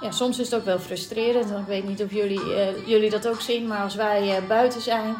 ja, 0.00 0.10
soms 0.10 0.38
is 0.38 0.50
het 0.50 0.58
ook 0.60 0.64
wel 0.64 0.78
frustrerend. 0.78 1.48
Want 1.50 1.60
ik 1.60 1.66
weet 1.66 1.88
niet 1.88 2.02
of 2.02 2.10
jullie, 2.12 2.54
eh, 2.54 2.86
jullie 2.86 3.10
dat 3.10 3.28
ook 3.28 3.40
zien, 3.40 3.66
maar 3.66 3.82
als 3.82 3.94
wij 3.94 4.36
eh, 4.36 4.46
buiten 4.48 4.80
zijn, 4.80 5.16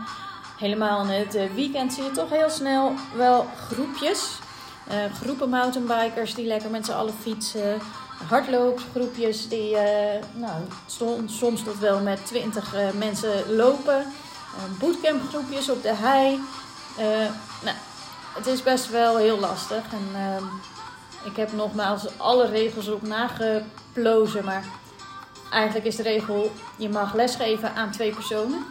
helemaal 0.59 1.03
in 1.03 1.09
het 1.09 1.35
eh, 1.35 1.45
weekend, 1.55 1.93
zie 1.93 2.03
je 2.05 2.11
toch 2.11 2.31
heel 2.31 2.51
snel 2.51 2.93
wel 3.17 3.47
groepjes. 3.69 4.29
Groepen 5.23 5.49
mountainbikers 5.49 6.35
die 6.35 6.47
lekker 6.47 6.71
met 6.71 6.85
z'n 6.87 6.93
allen 6.93 7.15
fietsen. 7.23 7.79
Hardloopgroepjes 8.29 9.49
die 9.49 9.77
nou, 10.35 10.53
som- 10.87 11.29
soms 11.29 11.63
tot 11.63 11.79
wel 11.79 12.01
met 12.01 12.27
twintig 12.27 12.75
eh, 12.75 12.81
mensen 12.99 13.55
lopen. 13.57 14.07
Bootcampgroepjes 14.79 15.71
op 15.71 15.83
de 15.83 15.95
hei. 15.95 16.41
Nou, 17.65 17.77
het 18.35 18.47
is 18.47 18.63
best 18.63 18.91
wel 18.91 19.17
heel 19.17 19.39
lastig. 19.39 19.83
En 19.93 20.09
ehm, 20.15 20.45
ik 21.25 21.37
heb 21.37 21.53
nogmaals 21.53 22.19
alle 22.19 22.47
regels 22.47 22.89
op 22.89 23.03
nageplozen. 23.03 24.45
Maar 24.45 24.65
eigenlijk 25.51 25.87
is 25.87 25.97
de 25.97 26.03
regel: 26.03 26.53
je 26.77 26.89
mag 26.89 27.15
lesgeven 27.15 27.75
aan 27.75 27.91
twee 27.91 28.15
personen. 28.15 28.65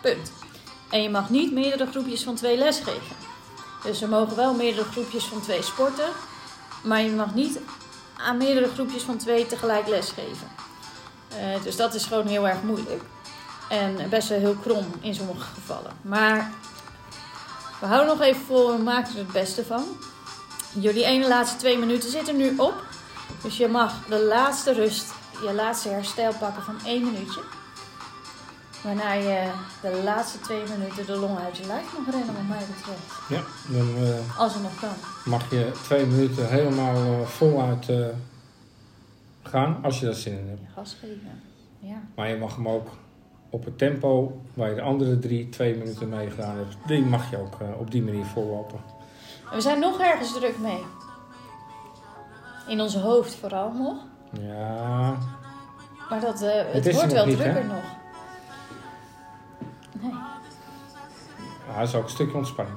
Punt. 0.00 0.32
En 0.90 1.02
je 1.02 1.10
mag 1.10 1.30
niet 1.30 1.52
meerdere 1.52 1.90
groepjes 1.90 2.22
van 2.22 2.34
twee 2.34 2.56
lesgeven. 2.56 3.16
Dus 3.82 4.02
er 4.02 4.08
mogen 4.08 4.36
wel 4.36 4.54
meerdere 4.54 4.84
groepjes 4.84 5.24
van 5.24 5.40
twee 5.40 5.62
sporten. 5.62 6.08
Maar 6.82 7.00
je 7.00 7.10
mag 7.10 7.34
niet 7.34 7.60
aan 8.16 8.36
meerdere 8.36 8.68
groepjes 8.68 9.02
van 9.02 9.16
twee 9.16 9.46
tegelijk 9.46 9.88
lesgeven. 9.88 10.48
Eh, 11.28 11.62
dus 11.62 11.76
dat 11.76 11.94
is 11.94 12.04
gewoon 12.04 12.26
heel 12.26 12.48
erg 12.48 12.62
moeilijk. 12.62 13.02
En 13.68 14.08
best 14.10 14.28
wel 14.28 14.38
heel 14.38 14.56
krom 14.62 14.86
in 15.00 15.14
sommige 15.14 15.46
gevallen. 15.54 15.92
Maar 16.02 16.52
we 17.80 17.86
houden 17.86 18.08
nog 18.08 18.20
even 18.20 18.42
vol 18.46 18.72
en 18.72 18.82
maken 18.82 19.12
er 19.12 19.18
het 19.18 19.32
beste 19.32 19.64
van. 19.64 19.84
Jullie 20.72 21.04
ene 21.04 21.28
laatste 21.28 21.56
twee 21.56 21.78
minuten 21.78 22.10
zitten 22.10 22.36
nu 22.36 22.54
op. 22.56 22.86
Dus 23.42 23.56
je 23.56 23.68
mag 23.68 24.06
de 24.06 24.24
laatste 24.24 24.72
rust, 24.72 25.12
je 25.42 25.52
laatste 25.54 25.88
herstel 25.88 26.32
pakken 26.38 26.62
van 26.62 26.76
één 26.84 27.04
minuutje. 27.04 27.40
Waarna 28.82 29.12
je 29.12 29.50
de 29.82 30.00
laatste 30.04 30.40
twee 30.40 30.62
minuten 30.78 31.06
de 31.06 31.16
long 31.16 31.38
uit 31.38 31.56
je 31.56 31.66
lijf 31.66 31.98
mag 31.98 32.14
rennen, 32.14 32.34
wat 32.34 32.48
mij 32.48 32.64
betreft. 32.76 33.12
Ja, 33.28 33.42
dan 33.68 34.04
eh, 34.04 34.38
Als 34.38 34.54
het 34.54 34.62
nog 34.62 34.80
kan. 34.80 34.94
mag 35.24 35.50
je 35.50 35.70
twee 35.82 36.06
minuten 36.06 36.48
helemaal 36.48 36.96
eh, 36.96 37.26
voluit 37.26 37.88
eh, 37.88 38.06
gaan, 39.42 39.78
als 39.82 40.00
je 40.00 40.04
daar 40.06 40.14
zin 40.14 40.38
in 40.38 40.48
hebt. 40.48 40.60
Gas 40.74 40.96
geven. 41.00 41.42
Ja. 41.78 42.02
Maar 42.14 42.28
je 42.28 42.36
mag 42.36 42.56
hem 42.56 42.68
ook 42.68 42.88
op 43.50 43.64
het 43.64 43.78
tempo 43.78 44.40
waar 44.54 44.68
je 44.68 44.74
de 44.74 44.82
andere 44.82 45.18
drie, 45.18 45.48
twee 45.48 45.76
minuten 45.76 46.08
mee 46.08 46.30
gedaan 46.30 46.56
hebt, 46.56 46.76
die 46.86 47.02
mag 47.02 47.30
je 47.30 47.38
ook 47.38 47.56
op 47.78 47.90
die 47.90 48.02
manier 48.02 48.24
vollopen. 48.24 48.80
En 49.50 49.54
we 49.54 49.60
zijn 49.60 49.78
nog 49.80 50.00
ergens 50.00 50.32
druk 50.32 50.58
mee. 50.58 50.84
In 52.66 52.80
onze 52.80 52.98
hoofd 52.98 53.34
vooral 53.34 53.72
nog. 53.72 53.96
Ja, 54.40 55.16
Maar 56.10 56.20
dat, 56.20 56.42
eh, 56.42 56.50
het, 56.72 56.94
wordt 56.94 57.12
wel 57.12 57.26
niet, 57.26 57.36
drukker 57.36 57.62
hè? 57.62 57.66
nog. 57.68 57.82
Nee, 60.00 60.12
ja, 61.68 61.78
dat 61.78 61.88
is 61.88 61.94
ook 61.94 62.02
een 62.04 62.08
stukje 62.10 62.36
ontspanning. 62.36 62.76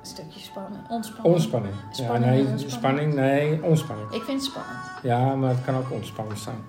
een 0.00 0.06
stukje. 0.06 0.40
Ontspannen. 0.88 1.24
Ontspanning. 1.32 1.74
Ja, 1.74 2.04
Spanning 2.04 2.24
nee, 2.24 2.46
ontspanning. 2.46 2.72
spanning, 2.72 3.14
nee, 3.14 3.62
ontspanning. 3.62 4.10
Ik 4.12 4.22
vind 4.22 4.40
het 4.42 4.50
spannend. 4.50 4.78
Ja, 5.02 5.34
maar 5.34 5.50
het 5.50 5.64
kan 5.64 5.76
ook 5.76 5.90
ontspanning 5.90 6.38
zijn. 6.38 6.64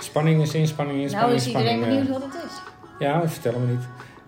Spanning 0.00 0.42
is 0.42 0.54
inspanning, 0.54 0.96
nou 0.98 1.08
inspanning, 1.10 1.40
is 1.40 1.46
iedereen 1.46 1.78
spanning. 1.78 2.04
benieuwd 2.04 2.22
eh, 2.22 2.28
wat 2.30 2.32
het 2.42 2.44
is. 2.50 2.58
ja, 2.98 3.28
vertel 3.28 3.58
me 3.60 3.66
niet. 3.66 3.84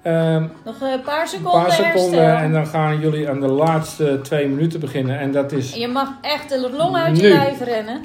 Ehm, 0.09 0.43
Nog 0.65 0.81
een 0.81 1.01
paar 1.03 1.23
een 1.23 1.29
seconden, 1.29 1.63
paar 1.63 1.73
seconden 1.73 2.23
herstel. 2.23 2.45
en 2.45 2.53
dan 2.53 2.67
gaan 2.67 3.01
jullie 3.01 3.29
aan 3.29 3.41
de 3.41 3.47
laatste 3.49 4.21
twee 4.23 4.49
minuten 4.49 4.81
beginnen. 4.81 5.19
En 5.19 5.33
dat 5.33 5.53
is, 5.53 5.75
Je 5.75 5.89
mag 5.89 6.09
echt 6.21 6.49
de 6.49 6.71
long 6.77 6.97
uit 6.97 7.21
je 7.21 7.29
lijf 7.29 7.61
rennen. 7.61 8.05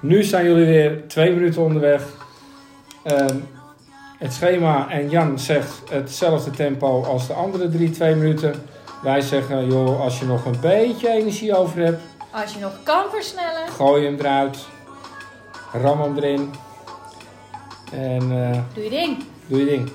nu 0.00 0.22
zijn 0.22 0.44
jullie 0.44 0.64
weer 0.66 1.08
twee 1.08 1.32
minuten 1.32 1.62
onderweg. 1.62 2.02
Ehm, 3.04 3.36
het 4.18 4.32
schema 4.32 4.88
en 4.90 5.08
Jan 5.10 5.38
zegt 5.38 5.82
hetzelfde 5.90 6.50
tempo 6.50 7.02
als 7.04 7.26
de 7.26 7.32
andere 7.32 7.68
drie, 7.68 7.90
twee 7.90 8.14
minuten. 8.14 8.54
Wij 9.02 9.20
zeggen, 9.20 9.66
joh, 9.66 10.00
als 10.00 10.18
je 10.18 10.24
nog 10.26 10.44
een 10.44 10.60
beetje 10.60 11.08
energie 11.10 11.56
over 11.56 11.84
hebt, 11.84 12.02
Als 12.30 12.54
je 12.54 12.60
nog 12.60 12.72
kan 12.82 13.04
versnellen. 13.10 13.68
gooi 13.68 14.04
hem 14.04 14.14
eruit. 14.18 14.58
Ram 15.82 16.00
hem 16.00 16.16
erin. 16.16 16.50
En 17.92 18.20
eh, 18.52 18.58
Doe 18.74 18.84
je 18.84 18.90
ding. 18.90 19.24
doe 19.46 19.58
je 19.58 19.64
ding. 19.66 19.90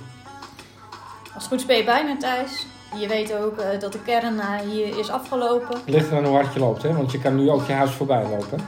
Als 1.35 1.43
het 1.43 1.53
goed 1.53 1.59
is 1.59 1.65
ben 1.65 1.77
je 1.77 1.83
bijna 1.83 2.17
thuis. 2.17 2.65
Je 2.99 3.07
weet 3.07 3.33
ook 3.33 3.57
eh, 3.57 3.79
dat 3.79 3.91
de 3.91 4.01
kern 4.01 4.39
eh, 4.39 4.59
hier 4.59 4.99
is 4.99 5.09
afgelopen. 5.09 5.81
Ligt 5.85 6.11
eraan 6.11 6.25
hoe 6.25 6.35
hard 6.35 6.53
je 6.53 6.59
loopt, 6.59 6.83
hè? 6.83 6.93
want 6.93 7.11
je 7.11 7.19
kan 7.19 7.35
nu 7.35 7.49
ook 7.49 7.67
je 7.67 7.73
huis 7.73 7.91
voorbij 7.91 8.27
lopen. 8.29 8.59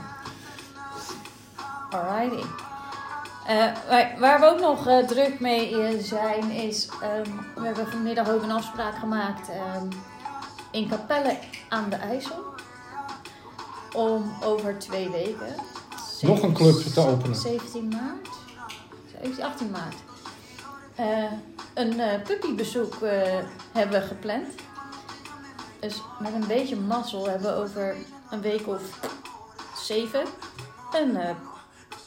Alrighty. 1.90 2.44
Eh, 3.46 3.56
waar, 3.88 4.14
waar 4.18 4.40
we 4.40 4.46
ook 4.46 4.60
nog 4.60 5.06
druk 5.06 5.40
mee 5.40 5.96
zijn 6.00 6.50
is, 6.50 6.88
ehm, 7.02 7.30
we 7.54 7.66
hebben 7.66 7.86
vanmiddag 7.86 8.30
ook 8.30 8.42
een 8.42 8.50
afspraak 8.50 8.98
gemaakt 8.98 9.48
ehm, 9.48 9.86
in 10.70 10.88
Capelle 10.88 11.38
aan 11.68 11.90
de 11.90 11.96
IJssel. 11.96 12.44
Om 13.94 14.32
over 14.44 14.78
twee 14.78 15.10
weken. 15.10 15.54
Nog 16.20 16.42
een 16.42 16.52
club 16.52 16.74
te 16.74 17.00
openen. 17.00 17.36
17 17.36 17.88
maart? 17.88 18.28
17, 19.22 19.44
18 19.44 19.70
maart. 19.70 19.96
Een 21.78 22.00
eh 22.00 22.22
puppybezoek 22.22 22.94
eh, 22.94 23.38
hebben 23.72 24.02
gepland. 24.02 24.46
Dus 25.80 26.02
met 26.18 26.32
een 26.32 26.46
beetje 26.46 26.76
mazzel 26.76 27.28
hebben 27.28 27.54
we 27.54 27.62
over 27.62 27.96
een 28.30 28.40
week 28.40 28.66
of 28.66 28.82
zeven 29.76 30.24
een 30.92 31.16
eh, 31.16 31.34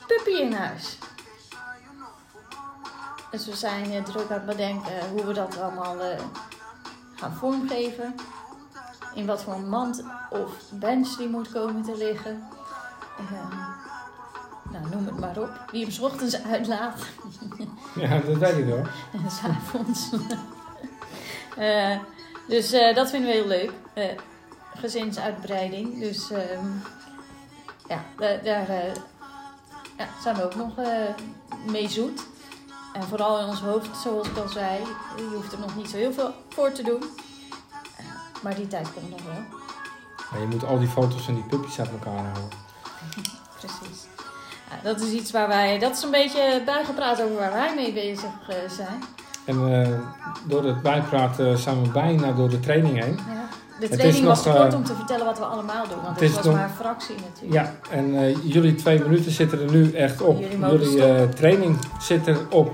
puppy 0.07 0.30
in 0.30 0.53
huis. 0.53 0.97
Dus 3.32 3.45
we 3.45 3.55
zijn 3.55 4.03
druk 4.03 4.30
aan 4.30 4.38
het 4.38 4.45
bedenken 4.45 5.09
hoe 5.09 5.26
we 5.26 5.34
dat 5.34 5.59
allemaal 5.59 5.97
gaan 7.15 7.34
vormgeven. 7.34 8.15
In 9.13 9.26
wat 9.26 9.43
voor 9.43 9.59
mand 9.59 10.03
of 10.30 10.72
bench 10.72 11.15
die 11.15 11.30
moet 11.30 11.51
komen 11.51 11.82
te 11.84 11.97
liggen. 11.97 12.47
Nou, 14.72 14.89
noem 14.89 15.05
het 15.05 15.19
maar 15.19 15.38
op. 15.38 15.72
Wie 15.72 15.82
hem 15.82 15.91
's 15.91 15.99
ochtends 15.99 16.43
uitlaat 16.43 16.95
Ja, 17.96 18.20
dat 18.20 18.38
weet 18.38 18.58
ik 18.58 18.66
wel. 18.66 18.84
en 19.14 19.32
s'avonds. 19.42 20.10
Eh 21.58 21.98
dus 22.48 22.72
eh, 22.72 22.96
dat 22.96 23.10
vinden 23.10 23.30
we 23.30 23.36
heel 23.36 23.48
leuk. 23.48 23.72
Eh, 23.94 24.06
gezinsuitbreiding. 24.76 26.00
Dus 26.00 26.32
ehm, 26.32 26.66
ja, 27.88 28.04
da- 28.18 28.38
daar 28.44 28.68
ja, 29.98 30.08
zijn 30.24 30.36
we 30.36 30.44
ook 30.44 30.56
nog 30.56 30.72
mee 31.68 31.89
zoet. 31.89 32.22
En 32.94 33.04
vooral 33.04 33.39
in 33.39 33.46
ons 33.46 33.60
hoofd, 33.60 33.98
zoals 33.98 34.28
ik 34.28 34.38
al 34.38 34.48
zei, 34.48 34.80
je 35.18 35.32
hoeft 35.36 35.52
er 35.52 35.60
nog 35.60 35.76
niet 35.76 35.89
zo 35.89 35.98
heel 35.98 36.14
veel 36.14 36.34
voor 36.50 36.72
te 36.72 36.84
doen. 36.84 37.04
Maar 38.42 38.56
die 38.56 38.68
tijd 38.68 38.94
komt 38.94 39.10
nog 39.10 39.24
wel. 39.24 39.44
Maar 40.32 40.39
je 40.39 40.48
moet 40.48 40.64
al 40.66 40.80
die 40.80 40.88
foto's 40.88 41.22
van 41.22 41.34
die 41.34 41.44
puppies 41.44 41.80
uit 41.80 41.89
elkaar 41.92 42.14
houden. 42.26 42.50
Precies. 43.60 44.06
Ja, 44.72 44.89
dat 44.89 44.99
is 45.01 45.11
iets 45.11 45.32
waar 45.32 45.47
wij, 45.47 45.80
dat 45.80 45.91
is 45.95 46.03
een 46.03 46.11
beetje 46.11 46.61
bijgepraat 46.65 47.22
over 47.24 47.36
waar 47.36 47.51
wij 47.53 47.72
mee 47.76 47.93
bezig 47.93 48.30
eh, 48.47 48.55
zijn. 48.69 49.03
En 49.45 49.82
eh, 49.82 49.89
door 50.47 50.63
het 50.63 50.82
bijpraten 50.82 51.57
zijn 51.57 51.82
we 51.84 51.89
bijna 51.89 52.32
door 52.32 52.49
de 52.49 52.59
training 52.59 53.03
heen. 53.03 53.19
Ja. 53.28 53.47
De 53.80 53.89
training 53.89 54.26
was 54.26 54.43
te 54.43 54.49
kort 54.49 54.72
eh, 54.74 54.78
om 54.80 54.84
te 54.86 54.93
vertellen 54.95 55.26
wat 55.26 55.38
we 55.38 55.45
allemaal 55.45 55.84
doen, 55.88 56.01
want 56.03 56.07
het 56.07 56.19
het 56.19 56.30
is 56.30 56.36
was 56.36 56.45
nog- 56.45 56.55
maar 56.55 56.63
een 56.63 56.69
fractie 56.76 57.15
natuurlijk. 57.15 57.53
Ja, 57.53 57.74
en 57.89 58.32
jullie 58.43 58.76
twee 58.76 58.99
minuten 58.99 59.32
zitten 59.32 59.59
er 59.59 59.72
nu 59.72 59.91
echt 59.91 60.22
op. 60.22 60.39
Jullie 60.39 60.89
Jullie 60.89 61.30
training 61.30 61.78
zit 61.99 62.28
erop. 62.28 62.72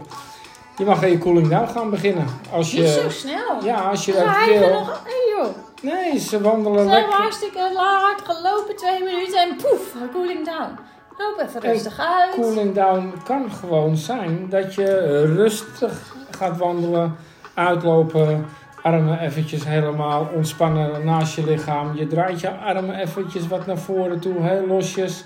Je 0.77 0.85
mag 0.85 1.03
aan 1.03 1.09
je 1.09 1.17
cooling 1.17 1.47
down 1.47 1.67
gaan 1.67 1.89
beginnen. 1.89 2.25
Als 2.51 2.71
Niet 2.71 2.87
zo 2.87 3.03
je, 3.03 3.09
snel. 3.09 3.63
ja, 3.63 3.75
als 3.89 4.05
je 4.05 4.11
dat 4.13 4.53
je 4.53 4.59
wil. 4.59 4.69
nog... 4.69 5.01
Hey 5.03 5.35
joh. 5.37 5.55
Nee, 5.81 6.19
ze 6.19 6.41
wandelen 6.41 6.77
hebben 6.77 6.93
lekker. 6.95 7.13
hartstikke 7.13 7.59
hard 7.75 8.21
gelopen, 8.23 8.75
twee 8.75 9.03
minuten 9.03 9.41
en 9.41 9.55
poef, 9.55 9.93
cooling 10.13 10.45
down. 10.45 10.77
Loop 11.17 11.47
even 11.47 11.61
rustig 11.61 11.99
uit. 11.99 12.35
Cooling 12.35 12.73
down 12.73 13.13
kan 13.23 13.51
gewoon 13.51 13.97
zijn 13.97 14.49
dat 14.49 14.73
je 14.73 15.21
rustig 15.35 16.13
gaat 16.31 16.57
wandelen, 16.57 17.15
uitlopen, 17.53 18.45
armen 18.81 19.19
eventjes 19.19 19.65
helemaal 19.65 20.29
ontspannen 20.35 21.05
naast 21.05 21.35
je 21.35 21.45
lichaam. 21.45 21.95
Je 21.95 22.07
draait 22.07 22.39
je 22.39 22.49
armen 22.49 22.95
eventjes 22.95 23.47
wat 23.47 23.65
naar 23.65 23.77
voren 23.77 24.19
toe, 24.19 24.41
heel 24.41 24.67
losjes. 24.67 25.23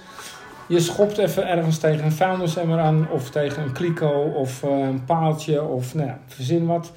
Je 0.68 0.80
schopt 0.80 1.18
even 1.18 1.48
ergens 1.48 1.78
tegen 1.78 2.06
een 2.06 2.12
vuilnisemmer 2.12 2.80
aan 2.80 3.08
of 3.10 3.30
tegen 3.30 3.64
een 3.64 3.72
kliko 3.72 4.32
of 4.36 4.64
eh, 4.64 4.70
een 4.70 5.06
paaltje 5.06 5.64
of 5.64 5.94
nou 5.94 6.08
ja, 6.08 6.20
verzin 6.28 6.66
wat. 6.66 6.92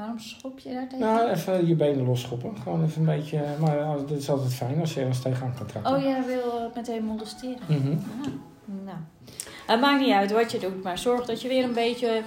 Waarom 0.00 0.18
schop 0.18 0.58
je 0.58 0.72
daar 0.72 0.88
tegen? 0.88 0.98
Nou, 1.06 1.30
even 1.30 1.66
je 1.66 1.74
benen 1.74 2.04
losschoppen. 2.04 2.56
Gewoon 2.62 2.84
even 2.84 3.00
een 3.00 3.06
beetje, 3.18 3.44
maar 3.58 3.78
eh, 3.78 3.92
dat 3.96 4.10
is 4.10 4.30
altijd 4.30 4.54
fijn 4.54 4.80
als 4.80 4.94
je 4.94 5.00
ergens 5.00 5.20
tegenaan 5.22 5.54
kan 5.56 5.66
trappen. 5.66 5.92
Oh, 5.96 6.02
jij 6.02 6.24
wil 6.26 6.58
eh, 6.58 6.74
meteen 6.74 7.04
molesteren. 7.04 7.58
Mhm. 7.68 7.90
Ja, 7.90 7.96
nou. 8.84 8.96
Het 9.66 9.80
maakt 9.80 10.00
niet 10.00 10.12
uit 10.12 10.32
wat 10.32 10.50
je 10.52 10.58
doet, 10.58 10.82
maar 10.82 10.98
zorg 10.98 11.26
dat 11.26 11.42
je 11.42 11.48
weer 11.48 11.64
een 11.64 11.72
beetje 11.72 12.22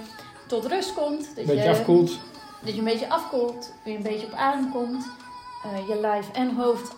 tot 0.48 0.66
rust 0.66 0.94
komt. 0.94 1.36
Dat 1.36 1.46
Beetje 1.46 1.62
je, 1.62 1.70
afkoelt. 1.70 2.18
Dat 2.64 2.72
je 2.72 2.78
een 2.78 2.84
beetje 2.84 3.10
afkoelt, 3.10 3.72
weer 3.84 3.96
een 3.96 4.02
beetje 4.02 4.26
op 4.26 4.32
adem 4.32 4.70
komt. 4.72 5.06
eh, 5.64 5.88
je 5.88 6.00
lijf 6.00 6.30
en 6.32 6.54
hoofd 6.56 6.96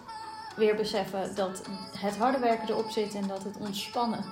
weer 0.57 0.75
beseffen 0.77 1.35
dat 1.35 1.63
het 1.99 2.17
harde 2.17 2.39
werken 2.39 2.69
erop 2.69 2.91
zit 2.91 3.15
en 3.15 3.27
dat 3.27 3.43
het 3.43 3.57
ontspannen 3.61 4.25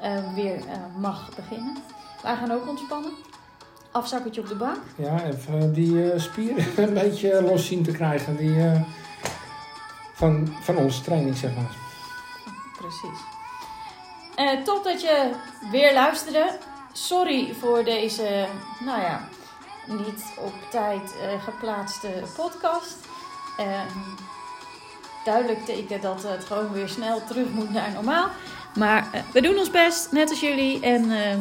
eh, 0.00 0.34
weer 0.34 0.56
eh, 0.56 1.00
mag 1.00 1.30
beginnen. 1.36 1.76
Wij 2.22 2.36
gaan 2.36 2.50
ook 2.50 2.68
ontspannen. 2.68 3.12
Afzakkertje 3.96 4.40
op 4.40 4.48
de 4.48 4.54
bank. 4.54 4.78
Ja, 4.96 5.24
even 5.24 5.72
die 5.72 6.12
eh, 6.12 6.20
spieren 6.20 6.64
een 6.88 6.94
beetje 6.94 7.42
los 7.42 7.66
zien 7.66 7.82
te 7.82 7.90
krijgen. 7.90 8.36
Die, 8.36 8.60
eh, 8.60 8.80
van, 10.14 10.56
van 10.60 10.76
onze 10.76 11.02
training, 11.02 11.36
zeg 11.36 11.54
maar. 11.54 11.76
Precies. 12.78 13.18
Eh 14.34 14.62
top 14.64 14.84
dat 14.84 15.00
je 15.00 15.30
weer 15.70 15.92
luisterde. 15.92 16.58
Sorry 16.92 17.54
voor 17.60 17.84
deze, 17.84 18.46
nou 18.84 19.00
ja, 19.00 19.28
niet 19.86 20.24
op 20.38 20.52
tijd 20.70 21.14
geplaatste 21.44 22.08
podcast. 22.36 22.96
Ehm, 23.58 23.98
duidelijk 25.24 25.64
teken 25.64 26.00
dat 26.00 26.22
het 26.22 26.44
gewoon 26.44 26.72
weer 26.72 26.88
snel 26.88 27.24
terug 27.24 27.48
moet 27.50 27.72
naar 27.72 27.92
normaal. 27.92 28.28
Maar 28.74 29.06
we 29.32 29.40
doen 29.40 29.58
ons 29.58 29.70
best, 29.70 30.12
net 30.12 30.30
als 30.30 30.40
jullie. 30.40 30.80
En 30.80 31.10
uh, 31.10 31.34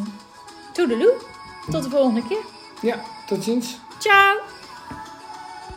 toedeloe. 0.74 1.35
Tot 1.72 1.84
de 1.84 1.90
volgende 1.90 2.28
keer. 2.28 2.44
Ja, 2.82 3.04
tot 3.26 3.44
ziens. 3.44 3.80
Ciao! 3.98 4.38